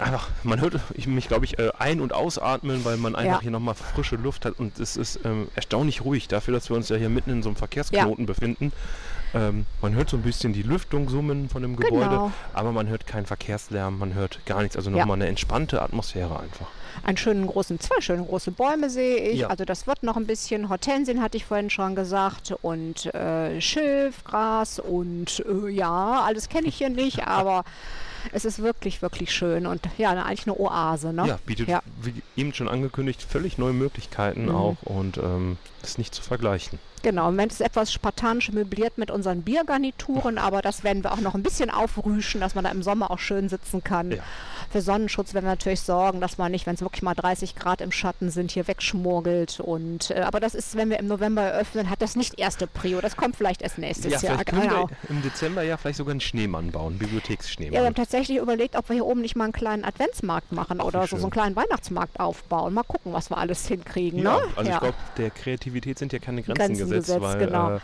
einfach, 0.00 0.28
man 0.42 0.60
hört 0.60 0.78
ich, 0.94 1.06
mich, 1.06 1.28
glaube 1.28 1.44
ich, 1.44 1.58
äh, 1.58 1.70
ein- 1.78 2.00
und 2.00 2.12
ausatmen, 2.12 2.84
weil 2.84 2.96
man 2.96 3.14
einfach 3.16 3.36
Ja. 3.36 3.40
hier 3.42 3.50
nochmal 3.50 3.74
frische 3.74 4.16
Luft 4.16 4.44
hat 4.44 4.58
und 4.58 4.78
es 4.78 4.96
ist 4.96 5.20
ähm, 5.24 5.48
erstaunlich 5.54 6.04
ruhig 6.04 6.28
dafür, 6.28 6.54
dass 6.54 6.68
wir 6.70 6.76
uns 6.76 6.88
ja 6.88 6.96
hier 6.96 7.08
mitten 7.08 7.30
in 7.30 7.42
so 7.42 7.48
einem 7.48 7.56
Verkehrsknoten 7.56 8.26
befinden. 8.26 8.72
Ähm, 9.34 9.66
man 9.82 9.94
hört 9.94 10.08
so 10.08 10.16
ein 10.16 10.22
bisschen 10.22 10.54
die 10.54 10.62
Lüftung 10.62 11.08
summen 11.10 11.50
von 11.50 11.60
dem 11.60 11.76
Gebäude, 11.76 12.08
Genau. 12.08 12.32
aber 12.54 12.72
man 12.72 12.88
hört 12.88 13.06
keinen 13.06 13.26
Verkehrslärm, 13.26 13.98
man 13.98 14.14
hört 14.14 14.40
gar 14.46 14.62
nichts. 14.62 14.74
Also 14.76 14.90
Ja. 14.90 14.96
nochmal 14.98 15.16
eine 15.16 15.26
entspannte 15.26 15.82
Atmosphäre 15.82 16.40
einfach. 16.40 16.66
einen 17.04 17.16
schönen 17.16 17.46
großen, 17.46 17.78
zwei 17.78 18.00
schöne 18.00 18.24
große 18.24 18.50
Bäume 18.50 18.90
sehe 18.90 19.18
ich. 19.18 19.40
Ja. 19.40 19.48
Also 19.48 19.64
das 19.64 19.86
wird 19.86 20.02
noch 20.02 20.16
ein 20.16 20.26
bisschen. 20.26 20.68
Hortensien 20.68 21.20
hatte 21.22 21.36
ich 21.36 21.44
vorhin 21.44 21.70
schon 21.70 21.94
gesagt 21.94 22.52
und 22.62 23.06
äh, 23.14 23.60
Schilf, 23.60 24.24
Gras 24.24 24.80
und 24.80 25.44
äh, 25.46 25.68
ja, 25.70 26.22
alles 26.26 26.48
kenne 26.48 26.66
ich 26.66 26.76
hier 26.76 26.88
nicht, 26.88 27.22
aber 27.28 27.62
es 28.32 28.44
ist 28.44 28.62
wirklich, 28.62 29.02
wirklich 29.02 29.32
schön 29.32 29.66
und 29.66 29.80
ja, 29.98 30.10
eigentlich 30.10 30.46
eine 30.46 30.58
Oase. 30.58 31.12
Ne? 31.12 31.26
Ja, 31.26 31.38
bietet, 31.46 31.68
Ja. 31.68 31.82
wie 32.02 32.14
eben 32.36 32.52
schon 32.54 32.68
angekündigt, 32.68 33.22
völlig 33.22 33.58
neue 33.58 33.72
Möglichkeiten 33.72 34.46
Mhm. 34.46 34.54
auch 34.54 34.76
und 34.84 35.18
ähm, 35.18 35.56
ist 35.82 35.98
nicht 35.98 36.14
zu 36.14 36.22
vergleichen. 36.22 36.78
Genau, 37.02 37.28
im 37.28 37.34
Moment 37.34 37.52
ist 37.52 37.60
es 37.60 37.66
etwas 37.66 37.92
spartanisch 37.92 38.50
möbliert 38.50 38.98
mit 38.98 39.10
unseren 39.10 39.42
Biergarnituren, 39.42 40.36
aber 40.36 40.62
das 40.62 40.82
werden 40.82 41.04
wir 41.04 41.12
auch 41.12 41.20
noch 41.20 41.34
ein 41.34 41.42
bisschen 41.44 41.70
aufrüschen, 41.70 42.40
dass 42.40 42.54
man 42.56 42.64
da 42.64 42.70
im 42.70 42.82
Sommer 42.82 43.10
auch 43.10 43.20
schön 43.20 43.48
sitzen 43.48 43.84
kann. 43.84 44.10
Ja. 44.10 44.18
Für 44.70 44.82
Sonnenschutz 44.82 45.32
werden 45.32 45.46
wir 45.46 45.52
natürlich 45.52 45.80
sorgen, 45.80 46.20
dass 46.20 46.38
man 46.38 46.50
nicht, 46.52 46.66
wenn 46.66 46.74
es 46.74 46.80
wirklich 46.82 47.02
mal 47.02 47.14
30 47.14 47.54
Grad 47.54 47.80
im 47.80 47.92
Schatten 47.92 48.30
sind, 48.30 48.50
hier 48.50 48.66
wegschmurgelt. 48.68 49.60
Und, 49.60 50.10
äh, 50.10 50.20
aber 50.20 50.40
das 50.40 50.54
ist, 50.54 50.76
wenn 50.76 50.90
wir 50.90 50.98
im 50.98 51.06
November 51.06 51.42
eröffnen, 51.42 51.88
hat 51.88 52.02
das 52.02 52.16
nicht 52.16 52.38
erste 52.38 52.66
Prio. 52.66 53.00
Das 53.00 53.16
kommt 53.16 53.36
vielleicht 53.36 53.62
erst 53.62 53.78
nächstes 53.78 54.20
Ja, 54.20 54.34
Jahr. 54.34 54.44
Genau. 54.44 54.88
wir 54.88 55.10
im 55.10 55.22
Dezember 55.22 55.62
ja 55.62 55.76
vielleicht 55.76 55.98
sogar 55.98 56.10
einen 56.10 56.20
Schneemann 56.20 56.70
bauen, 56.72 56.86
einen 56.88 56.94
Ja, 56.96 57.00
wir 57.00 57.06
Bibliotheksschneemann. 57.06 57.84
haben 57.86 57.94
tatsächlich 57.94 58.38
überlegt, 58.38 58.76
ob 58.76 58.88
wir 58.88 58.94
hier 58.94 59.06
oben 59.06 59.20
nicht 59.22 59.36
mal 59.36 59.44
einen 59.44 59.52
kleinen 59.52 59.84
Adventsmarkt 59.84 60.52
machen 60.52 60.78
Ach, 60.80 60.84
wie 60.84 60.88
oder 60.88 61.06
so, 61.06 61.16
so 61.16 61.22
einen 61.22 61.30
kleinen 61.30 61.56
Weihnachtsmarkt 61.56 62.20
aufbauen. 62.20 62.74
Mal 62.74 62.82
gucken, 62.82 63.12
was 63.12 63.30
wir 63.30 63.38
alles 63.38 63.66
hinkriegen. 63.68 64.22
ja, 64.22 64.36
ne? 64.36 64.42
also 64.56 64.68
ja. 64.68 64.76
ich 64.76 64.80
glaube, 64.82 64.98
der 65.16 65.30
Kreativität 65.68 65.98
sind 65.98 66.12
ja 66.12 66.18
keine 66.18 66.42
Grenzen, 66.42 66.58
Grenzen 66.58 66.82
umgesetzt, 66.84 67.10
umgesetzt, 67.10 67.38
weil 67.38 67.46
genau. 67.46 67.76
äh, 67.76 67.80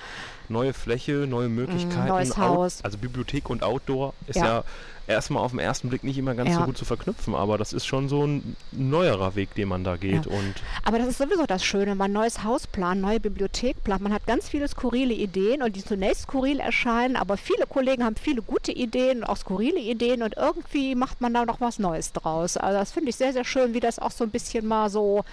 neue 0.49 0.73
Fläche, 0.73 1.13
neue 1.29 1.49
Möglichkeiten. 1.49 2.09
neues 2.09 2.33
Out- 2.33 2.39
Haus. 2.39 2.79
Also 2.83 2.99
Bibliothek 2.99 3.49
und 3.51 3.63
Outdoor 3.63 4.15
ist 4.27 4.37
Ja. 4.37 4.45
ja, 4.47 4.65
erstmal 5.07 5.43
auf 5.43 5.51
den 5.51 5.61
ersten 5.61 5.89
Blick 5.91 6.03
nicht 6.05 6.17
immer 6.19 6.35
ganz 6.35 6.51
Ja. 6.51 6.57
so 6.61 6.63
gut 6.65 6.79
zu 6.79 6.85
verknüpfen, 6.87 7.35
aber 7.35 7.59
das 7.59 7.73
ist 7.75 7.85
schon 7.87 8.09
so 8.09 8.27
ein 8.27 8.57
neuerer 8.73 9.35
Weg, 9.37 9.55
den 9.55 9.69
man 9.69 9.85
da 9.85 9.97
geht. 9.97 10.27
Ja. 10.27 10.33
Und 10.33 10.55
Aber 10.83 10.99
das 10.99 11.09
ist 11.09 11.19
sowieso 11.19 11.45
das 11.47 11.63
Schöne, 11.65 11.95
man 11.95 12.13
neues 12.13 12.43
Haus 12.43 12.67
plant, 12.67 13.01
neue 13.03 13.21
Bibliothek 13.21 13.83
plant. 13.85 14.03
Man 14.03 14.13
hat 14.15 14.27
ganz 14.27 14.49
viele 14.49 14.67
skurrile 14.69 15.13
Ideen 15.15 15.63
und 15.63 15.77
die 15.77 15.85
zunächst 15.85 16.23
skurril 16.23 16.61
erscheinen, 16.61 17.17
aber 17.17 17.37
viele 17.37 17.67
Kollegen 17.67 18.05
haben 18.05 18.17
viele 18.17 18.41
gute 18.43 18.73
Ideen 18.73 19.19
und 19.19 19.25
auch 19.25 19.37
skurrile 19.37 19.79
Ideen 19.81 20.23
und 20.23 20.37
irgendwie 20.37 20.95
macht 20.95 21.21
man 21.21 21.33
da 21.35 21.45
noch 21.45 21.61
was 21.61 21.79
Neues 21.79 22.13
draus. 22.13 22.57
Also 22.57 22.79
das 22.79 22.93
finde 22.93 23.11
ich 23.11 23.17
sehr, 23.17 23.33
sehr 23.35 23.45
schön, 23.45 23.75
wie 23.75 23.81
das 23.81 23.99
auch 23.99 24.11
so 24.11 24.25
ein 24.25 24.31
bisschen 24.31 24.67
mal 24.67 24.89
so, 24.91 25.25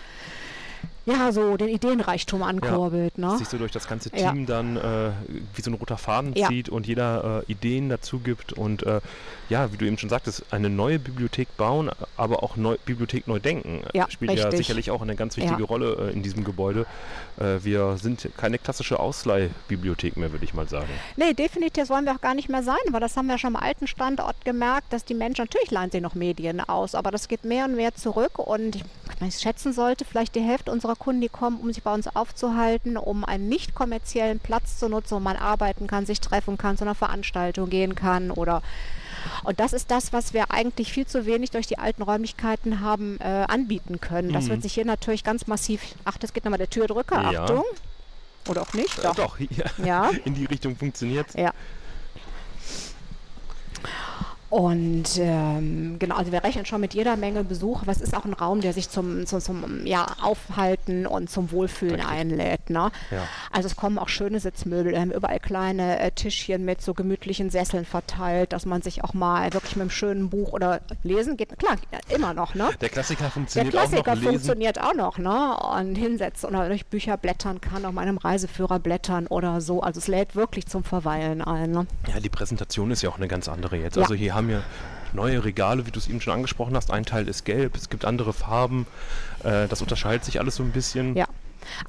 ja, 1.06 1.32
so 1.32 1.58
den 1.58 1.68
Ideenreichtum 1.70 2.44
ankurbelt. 2.44 3.18
Ne? 3.18 3.38
sich 3.38 3.48
so 3.48 3.58
durch 3.58 3.72
das 3.72 3.88
ganze 3.88 4.10
Ja. 4.16 4.32
Team 4.32 4.46
dann 4.46 4.78
äh, 4.78 5.12
wie 5.56 5.62
so 5.62 5.72
ein 5.72 5.76
roter 5.76 5.98
Faden 5.98 6.34
Ja. 6.36 6.48
zieht 6.48 6.70
und 6.70 6.86
jeder 6.88 7.44
äh, 7.48 7.52
Ideen 7.52 7.90
dazu 7.90 8.20
gibt 8.20 8.54
und 8.54 8.84
äh, 8.84 9.02
ja, 9.50 9.72
wie 9.74 9.78
du 9.78 9.86
eben 9.86 9.98
schon 9.98 10.10
sagtest, 10.10 10.46
eine 10.52 10.70
neue 10.70 10.98
Bibliothek 11.00 11.58
bauen, 11.58 11.90
aber 12.16 12.42
auch 12.44 12.56
neu, 12.56 12.78
Bibliothek 12.86 13.28
neu 13.28 13.40
denken. 13.40 13.82
Ja, 13.94 14.10
Spielt 14.10 14.32
ja 14.32 14.46
richtig. 14.46 14.60
sicherlich 14.60 14.92
auch 14.92 15.02
eine 15.02 15.16
ganz 15.16 15.36
wichtige 15.38 15.60
Ja. 15.62 15.66
Rolle 15.66 16.10
äh, 16.10 16.14
in 16.14 16.24
diesem 16.24 16.44
Gebäude. 16.44 16.86
Äh, 17.40 17.64
wir 17.64 17.98
sind 17.98 18.30
keine 18.38 18.58
klassische 18.60 19.00
Ausleihbibliothek 19.00 20.18
mehr, 20.18 20.32
würde 20.32 20.46
ich 20.46 20.54
mal 20.54 20.68
sagen. 20.68 20.90
Nee, 21.18 21.34
definitiv, 21.34 21.74
das 21.84 21.90
wollen 21.90 22.06
wir 22.06 22.14
auch 22.14 22.22
gar 22.22 22.36
nicht 22.36 22.50
mehr 22.50 22.64
sein, 22.64 22.76
weil 22.92 23.00
das 23.02 23.18
haben 23.18 23.28
wir 23.28 23.38
schon 23.38 23.56
am 23.56 23.62
alten 23.62 23.88
Standort 23.88 24.44
gemerkt, 24.46 24.94
dass 24.94 25.04
die 25.06 25.14
Menschen, 25.14 25.44
natürlich 25.44 25.72
leihen 25.72 25.92
sie 25.92 26.02
noch 26.02 26.16
Medien 26.16 26.60
aus, 26.62 26.96
aber 26.96 27.12
das 27.12 27.28
geht 27.28 27.44
mehr 27.44 27.66
und 27.66 27.76
mehr 27.76 27.94
zurück 27.96 28.40
und 28.40 28.78
ich, 29.28 29.40
schätzen 29.40 29.74
sollte, 29.74 30.06
vielleicht 30.06 30.36
die 30.36 30.42
Hälfte 30.42 30.72
unserer 30.72 30.96
Kunden, 30.96 31.22
die 31.22 31.30
kommen, 31.30 31.60
um 31.60 31.72
sich 31.72 31.84
bei 31.84 31.94
uns 31.94 32.08
aufzuhalten, 32.16 32.98
um 32.98 33.24
einen 33.26 33.50
nicht 33.50 33.76
kommerziellen 33.76 34.40
Platz 34.40 34.78
zu 34.80 34.90
nutzen, 34.90 35.16
wo 35.16 35.20
man 35.20 35.36
arbeiten 35.38 35.88
kann, 35.88 36.06
sich 36.06 36.20
treffen 36.22 36.58
kann, 36.58 36.78
zu 36.78 36.84
einer 36.84 36.96
Veranstaltung 36.96 37.70
gehen 37.70 37.96
kann 37.96 38.32
oder 38.32 38.62
und 39.44 39.60
das 39.60 39.74
ist 39.74 39.92
das, 39.92 40.14
was 40.14 40.34
wir 40.34 40.50
eigentlich 40.52 40.92
viel 40.92 41.06
zu 41.06 41.28
wenig 41.28 41.52
durch 41.52 41.68
die 41.68 41.78
alten 41.78 42.02
Räumlichkeiten 42.02 42.80
haben 42.80 43.20
äh, 43.20 43.46
anbieten 43.48 44.00
können. 44.02 44.34
Das 44.34 44.46
Mhm. 44.46 44.50
wird 44.50 44.62
sich 44.64 44.74
hier 44.74 44.86
natürlich 44.86 45.24
ganz 45.24 45.46
massiv. 45.46 45.82
Ach, 46.06 46.18
das 46.18 46.34
geht 46.34 46.44
nochmal 46.44 46.58
der 46.58 46.70
Türdrücker. 46.70 47.32
Ja. 47.32 47.44
Achtung. 47.44 47.64
Oder 48.50 48.64
auch 48.64 48.74
nicht? 48.74 48.98
Äh, 48.98 49.12
doch, 49.16 49.38
ja, 49.40 49.66
Ja. 49.86 50.10
in 50.26 50.34
die 50.34 50.46
Richtung 50.46 50.76
funktioniert 50.76 51.28
Ja. 51.36 51.52
Und 54.52 55.18
ähm, 55.18 55.96
genau, 55.98 56.18
also 56.18 56.34
wir 56.34 56.44
rechnen 56.44 56.66
schon 56.66 56.82
mit 56.82 56.94
jeder 56.94 57.16
Menge 57.16 57.46
Besuch, 57.46 57.84
aber 57.84 57.92
es 57.94 58.02
ist 58.02 58.16
auch 58.16 58.26
ein 58.26 58.34
Raum, 58.34 58.60
der 58.60 58.74
sich 58.74 58.90
zum, 58.90 59.26
zum, 59.26 59.40
zum 59.40 59.86
ja, 59.86 60.06
Aufhalten 60.22 61.08
und 61.08 61.30
zum 61.30 61.52
Wohlfühlen 61.52 61.96
Richtig. 61.96 62.12
einlädt. 62.12 62.70
Ne? 62.70 62.92
Ja. 63.12 63.24
Also 63.52 63.68
es 63.68 63.78
kommen 63.78 63.98
auch 63.98 64.10
schöne 64.10 64.42
Sitzmöbel, 64.42 64.92
wir 64.92 65.00
haben 65.00 65.12
überall 65.12 65.40
kleine 65.40 66.00
äh, 66.00 66.12
Tischchen 66.12 66.66
mit 66.66 66.82
so 66.82 66.94
gemütlichen 66.94 67.50
Sesseln 67.50 67.86
verteilt, 67.86 68.52
dass 68.52 68.66
man 68.66 68.82
sich 68.82 69.06
auch 69.06 69.14
mal 69.14 69.54
wirklich 69.54 69.78
mit 69.78 69.84
einem 69.84 69.90
schönen 69.90 70.30
Buch 70.30 70.52
oder 70.52 70.82
lesen 71.04 71.38
geht. 71.38 71.58
Klar, 71.58 71.78
immer 72.10 72.34
noch, 72.34 72.54
ne? 72.54 72.70
Der 72.82 72.90
Klassiker 72.90 73.24
Der 73.24 73.32
funktioniert 73.32 73.74
Klassiker 73.74 74.02
auch 74.02 74.06
noch. 74.08 74.16
Lesen. 74.16 74.30
funktioniert 74.32 74.82
auch 74.82 74.94
noch, 74.94 75.18
ne? 75.18 75.56
Und 75.80 75.96
hinsetzen 75.96 76.50
oder 76.50 76.68
durch 76.68 76.86
Bücher 76.86 77.16
blättern 77.16 77.62
kann, 77.62 77.86
auf 77.86 77.94
meinem 77.94 78.18
Reiseführer 78.18 78.80
blättern 78.80 79.28
oder 79.28 79.62
so. 79.62 79.82
Also 79.82 80.00
es 80.00 80.08
lädt 80.08 80.36
wirklich 80.36 80.68
zum 80.68 80.84
Verweilen 80.84 81.42
ein. 81.42 81.72
Ne? 81.72 81.88
Ja, 82.14 82.20
die 82.20 82.30
Präsentation 82.30 82.92
ist 82.92 83.02
ja 83.02 83.10
auch 83.10 83.18
eine 83.18 83.30
ganz 83.30 83.48
andere 83.48 83.78
jetzt. 83.78 83.96
Ja. 83.96 84.04
Also 84.04 84.14
hier 84.14 84.34
haben 84.34 84.41
wir 84.48 84.64
neue 85.14 85.44
Regale, 85.44 85.86
wie 85.86 85.92
du 85.92 86.00
es 86.00 86.08
eben 86.08 86.22
schon 86.22 86.34
angesprochen 86.34 86.76
hast. 86.76 86.92
Ein 86.92 87.06
Teil 87.06 87.28
ist 87.28 87.46
gelb, 87.46 87.76
es 87.76 87.90
gibt 87.90 88.06
andere 88.06 88.34
Farben. 88.34 88.88
Äh, 89.44 89.68
das 89.68 89.82
unterscheidet 89.82 90.26
sich 90.26 90.40
alles 90.40 90.56
so 90.56 90.64
ein 90.64 90.72
bisschen. 90.72 91.16
Ja. 91.16 91.28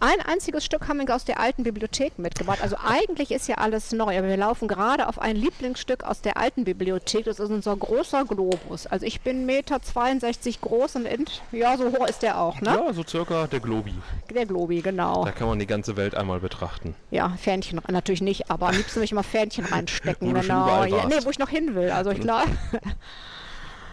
Ein 0.01 0.20
einziges 0.25 0.64
Stück 0.64 0.89
haben 0.89 0.99
wir 1.07 1.14
aus 1.14 1.25
der 1.25 1.41
alten 1.41 1.62
Bibliothek 1.62 2.18
mitgebracht. 2.18 2.61
Also 2.62 2.77
eigentlich 2.85 3.31
ist 3.31 3.49
ja 3.49 3.57
alles 3.57 3.93
neu, 3.93 4.16
aber 4.18 4.29
wir 4.29 4.37
laufen 4.37 4.68
gerade 4.68 5.09
auf 5.09 5.18
ein 5.18 5.37
Lieblingsstück 5.37 6.05
aus 6.05 6.20
der 6.20 6.37
alten 6.37 6.64
Bibliothek. 6.64 7.25
Das 7.25 7.39
ist 7.39 7.51
unser 7.51 7.77
großer 7.77 8.25
Globus. 8.25 8.87
Also 8.87 9.07
ich 9.07 9.20
bin 9.20 9.49
1,62 9.49 10.47
Meter 10.47 10.59
groß 10.61 10.97
und 10.97 11.07
in, 11.07 11.25
ja, 11.53 11.77
so 11.77 11.91
hoch 11.93 12.07
ist 12.07 12.23
der 12.23 12.41
auch, 12.41 12.61
ne? 12.61 12.70
Ja, 12.70 12.93
so 12.93 13.03
circa 13.07 13.47
der 13.47 13.61
Globi. 13.61 13.95
Der 14.35 14.47
Globi, 14.47 14.81
genau. 14.81 15.25
Da 15.25 15.33
kann 15.33 15.49
man 15.49 15.59
die 15.59 15.66
ganze 15.66 15.97
Welt 15.97 16.14
einmal 16.14 16.41
betrachten. 16.41 16.95
Ja, 17.11 17.31
Fähnchen, 17.41 17.81
natürlich 17.89 18.23
nicht, 18.23 18.51
aber 18.51 18.68
am 18.68 18.77
liebsten 18.77 18.97
will 18.97 19.05
ich 19.05 19.12
mal 19.12 19.23
Fähnchen 19.23 19.64
reinstecken. 19.64 20.33
Genau. 20.33 20.85
Ja, 20.85 21.07
nee, 21.07 21.14
wo 21.25 21.31
ich 21.31 21.39
noch 21.39 21.49
hin 21.49 21.75
will. 21.75 21.91
Also 21.91 22.11
ich 22.11 22.20
glaube. 22.20 22.51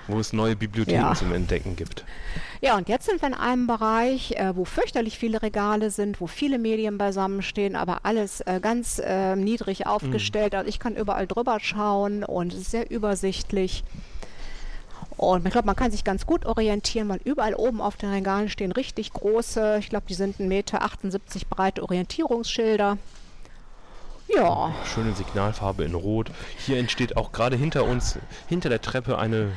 Wo 0.09 0.19
es 0.19 0.33
neue 0.33 0.55
Bibliotheken 0.55 0.97
Ja. 1.01 1.15
zum 1.15 1.31
Entdecken 1.31 1.75
gibt. 1.75 2.03
Ja, 2.61 2.75
und 2.75 2.89
jetzt 2.89 3.05
sind 3.05 3.21
wir 3.21 3.27
in 3.29 3.35
einem 3.35 3.67
Bereich, 3.67 4.31
äh, 4.31 4.55
wo 4.55 4.65
fürchterlich 4.65 5.17
viele 5.17 5.41
Regale 5.41 5.91
sind, 5.91 6.19
wo 6.19 6.27
viele 6.27 6.57
Medien 6.59 6.97
beisammenstehen, 6.97 7.75
aber 7.75 7.99
alles 8.03 8.41
äh, 8.41 8.59
ganz 8.61 8.99
äh, 8.99 9.35
niedrig 9.35 9.85
aufgestellt. 9.87 10.55
Also 10.55 10.67
ich 10.67 10.79
kann 10.79 10.95
überall 10.95 11.27
drüber 11.27 11.59
schauen 11.61 12.23
und 12.23 12.53
es 12.53 12.61
ist 12.61 12.71
sehr 12.71 12.89
übersichtlich. 12.89 13.83
Und 15.15 15.45
ich 15.45 15.51
glaube, 15.51 15.65
man 15.65 15.75
kann 15.75 15.91
sich 15.91 16.03
ganz 16.03 16.25
gut 16.25 16.45
orientieren, 16.45 17.09
weil 17.09 17.19
überall 17.23 17.53
oben 17.53 17.81
auf 17.81 17.97
den 17.97 18.09
Regalen 18.09 18.49
stehen 18.49 18.71
richtig 18.71 19.11
große, 19.11 19.77
ich 19.79 19.89
glaube, 19.89 20.05
die 20.07 20.13
sind 20.13 20.37
1,78 20.39 20.47
Meter 20.47 20.79
breite 21.49 21.83
Orientierungsschilder. 21.83 22.97
Ja, 24.33 24.73
Schöne 24.85 25.13
Signalfarbe 25.13 25.83
in 25.83 25.95
Rot. 25.95 26.31
Hier 26.65 26.77
entsteht 26.77 27.17
auch 27.17 27.31
gerade 27.31 27.55
hinter 27.55 27.83
uns, 27.83 28.17
hinter 28.47 28.69
der 28.69 28.81
Treppe, 28.81 29.17
eine 29.17 29.51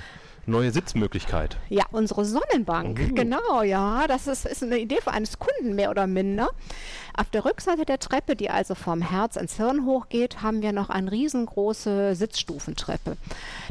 neue 0.47 0.71
Sitzmöglichkeit. 0.73 1.57
Ja, 1.69 1.85
unsere 1.93 2.25
Sonnenbank, 2.25 3.01
Oh. 3.11 3.15
genau, 3.15 3.63
ja. 3.63 4.07
Das 4.09 4.27
ist, 4.27 4.45
ist 4.47 4.63
eine 4.63 4.79
Idee 4.79 4.99
für 5.03 5.13
eines 5.13 5.39
Kunden 5.39 5.75
mehr 5.75 5.91
oder 5.91 6.07
minder. 6.07 6.49
Auf 7.15 7.29
der 7.31 7.45
Rückseite 7.45 7.85
der 7.85 7.99
Treppe, 7.99 8.37
die 8.37 8.49
also 8.49 8.75
vom 8.75 9.03
Herz 9.03 9.37
ins 9.37 9.57
Hirn 9.57 9.85
hochgeht, 9.85 10.43
haben 10.43 10.63
wir 10.63 10.73
noch 10.73 10.89
eine 10.89 11.13
riesengroße 11.13 12.15
Sitzstufentreppe. 12.15 13.17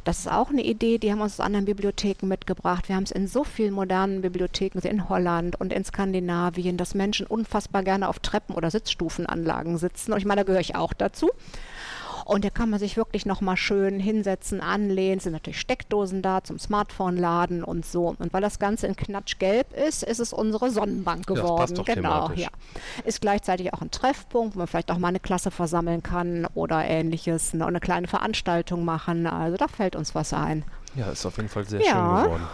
Das 0.04 0.20
ist 0.20 0.32
auch 0.32 0.50
eine 0.50 0.64
Idee, 0.64 1.00
die 1.00 1.12
haben 1.12 1.18
wir 1.18 1.24
uns 1.24 1.40
aus 1.40 1.46
anderen 1.46 1.66
Bibliotheken 1.66 2.28
mitgebracht. 2.28 2.88
Wir 2.88 2.96
haben 2.96 3.04
es 3.04 3.12
in 3.12 3.28
so 3.28 3.44
vielen 3.44 3.74
modernen 3.74 4.22
Bibliotheken 4.22 4.80
in 4.88 5.10
Holland 5.10 5.60
und 5.60 5.74
in 5.74 5.84
Skandinavien, 5.84 6.78
dass 6.78 6.94
Menschen 6.94 7.26
unfassbar 7.26 7.84
gerne 7.84 8.08
auf 8.10 8.20
Treppen- 8.20 8.56
oder 8.56 8.70
Sitzstufenanlagen 8.70 9.78
sitzen. 9.78 10.14
Und 10.14 10.20
ich 10.20 10.26
meine, 10.26 10.42
da 10.42 10.46
gehöre 10.46 10.62
ich 10.62 10.76
auch 10.76 10.94
dazu. 10.94 11.32
Und 12.26 12.46
da 12.46 12.50
kann 12.50 12.70
man 12.70 12.80
sich 12.80 12.98
wirklich 12.98 13.26
nochmal 13.26 13.58
schön 13.58 14.00
hinsetzen, 14.00 14.62
anlehnen. 14.62 15.18
Es 15.18 15.24
sind 15.24 15.34
natürlich 15.34 15.60
Steckdosen 15.60 16.22
da 16.22 16.44
zum 16.44 16.60
Smartphone 16.60 17.18
laden 17.18 17.64
und 17.64 17.86
so. 17.86 18.16
Und 18.18 18.34
weil 18.34 18.42
das 18.42 18.60
Ganze 18.60 18.88
in 18.88 18.96
Knatschgelb 18.96 19.74
ist, 19.74 20.04
ist 20.04 20.20
es 20.20 20.34
unsere 20.34 20.70
Sonnenbank 20.70 21.26
das 21.28 21.36
geworden. 21.38 21.58
passt 21.58 21.78
doch 21.78 21.86
genau, 21.86 22.28
thematisch. 22.28 22.42
ja. 22.44 22.50
Ist 23.06 23.22
gleichzeitig 23.22 23.74
auch 23.74 23.82
ein 23.82 23.92
Treffpunkt, 23.92 24.56
wo 24.56 24.60
man 24.60 24.68
vielleicht 24.68 24.92
auch 24.92 24.98
mal 24.98 25.10
eine 25.10 25.20
Klasse 25.20 25.52
versammeln 25.52 26.04
kann 26.04 26.48
oder 26.54 26.84
ähnliches. 26.86 27.54
Ne, 27.54 27.66
eine 27.66 27.80
kleine 27.80 28.08
Veranstaltung 28.08 28.86
machen. 28.86 29.28
Also 29.28 29.58
da 29.58 29.68
fällt 29.68 29.96
uns 29.96 30.16
was 30.16 30.34
ein. 30.34 30.64
Ja, 30.96 31.10
ist 31.12 31.26
auf 31.26 31.38
jeden 31.38 31.50
Fall 31.50 31.66
sehr 31.68 31.82
Ja. 31.82 31.86
schön 31.86 32.24
geworden. 32.26 32.48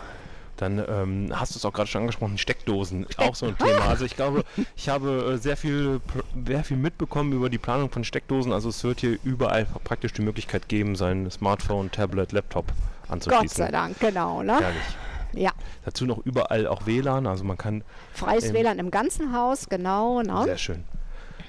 Dann 0.58 0.84
ähm, 0.88 1.30
hast 1.32 1.55
du 1.55 1.60
es 1.60 1.66
auch 1.66 1.74
gerade 1.74 1.88
schon 1.88 2.01
angesprochen, 2.01 2.38
Steckdosen, 2.38 3.05
auch 3.18 3.36
so 3.36 3.45
ein 3.45 3.58
Thema. 3.58 3.88
Also 3.88 4.05
ich 4.05 4.16
glaube, 4.16 4.43
ich 4.76 4.89
habe 4.89 5.34
äh, 5.34 5.38
sehr 5.38 5.55
viel, 5.55 6.01
sehr 6.45 6.64
viel 6.64 6.78
mitbekommen 6.78 7.32
über 7.32 7.49
die 7.49 7.58
Planung 7.58 7.89
von 7.89 8.03
Steckdosen. 8.03 8.51
Also 8.51 8.70
es 8.70 8.84
wird 8.84 9.01
hier 9.01 9.18
überall 9.24 9.66
praktisch 9.84 10.14
die 10.14 10.24
Möglichkeit 10.24 10.68
geben, 10.68 10.95
sein 10.95 11.30
Smartphone, 11.32 11.91
Tablet, 11.91 12.32
Laptop 12.32 12.66
anzuschließen. 13.08 13.47
Gott 13.47 13.55
sei 13.55 13.72
Dank, 13.72 13.99
genau. 13.99 14.43
Ne? 14.43 14.60
Herrlich. 14.60 14.97
Ja, 15.34 15.51
Dazu 15.86 16.05
noch 16.05 16.26
überall 16.26 16.68
auch 16.68 16.86
WLAN, 16.86 17.28
also 17.28 17.43
man 17.43 17.58
kann 17.58 17.84
freies 18.14 18.45
Ähm, 18.45 18.53
WLAN 18.55 18.80
im 18.80 18.91
ganzen 18.91 19.34
Haus, 19.34 19.70
genau. 19.70 20.22
Ne? 20.22 20.43
Sehr 20.45 20.58
schön. 20.58 20.84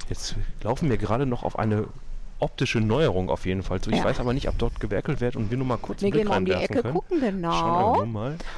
Jetzt 0.09 0.37
laufen 0.63 0.91
wir 0.91 0.97
gerade 0.97 1.27
noch 1.27 1.43
auf 1.43 1.59
eine 1.59 1.87
optische 2.41 2.81
Neuerung 2.81 3.31
auf 3.31 3.47
jeden 3.47 3.63
Fall 3.63 3.81
zu. 3.81 3.91
Ich 3.91 3.97
Ja. 3.99 4.05
weiß 4.05 4.21
aber 4.21 4.33
nicht, 4.33 4.49
ob 4.49 4.57
dort 4.59 4.79
gewerkelt 4.81 5.21
wird 5.21 5.37
und 5.37 5.51
wir 5.51 5.59
nur 5.59 5.67
mal 5.67 5.77
kurz 5.77 6.01
Wir 6.01 6.07
einen 6.07 6.13
Blick 6.13 6.23
gehen 6.23 6.29
mal 6.29 6.39
um 6.39 6.45
die 6.45 6.53
Ecke 6.53 6.83
können. 6.83 6.95
gucken, 6.95 7.21
genau. 7.21 8.01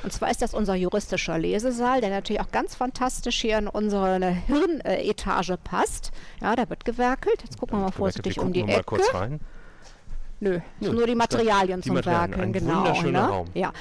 Und 0.03 0.13
zwar 0.13 0.31
ist 0.31 0.43
das 0.43 0.55
unser 0.55 0.75
juristischer 0.75 1.39
Lesesaal, 1.39 2.01
der 2.01 2.11
natürlich 2.11 2.41
auch 2.43 2.51
ganz 2.51 2.75
fantastisch 2.75 3.41
hier 3.41 3.59
in 3.59 3.69
unsere 3.69 4.19
Hirnetage 4.47 5.57
passt. 5.63 6.13
Ja, 6.41 6.55
da 6.57 6.69
wird 6.69 6.85
gewerkelt. 6.85 7.43
Jetzt 7.43 7.59
gucken 7.59 7.79
wir 7.79 7.85
mal 7.85 7.93
vorsichtig 7.93 8.37
wir 8.37 8.43
um 8.43 8.53
die 8.53 8.61
gucken 8.61 8.75
mal 8.75 8.81
Ecke. 8.81 9.41
Nö, 10.43 10.59
Nö, 10.81 10.93
nur 10.93 11.07
die 11.07 11.15
Materialien 11.15 11.83
zum 11.83 12.03
Werkeln, 12.05 12.53
genau. 12.53 12.77
wunderschöner 12.79 13.11
Ne? 13.21 13.29
Raum. 13.29 13.47
Ja, 13.55 13.73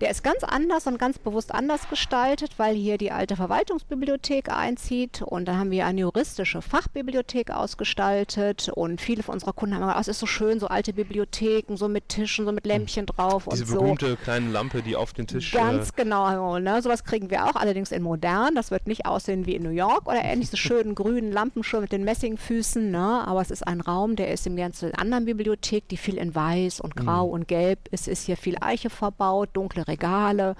der 0.00 0.10
ist 0.10 0.22
ganz 0.22 0.44
anders 0.44 0.86
und 0.86 0.98
ganz 0.98 1.18
bewusst 1.18 1.54
anders 1.54 1.88
gestaltet, 1.88 2.52
weil 2.58 2.74
hier 2.74 2.98
die 2.98 3.10
alte 3.10 3.36
Verwaltungsbibliothek 3.36 4.50
einzieht 4.50 5.22
und 5.22 5.46
dann 5.46 5.58
haben 5.58 5.70
wir 5.70 5.86
eine 5.86 6.02
juristische 6.02 6.60
Fachbibliothek 6.60 7.50
ausgestaltet 7.50 8.70
und 8.74 9.00
viele 9.00 9.22
von 9.22 9.34
unserer 9.34 9.54
Kunden 9.54 9.74
haben 9.74 9.82
gesagt, 9.82 9.96
oh, 9.96 10.00
es 10.00 10.08
ist 10.08 10.18
so 10.18 10.26
schön, 10.26 10.60
so 10.60 10.66
alte 10.66 10.92
Bibliotheken, 10.92 11.76
so 11.76 11.88
mit 11.88 12.10
Tischen, 12.10 12.44
so 12.44 12.52
mit 12.52 12.66
Lämpchen 12.66 13.06
drauf 13.06 13.46
Diese 13.50 13.64
und 13.64 13.68
so. 13.70 13.80
berühmte 13.80 14.16
kleine 14.16 14.50
Lampe, 14.50 14.82
die 14.82 14.96
auf 14.96 15.14
den 15.14 15.26
Tisch. 15.26 15.52
Ganz 15.52 15.90
äh, 15.90 15.92
genau, 15.96 16.58
ne? 16.58 16.82
sowas 16.82 17.04
kriegen 17.04 17.30
wir 17.30 17.46
auch, 17.46 17.56
allerdings 17.56 17.90
in 17.90 18.02
modern. 18.02 18.54
Das 18.54 18.70
wird 18.70 18.86
nicht 18.86 19.06
aussehen 19.06 19.46
wie 19.46 19.54
in 19.54 19.62
New 19.62 19.70
York 19.70 20.06
oder 20.06 20.22
ähnlich, 20.22 20.50
diese 20.50 20.58
schönen 20.58 20.94
grünen 21.02 21.32
Lampen 21.32 21.64
schon 21.64 21.80
mit 21.80 21.92
den 21.92 22.04
Messingfüßen, 22.04 22.90
ne? 22.90 23.26
aber 23.26 23.40
es 23.40 23.50
ist 23.50 23.66
ein 23.66 23.80
Raum, 23.80 24.16
der 24.16 24.30
ist 24.30 24.46
im 24.46 24.56
den 24.56 24.94
anderen 24.94 25.24
Bibliothek, 25.24 25.88
die 25.88 25.96
viel 26.02 26.16
in 26.18 26.34
Weiß 26.34 26.80
und 26.80 26.96
Grau 26.96 27.24
und 27.26 27.48
Gelb. 27.48 27.78
Es 27.90 28.08
ist 28.08 28.26
hier 28.26 28.36
viel 28.36 28.56
Eiche 28.60 28.90
verbaut, 28.90 29.50
dunkle 29.54 29.86
Regale. 29.88 30.54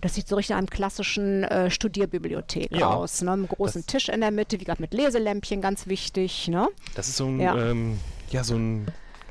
Das 0.00 0.14
sieht 0.14 0.26
so 0.26 0.36
richtig 0.36 0.50
nach 0.50 0.58
einem 0.58 0.70
klassischen 0.70 1.44
äh, 1.44 1.70
Studierbibliothek 1.70 2.72
Ja. 2.72 2.88
aus. 2.94 3.22
Ne? 3.22 3.30
Mit 3.36 3.50
einem 3.50 3.56
großen 3.56 3.82
Das- 3.82 3.86
Tisch 3.86 4.08
in 4.08 4.20
der 4.20 4.30
Mitte, 4.30 4.56
wie 4.58 4.64
gesagt, 4.64 4.80
mit 4.80 4.92
Leselämpchen, 4.94 5.60
ganz 5.60 5.86
wichtig. 5.86 6.48
Ne? 6.48 6.68
Das 6.94 7.08
ist 7.08 7.16
so 7.16 7.26
ein, 7.26 7.40
Ja. 7.40 7.56
ähm, 7.56 7.98
ja, 8.30 8.42
so 8.44 8.56
ein, 8.56 8.86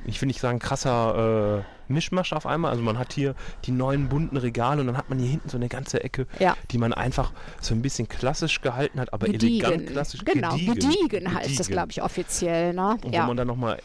ich 0.05 0.21
will 0.21 0.27
nicht 0.27 0.39
sagen 0.39 0.59
krasser 0.59 1.63
äh, 1.65 1.76
Mischmasch 1.89 2.33
auf 2.33 2.45
einmal. 2.45 2.71
Also 2.71 2.83
man 2.83 2.97
hat 2.97 3.13
hier 3.13 3.35
die 3.65 3.71
neuen 3.71 4.09
bunten 4.09 4.37
Regale 4.37 4.81
und 4.81 4.87
dann 4.87 4.97
hat 4.97 5.09
man 5.09 5.19
hier 5.19 5.29
hinten 5.29 5.49
so 5.49 5.57
eine 5.57 5.67
ganze 5.69 6.03
Ecke, 6.03 6.27
Ja. 6.39 6.55
die 6.71 6.77
man 6.77 6.93
einfach 6.93 7.31
so 7.61 7.73
ein 7.73 7.81
bisschen 7.81 8.07
klassisch 8.07 8.61
gehalten 8.61 8.99
hat, 8.99 9.13
aber 9.13 9.27
elegant 9.27 9.73
Gediegen. 9.73 9.85
klassisch. 9.93 10.23
Genau, 10.25 10.55
gediegen, 10.55 11.33
heißt 11.33 11.45
das, 11.45 11.57
Gediegen. 11.57 11.73
glaube 11.73 11.91
ich, 11.91 12.01
offiziell. 12.01 12.73
Ne? 12.73 12.97
Und 13.03 13.13
Ja. 13.13 13.23
wo 13.23 13.27
man 13.27 13.37
dann 13.37 13.47
nochmal. 13.47 13.79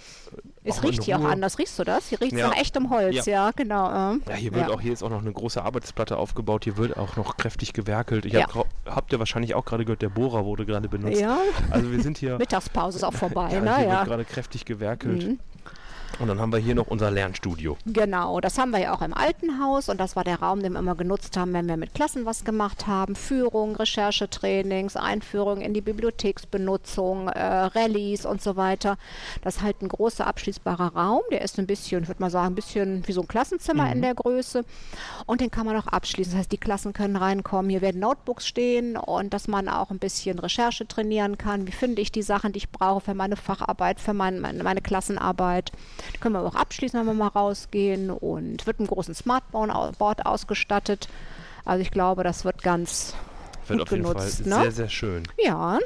Es 0.64 0.82
riecht 0.82 1.02
hier 1.02 1.18
auch 1.18 1.24
anders. 1.24 1.58
Riechst 1.58 1.78
du 1.78 1.84
das? 1.84 2.08
Hier 2.08 2.20
riecht 2.20 2.32
es 2.32 2.38
Ja. 2.38 2.48
nach 2.48 2.56
echtem 2.56 2.88
Holz, 2.90 3.26
ja, 3.26 3.50
genau. 3.50 4.12
ähm. 4.12 4.22
Ja, 4.28 4.34
hier 4.34 4.54
wird 4.54 4.68
ja. 4.68 4.74
auch, 4.74 4.80
hier 4.80 4.92
ist 4.92 5.02
auch 5.02 5.10
noch 5.10 5.20
eine 5.20 5.32
große 5.32 5.62
Arbeitsplatte 5.62 6.16
aufgebaut, 6.16 6.64
hier 6.64 6.76
wird 6.76 6.96
auch 6.96 7.16
noch 7.16 7.36
kräftig 7.36 7.72
gewerkelt. 7.72 8.24
Ich 8.24 8.32
Ja. 8.32 8.46
hab, 8.54 8.66
habt 8.86 9.12
ihr 9.12 9.18
wahrscheinlich 9.18 9.54
auch 9.54 9.64
gerade 9.64 9.84
gehört, 9.84 10.02
der 10.02 10.08
Bohrer 10.08 10.44
wurde 10.44 10.64
gerade 10.64 10.88
benutzt. 10.88 11.20
Ja. 11.20 11.38
Also 11.70 11.90
wir 11.90 12.00
sind 12.00 12.16
hier, 12.16 12.38
Mittagspause 12.38 12.98
ist 12.98 13.04
auch 13.04 13.12
vorbei, 13.12 13.50
ja, 13.52 13.60
ne? 13.60 13.76
hier 13.78 13.86
Ja. 13.88 13.92
wird 13.98 14.04
gerade 14.06 14.24
kräftig 14.24 14.64
gewerkelt. 14.64 15.26
Mhm. 15.26 15.38
Und 16.18 16.28
dann 16.28 16.40
haben 16.40 16.52
wir 16.52 16.58
hier 16.58 16.74
noch 16.74 16.86
unser 16.86 17.10
Lernstudio. 17.10 17.76
Genau, 17.86 18.40
das 18.40 18.58
haben 18.58 18.70
wir 18.70 18.80
ja 18.80 18.94
auch 18.94 19.02
im 19.02 19.14
alten 19.14 19.60
Haus 19.60 19.88
und 19.88 19.98
das 19.98 20.16
war 20.16 20.24
der 20.24 20.40
Raum, 20.40 20.62
den 20.62 20.72
wir 20.72 20.78
immer 20.78 20.94
genutzt 20.94 21.36
haben, 21.36 21.52
wenn 21.52 21.66
wir 21.66 21.76
mit 21.76 21.94
Klassen 21.94 22.26
was 22.26 22.44
gemacht 22.44 22.86
haben. 22.86 23.16
Führung, 23.16 23.76
Recherchetrainings, 23.76 24.96
Einführung 24.96 25.60
in 25.60 25.74
die 25.74 25.80
Bibliotheksbenutzung, 25.80 27.28
äh, 27.28 27.40
Rallyes 27.42 28.26
und 28.26 28.42
so 28.42 28.56
weiter. 28.56 28.98
Das 29.42 29.56
ist 29.56 29.62
halt 29.62 29.82
ein 29.82 29.88
großer 29.88 30.26
abschließbarer 30.26 30.94
Raum, 30.94 31.22
der 31.30 31.42
ist 31.42 31.58
ein 31.58 31.66
bisschen, 31.66 32.02
ich 32.02 32.08
würde 32.08 32.20
mal 32.20 32.30
sagen, 32.30 32.52
ein 32.52 32.54
bisschen 32.54 33.06
wie 33.06 33.12
so 33.12 33.22
ein 33.22 33.28
Klassenzimmer 33.28 33.90
in 33.90 34.02
der 34.02 34.14
Größe 34.14 34.64
und 35.26 35.40
den 35.40 35.50
kann 35.50 35.66
man 35.66 35.76
auch 35.76 35.86
abschließen. 35.86 36.32
Das 36.32 36.40
heißt, 36.40 36.52
die 36.52 36.58
Klassen 36.58 36.92
können 36.92 37.16
reinkommen, 37.16 37.70
hier 37.70 37.80
werden 37.80 38.00
Notebooks 38.00 38.46
stehen 38.46 38.96
und 38.96 39.34
dass 39.34 39.48
man 39.48 39.68
auch 39.68 39.90
ein 39.90 39.98
bisschen 39.98 40.38
Recherche 40.38 40.86
trainieren 40.86 41.38
kann. 41.38 41.66
Wie 41.66 41.72
finde 41.72 42.02
ich 42.02 42.12
die 42.12 42.22
Sachen, 42.22 42.52
die 42.52 42.58
ich 42.58 42.70
brauche 42.70 43.00
für 43.00 43.14
meine 43.14 43.36
Facharbeit, 43.36 44.00
für 44.00 44.12
mein, 44.14 44.40
meine, 44.40 44.62
meine 44.62 44.80
Klassenarbeit. 44.80 45.72
Die 46.14 46.18
können 46.18 46.34
wir 46.34 46.40
auch 46.42 46.54
abschließen, 46.54 46.98
wenn 46.98 47.06
wir 47.06 47.14
mal 47.14 47.28
rausgehen 47.28 48.10
und 48.10 48.66
wird 48.66 48.78
mit 48.78 48.88
einem 48.88 48.94
großen 48.94 49.14
Smartboard 49.14 50.26
ausgestattet. 50.26 51.08
Also 51.64 51.82
ich 51.82 51.90
glaube, 51.90 52.24
das 52.24 52.44
wird 52.44 52.62
ganz 52.62 53.14
Wird 53.68 53.78
gut 53.80 53.88
auf 53.88 53.92
jeden 53.92 54.02
genutzt. 54.04 54.42
Fall 54.42 54.48
ne? 54.48 54.62
sehr, 54.62 54.72
sehr 54.72 54.88
schön. 54.88 55.22
ja, 55.38 55.78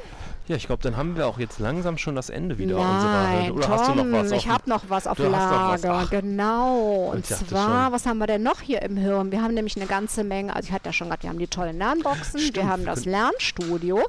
Ja, 0.49 0.57
ich 0.57 0.67
glaube, 0.67 0.83
dann 0.83 0.97
haben 0.97 1.17
wir 1.17 1.27
auch 1.27 1.39
jetzt 1.39 1.59
langsam 1.59 1.99
schon 1.99 2.15
das 2.15 2.31
Ende 2.31 2.57
wieder 2.59 2.77
Nein, 2.79 3.51
unserer. 3.51 3.55
Oder 3.57 3.67
Tom, 3.67 3.73
hast 3.73 3.89
du 3.89 3.95
noch 3.95 4.13
was? 4.13 4.33
auf 4.33 4.39
ich 4.39 4.49
habe 4.49 4.71
noch 4.71 4.83
was 4.89 5.07
auf 5.07 5.19
Lager. 5.19 6.07
genau. 6.11 7.11
Und 7.13 7.27
zwar, 7.27 7.93
was 7.93 8.07
haben 8.07 8.19
wir 8.19 8.27
denn 8.27 8.43
noch 8.43 8.61
hier 8.61 8.81
im 8.83 8.97
Hirn? 8.97 9.33
Wir 9.33 9.43
haben 9.43 9.55
nämlich 9.55 9.77
eine 9.77 9.87
ganze 9.87 10.25
Menge, 10.25 10.55
also 10.55 10.69
ich 10.69 10.73
hatte 10.73 10.87
ja 10.89 10.93
schon 10.93 11.09
gesagt, 11.09 11.25
wir 11.25 11.31
haben 11.31 11.39
die 11.39 11.49
tollen 11.49 11.77
Lernboxen, 11.79 12.41
Stimmt, 12.41 12.57
wir 12.57 12.69
haben 12.69 12.85
das 12.85 13.05
Lernstudio. 13.05 14.03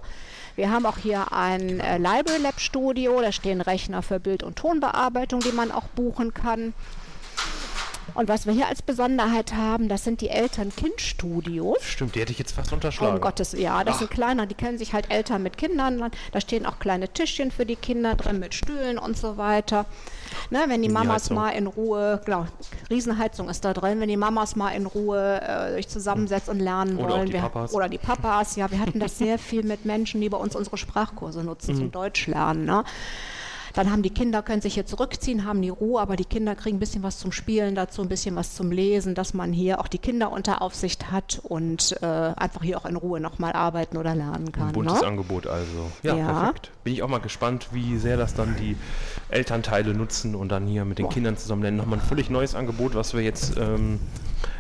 Wir 0.58 0.72
haben 0.72 0.88
auch 0.88 0.98
hier 0.98 1.32
ein 1.34 1.80
äh, 1.80 2.00
Library 2.00 2.42
Lab 2.42 2.60
Studio, 2.60 3.22
da 3.22 3.32
stehen 3.32 3.62
Rechner 3.62 4.02
für 4.02 4.20
Bild- 4.20 4.42
und 4.42 4.56
Tonbearbeitung, 4.56 5.40
die 5.40 5.52
man 5.52 5.72
auch 5.72 5.88
buchen 5.90 6.34
kann. 6.34 6.74
Und 8.14 8.30
was 8.30 8.46
wir 8.46 8.54
hier 8.54 8.68
als 8.68 8.82
Besonderheit 8.82 9.54
haben, 9.54 9.90
das 9.90 10.04
sind 10.04 10.22
die 10.22 10.30
Eltern-Kind-Studios. 10.30 11.78
Stimmt, 11.84 12.16
die 12.16 12.22
hätte 12.22 12.32
ich 12.32 12.40
jetzt 12.40 12.54
fast 12.54 12.72
Oh, 12.72 12.76
unterschlagen. 12.76 13.16
um 13.16 13.22
Gottes, 13.22 13.52
ja, 13.54 13.84
das 13.84 13.96
Ach. 13.96 14.00
sind 14.00 14.12
kleiner, 14.12 14.46
die 14.46 14.56
kennen 14.56 14.78
sich 14.78 14.94
halt 14.94 15.12
Eltern 15.12 15.44
mit 15.44 15.58
Kindern. 15.58 16.10
Da 16.32 16.42
stehen 16.42 16.66
auch 16.66 16.80
kleine 16.80 17.10
Tischchen 17.10 17.52
für 17.52 17.66
die 17.66 17.76
Kinder 17.76 18.16
drin 18.16 18.40
mit 18.40 18.54
Stühlen 18.54 18.98
und 18.98 19.18
so 19.18 19.38
weiter. 19.38 19.86
Ne, 20.50 20.60
wenn 20.68 20.82
die 20.82 20.90
Mamas 20.90 21.30
Mini-Heizung. 21.30 21.36
mal 21.36 21.50
in 21.52 21.68
Ruhe, 21.68 22.22
genau, 22.26 22.46
Riesenheizung 22.90 23.50
ist 23.50 23.64
da 23.66 23.74
drin, 23.74 24.00
wenn 24.00 24.10
die 24.10 24.18
Mamas 24.18 24.56
mal 24.56 24.72
in 24.72 24.86
Ruhe 24.86 25.42
äh, 25.42 25.74
sich 25.76 25.88
zusammensetzen 25.88 26.54
und 26.54 26.60
lernen 26.60 26.98
Oder 26.98 27.08
auch 27.14 27.18
wollen. 27.18 27.28
die 27.28 27.34
wir, 27.34 27.42
Papas. 27.42 27.74
Oder 27.74 27.90
die 27.90 27.98
Papas, 27.98 28.56
ja, 28.56 28.70
wir 28.72 28.80
hatten 28.80 29.00
das 29.00 29.18
sehr 29.18 29.38
viel 29.40 29.64
mit 29.64 29.86
Menschen, 29.86 30.22
die 30.22 30.30
bei 30.30 30.38
uns 30.38 30.56
unsere 30.56 30.78
Sprachkurse 30.78 31.44
nutzen 31.44 31.76
Mhm. 31.76 31.78
zum 31.80 31.92
Deutsch 31.92 32.28
lernen. 32.28 32.66
Ne? 32.66 32.84
Dann 33.78 33.92
haben 33.92 34.02
die 34.02 34.10
Kinder, 34.10 34.42
können 34.42 34.60
sich 34.60 34.74
hier 34.74 34.88
zurückziehen, 34.88 35.46
haben 35.46 35.62
die 35.62 35.70
Ruhe, 35.70 36.02
aber 36.02 36.16
die 36.16 36.26
Kinder 36.26 36.56
kriegen 36.56 36.78
ein 36.78 36.80
bisschen 36.80 37.04
was 37.04 37.20
zum 37.20 37.32
Spielen 37.32 37.76
dazu, 37.76 38.02
ein 38.02 38.10
bisschen 38.10 38.36
was 38.36 38.56
zum 38.56 38.72
Lesen, 38.72 39.14
dass 39.14 39.36
man 39.36 39.54
hier 39.54 39.80
auch 39.80 39.88
die 39.88 40.00
Kinder 40.00 40.32
unter 40.32 40.64
Aufsicht 40.64 41.12
hat 41.12 41.40
und 41.44 41.96
äh, 42.02 42.06
einfach 42.08 42.64
hier 42.64 42.80
auch 42.80 42.88
in 42.88 42.96
Ruhe 42.96 43.20
nochmal 43.20 43.54
arbeiten 43.54 43.98
oder 43.98 44.16
lernen 44.16 44.52
kann. 44.52 44.70
Ein 44.70 44.74
buntes 44.74 45.02
ne? 45.02 45.08
Angebot 45.08 45.46
also. 45.46 45.92
Ja, 46.02 46.16
Ja. 46.16 46.26
perfekt. 46.40 46.72
Bin 46.86 46.94
ich 46.94 47.04
auch 47.04 47.08
mal 47.08 47.20
gespannt, 47.20 47.68
wie 47.72 48.00
sehr 48.00 48.18
das 48.18 48.34
dann 48.34 48.56
die 48.56 48.76
Elternteile 49.30 49.94
nutzen 49.94 50.34
und 50.34 50.50
dann 50.50 50.66
hier 50.66 50.84
mit 50.84 50.98
den 50.98 51.06
Boah. 51.06 51.14
Kindern 51.14 51.38
zusammen 51.38 51.62
lernen. 51.62 51.78
Nochmal 51.78 52.00
ein 52.00 52.06
völlig 52.06 52.32
neues 52.32 52.56
Angebot, 52.56 52.96
was 52.96 53.14
wir 53.14 53.22
jetzt 53.22 53.58
ähm, 53.58 54.00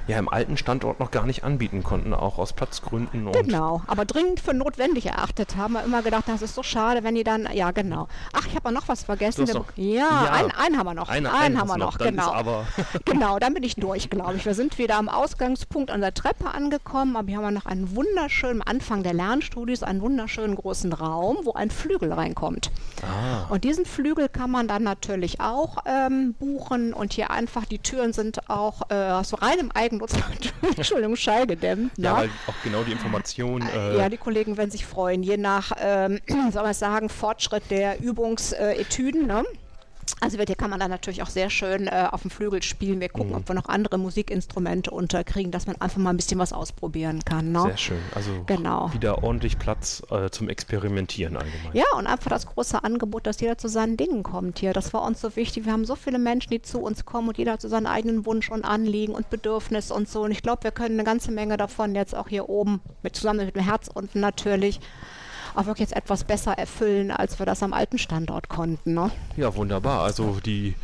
ja 0.08 0.18
im 0.20 0.30
alten 0.30 0.58
Standort 0.58 1.00
noch 1.00 1.12
gar 1.12 1.26
nicht 1.26 1.44
anbieten 1.44 1.84
konnten, 1.84 2.14
auch 2.14 2.38
aus 2.38 2.54
Platzgründen. 2.54 3.28
Und 3.28 3.34
Genau, 3.34 3.82
aber 3.88 4.06
dringend 4.06 4.40
für 4.40 4.54
notwendig 4.54 5.06
erachtet 5.08 5.56
haben 5.58 5.74
wir 5.74 5.84
immer 5.84 6.02
gedacht, 6.02 6.24
das 6.28 6.42
ist 6.42 6.56
so 6.56 6.64
schade, 6.64 7.04
wenn 7.04 7.16
die 7.16 7.24
dann, 7.24 7.48
ja 7.54 7.72
genau. 7.72 8.08
Ach, 8.34 8.46
ich 8.48 8.56
habe 8.56 8.72
noch 8.72 8.88
was 8.88 9.04
vergessen. 9.04 9.48
Wir- 9.48 9.54
noch- 9.56 9.66
ja, 9.76 10.26
Ja. 10.26 10.32
Einen, 10.34 10.52
einen 10.52 10.78
haben 10.78 10.86
wir 10.88 10.94
noch. 10.94 11.10
Eine- 11.10 11.30
einen 11.34 11.38
einen 11.42 11.60
haben 11.60 11.68
wir 11.68 11.78
noch, 11.78 11.98
dann 11.98 12.10
genau. 12.16 12.64
Genau, 13.06 13.40
dann 13.40 13.54
bin 13.54 13.64
ich 13.64 13.76
durch, 13.76 14.10
glaube 14.10 14.36
ich. 14.36 14.46
Wir 14.46 14.54
sind 14.54 14.78
wieder 14.78 14.98
am 14.98 15.10
Ausgangspunkt 15.10 15.92
an 15.92 16.02
der 16.02 16.14
Treppe 16.14 16.48
angekommen, 16.54 17.16
aber 17.16 17.28
hier 17.28 17.38
haben 17.38 17.44
wir 17.46 17.52
noch 17.52 17.66
einen 17.66 17.96
wunderschönen, 17.96 18.62
am 18.62 18.68
Anfang 18.68 19.04
der 19.04 19.14
Lernstudios, 19.14 19.84
einen 19.84 20.02
wunderschönen 20.02 20.56
großen 20.56 20.94
Raum, 20.94 21.38
wo 21.44 21.54
ein 21.54 21.70
Flügel 21.72 22.12
reinkommt. 22.14 22.72
ah, 23.04 23.46
Und 23.50 23.64
diesen 23.64 23.86
Flügel 23.86 24.30
kann 24.30 24.52
man 24.52 24.68
dann 24.68 24.84
natürlich 24.84 25.40
auch 25.42 25.78
ähm, 25.86 26.34
buchen 26.40 26.94
und 26.94 27.14
hier 27.14 27.32
einfach, 27.32 27.66
die 27.66 27.80
Türen 27.80 28.14
sind 28.14 28.50
auch 28.50 28.82
äh, 28.90 28.96
aus 29.12 29.42
reinem 29.42 29.67
Eigennutz, 29.72 30.14
Entschuldigung, 30.76 31.16
schallgedämmt. 31.16 31.92
ja, 31.98 32.14
ne? 32.14 32.18
weil 32.22 32.30
auch 32.48 32.64
genau 32.64 32.84
die 32.84 32.92
Information. 32.92 33.62
Äh, 33.62 33.98
Ja, 33.98 34.10
die 34.10 34.18
Kollegen 34.18 34.58
werden 34.58 34.72
sich 34.72 34.86
freuen, 34.86 35.24
je 35.24 35.38
nach, 35.38 35.72
ähm, 35.80 36.20
soll 36.52 36.64
man 36.64 36.74
sagen, 36.74 37.10
Fortschritt 37.10 37.64
der 37.70 38.00
Übungsetüden. 38.02 39.28
Ne? 39.28 39.44
Also 40.20 40.38
wird- 40.38 40.50
hier 40.50 40.56
kann 40.56 40.70
man 40.70 40.80
dann 40.80 40.90
natürlich 40.90 41.22
auch 41.22 41.28
sehr 41.30 41.50
schön 41.50 41.88
äh, 41.88 42.08
auf 42.12 42.22
dem 42.22 42.32
Flügel 42.32 42.64
spielen. 42.64 43.00
Wir 43.00 43.10
Mhm. 43.10 43.14
gucken, 43.14 43.36
ob 43.36 43.48
wir 43.48 43.56
noch 43.56 43.68
andere 43.70 43.98
Musikinstrumente 43.98 44.92
unterkriegen, 44.92 45.52
dass 45.52 45.68
man 45.68 45.76
einfach 45.82 45.98
mal 45.98 46.10
ein 46.12 46.18
bisschen 46.18 46.40
was 46.40 46.54
ausprobieren 46.54 47.24
kann. 47.26 47.52
Ne? 47.52 47.62
Sehr 47.64 47.78
schön. 47.78 48.00
Also 48.16 48.32
Genau. 48.46 48.92
wieder 48.94 49.24
ordentlich 49.24 49.60
Platz 49.60 50.02
äh, 50.12 50.30
zum 50.30 50.50
Experimentieren 50.50 51.36
allgemein. 51.38 51.72
Ja, 51.74 51.86
und 51.98 52.08
einfach 52.08 52.30
das 52.30 52.46
große 52.48 52.84
Angebot, 52.84 53.28
dass 53.28 53.40
jeder 53.42 53.58
zu 53.58 53.68
seinen 53.68 53.98
Dingen 53.98 54.24
kommt 54.24 54.60
hier. 54.60 54.74
Das 54.74 54.94
war 54.94 55.04
uns 55.04 55.22
so 55.22 55.36
wichtig. 55.36 55.66
Wir 55.66 55.74
haben 55.74 55.86
so 55.86 55.96
viele 55.96 56.20
Menschen, 56.20 56.50
die 56.52 56.62
zu 56.62 56.80
uns 56.80 57.06
kommen 57.06 57.28
und 57.30 57.38
jeder 57.38 57.54
hat 57.54 57.62
so 57.62 57.68
seinen 57.68 57.88
eigenen 57.88 58.26
Wunsch 58.26 58.50
und 58.50 58.66
Anliegen 58.66 59.14
und 59.14 59.30
Bedürfnis 59.30 59.92
und 59.92 60.10
so. 60.10 60.22
Und 60.24 60.32
ich 60.32 60.42
glaube, 60.42 60.64
wir 60.64 60.72
können 60.72 60.96
eine 60.96 61.04
ganze 61.04 61.32
Menge 61.32 61.58
davon 61.58 61.96
jetzt 61.96 62.16
auch 62.16 62.28
hier 62.30 62.50
oben, 62.50 62.82
mit, 63.04 63.16
zusammen 63.16 63.46
mit 63.46 63.56
dem 63.56 63.64
Herz 63.64 63.90
unten 63.94 64.20
natürlich, 64.20 64.80
auch 65.58 65.66
wirklich 65.66 65.90
jetzt 65.90 65.98
etwas 65.98 66.24
besser 66.24 66.54
erfüllen, 66.54 67.12
als 67.12 67.40
wir 67.40 67.46
das 67.46 67.64
am 67.64 67.74
alten 67.74 67.98
Standort 67.98 68.50
konnten. 68.50 68.94
Ne? 68.94 69.12
Ja, 69.36 69.56
wunderbar. 69.56 70.04
Also 70.04 70.38
die 70.46 70.76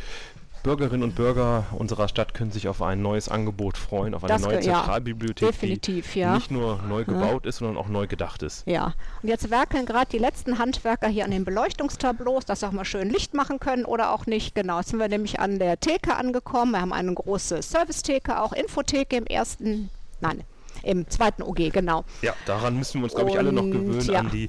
Bürgerinnen 0.62 1.02
und 1.02 1.14
Bürger 1.14 1.64
unserer 1.72 2.08
Stadt 2.08 2.32
können 2.32 2.50
sich 2.50 2.68
auf 2.68 2.80
ein 2.80 3.02
neues 3.02 3.28
Angebot 3.28 3.76
freuen, 3.76 4.14
auf 4.14 4.24
eine 4.24 4.32
Das 4.32 4.40
neue 4.42 4.60
ge- 4.60 4.66
ja, 4.68 4.76
Zentralbibliothek, 4.78 5.48
definitiv, 5.50 6.12
die 6.14 6.20
ja. 6.20 6.34
nicht 6.34 6.50
nur 6.50 6.80
neu 6.88 7.04
gebaut 7.04 7.44
ist, 7.44 7.58
sondern 7.58 7.76
auch 7.76 7.88
neu 7.88 8.06
gedacht 8.06 8.42
ist. 8.42 8.66
Ja, 8.66 8.94
und 9.22 9.28
jetzt 9.28 9.50
werkeln 9.50 9.84
gerade 9.84 10.06
die 10.10 10.16
letzten 10.16 10.58
Handwerker 10.58 11.08
hier 11.08 11.26
an 11.26 11.32
den 11.32 11.44
Beleuchtungstableaus, 11.44 12.46
dass 12.46 12.60
sie 12.60 12.66
auch 12.66 12.72
mal 12.72 12.86
schön 12.86 13.10
Licht 13.10 13.34
machen 13.34 13.60
können 13.60 13.84
oder 13.84 14.10
auch 14.14 14.24
nicht. 14.24 14.54
Genau, 14.54 14.78
jetzt 14.78 14.88
sind 14.88 14.98
wir 15.00 15.08
nämlich 15.08 15.38
an 15.38 15.58
der 15.58 15.78
Theke 15.80 16.16
angekommen. 16.16 16.72
Wir 16.72 16.80
haben 16.80 16.94
eine 16.94 17.12
große 17.12 17.60
Servicetheke, 17.60 18.40
auch 18.40 18.54
Infotheke 18.54 19.16
im 19.16 19.26
ersten, 19.26 19.90
nein, 20.22 20.44
im 20.84 21.08
zweiten 21.08 21.42
OG, 21.42 21.72
genau. 21.72 22.04
Ja, 22.22 22.34
daran 22.46 22.76
müssen 22.76 23.00
wir 23.00 23.04
uns, 23.04 23.14
glaube 23.14 23.30
ich, 23.30 23.38
alle 23.38 23.52
noch 23.52 23.64
gewöhnen 23.64 24.06
ja. 24.06 24.20
an 24.20 24.30
die 24.30 24.48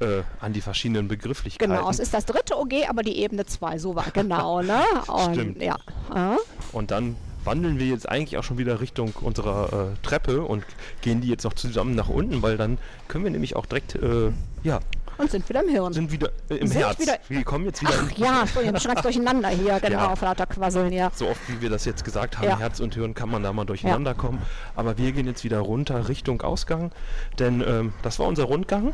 äh, 0.00 0.22
an 0.40 0.52
die 0.52 0.60
verschiedenen 0.60 1.08
Begrifflichkeiten. 1.08 1.74
Genau, 1.74 1.90
es 1.90 1.98
ist 1.98 2.14
das 2.14 2.24
dritte 2.24 2.56
OG, 2.56 2.88
aber 2.88 3.02
die 3.02 3.18
Ebene 3.18 3.46
2, 3.46 3.78
so 3.78 3.96
war 3.96 4.10
genau, 4.12 4.62
ne? 4.62 4.82
Und, 5.06 5.34
Stimmt. 5.34 5.62
Ja. 5.62 5.76
Äh? 6.14 6.36
Und 6.72 6.90
dann 6.90 7.16
wandeln 7.44 7.78
wir 7.78 7.86
jetzt 7.86 8.08
eigentlich 8.08 8.36
auch 8.36 8.44
schon 8.44 8.58
wieder 8.58 8.80
Richtung 8.80 9.12
unserer 9.20 9.92
äh, 9.92 10.06
Treppe 10.06 10.42
und 10.42 10.64
gehen 11.00 11.20
die 11.20 11.28
jetzt 11.28 11.44
noch 11.44 11.54
zusammen 11.54 11.94
nach 11.94 12.08
unten, 12.08 12.42
weil 12.42 12.56
dann 12.56 12.78
können 13.06 13.24
wir 13.24 13.30
nämlich 13.30 13.56
auch 13.56 13.66
direkt, 13.66 13.94
äh, 13.94 14.30
ja, 14.62 14.80
Und 15.18 15.30
sind 15.30 15.48
wieder 15.48 15.62
im 15.62 15.68
Hirn. 15.68 15.92
sind 15.92 16.10
wieder 16.12 16.30
äh, 16.48 16.54
im 16.56 16.66
Sind 16.68 16.78
Herz. 16.80 16.98
wieder- 17.00 17.18
wir 17.28 17.44
kommen 17.44 17.64
jetzt 17.66 17.80
wieder 17.82 17.92
Ach 17.92 18.10
ja, 18.16 18.46
schon 18.46 18.64
ganz 18.72 19.02
durcheinander 19.02 19.48
hier, 19.48 19.78
genau, 19.82 19.98
Ja. 19.98 20.12
auf 20.12 20.20
lauter 20.20 20.46
Quasseln, 20.46 20.92
ja. 20.92 21.10
So 21.14 21.28
oft 21.28 21.40
wie 21.48 21.60
wir 21.60 21.70
das 21.70 21.84
jetzt 21.84 22.04
gesagt 22.04 22.38
haben, 22.38 22.46
Ja. 22.46 22.58
Herz 22.58 22.80
und 22.80 22.94
Hirn 22.94 23.14
kann 23.14 23.28
man 23.28 23.42
da 23.42 23.52
mal 23.52 23.64
durcheinander 23.64 24.14
kommen. 24.14 24.40
Aber 24.76 24.96
wir 24.96 25.12
gehen 25.12 25.26
jetzt 25.26 25.44
wieder 25.44 25.58
runter 25.58 26.08
Richtung 26.08 26.40
Ausgang, 26.42 26.92
denn 27.38 27.60
ähm, 27.66 27.92
das 28.02 28.18
war 28.18 28.26
unser 28.26 28.44
Rundgang. 28.44 28.92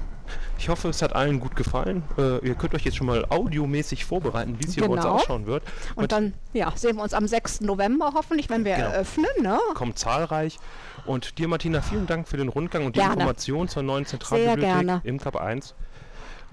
Ich 0.59 0.71
hoffe, 0.71 0.89
es 0.89 1.03
hat 1.03 1.15
allen 1.15 1.39
gut 1.39 1.55
gefallen. 1.55 2.03
Äh, 2.17 2.39
ihr 2.47 2.55
könnt 2.55 2.75
euch 2.75 2.83
jetzt 2.85 2.97
schon 2.97 3.07
mal 3.07 3.27
audiomäßig 3.29 4.07
vorbereiten, 4.07 4.57
wie 4.59 4.65
es 4.67 4.73
hier 4.75 4.85
bei 4.85 4.89
uns 4.89 5.03
Genau. 5.03 5.17
ausschauen 5.17 5.45
wird. 5.47 5.63
Und 5.97 6.13
dann, 6.13 6.33
ja, 6.55 6.73
sehen 6.75 6.97
wir 6.97 7.03
uns 7.03 7.13
am 7.13 7.27
6. 7.29 7.61
November 7.61 8.13
hoffentlich, 8.15 8.49
wenn 8.49 8.65
wir 8.65 8.77
Genau. 8.77 8.89
eröffnen, 8.89 9.27
ne? 9.43 9.59
kommt 9.75 9.99
zahlreich. 9.99 10.59
Und 11.05 11.39
dir, 11.39 11.49
Martina, 11.49 11.83
vielen 11.83 12.07
Dank 12.07 12.27
für 12.27 12.39
den 12.39 12.49
Rundgang 12.49 12.87
und 12.87 12.97
die 12.97 13.01
Gerne. 13.01 13.13
Information 13.15 13.69
zur 13.69 13.83
neuen 13.83 14.07
Zentralbibliothek 14.07 15.01
im 15.05 15.21
Kap 15.21 15.37
1. 15.37 15.75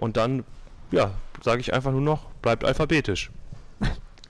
Und 0.01 0.17
dann, 0.17 0.43
ja, 0.89 1.11
sage 1.43 1.61
ich 1.61 1.73
einfach 1.73 1.91
nur 1.91 2.01
noch, 2.01 2.25
bleibt 2.41 2.65
alphabetisch. 2.65 3.29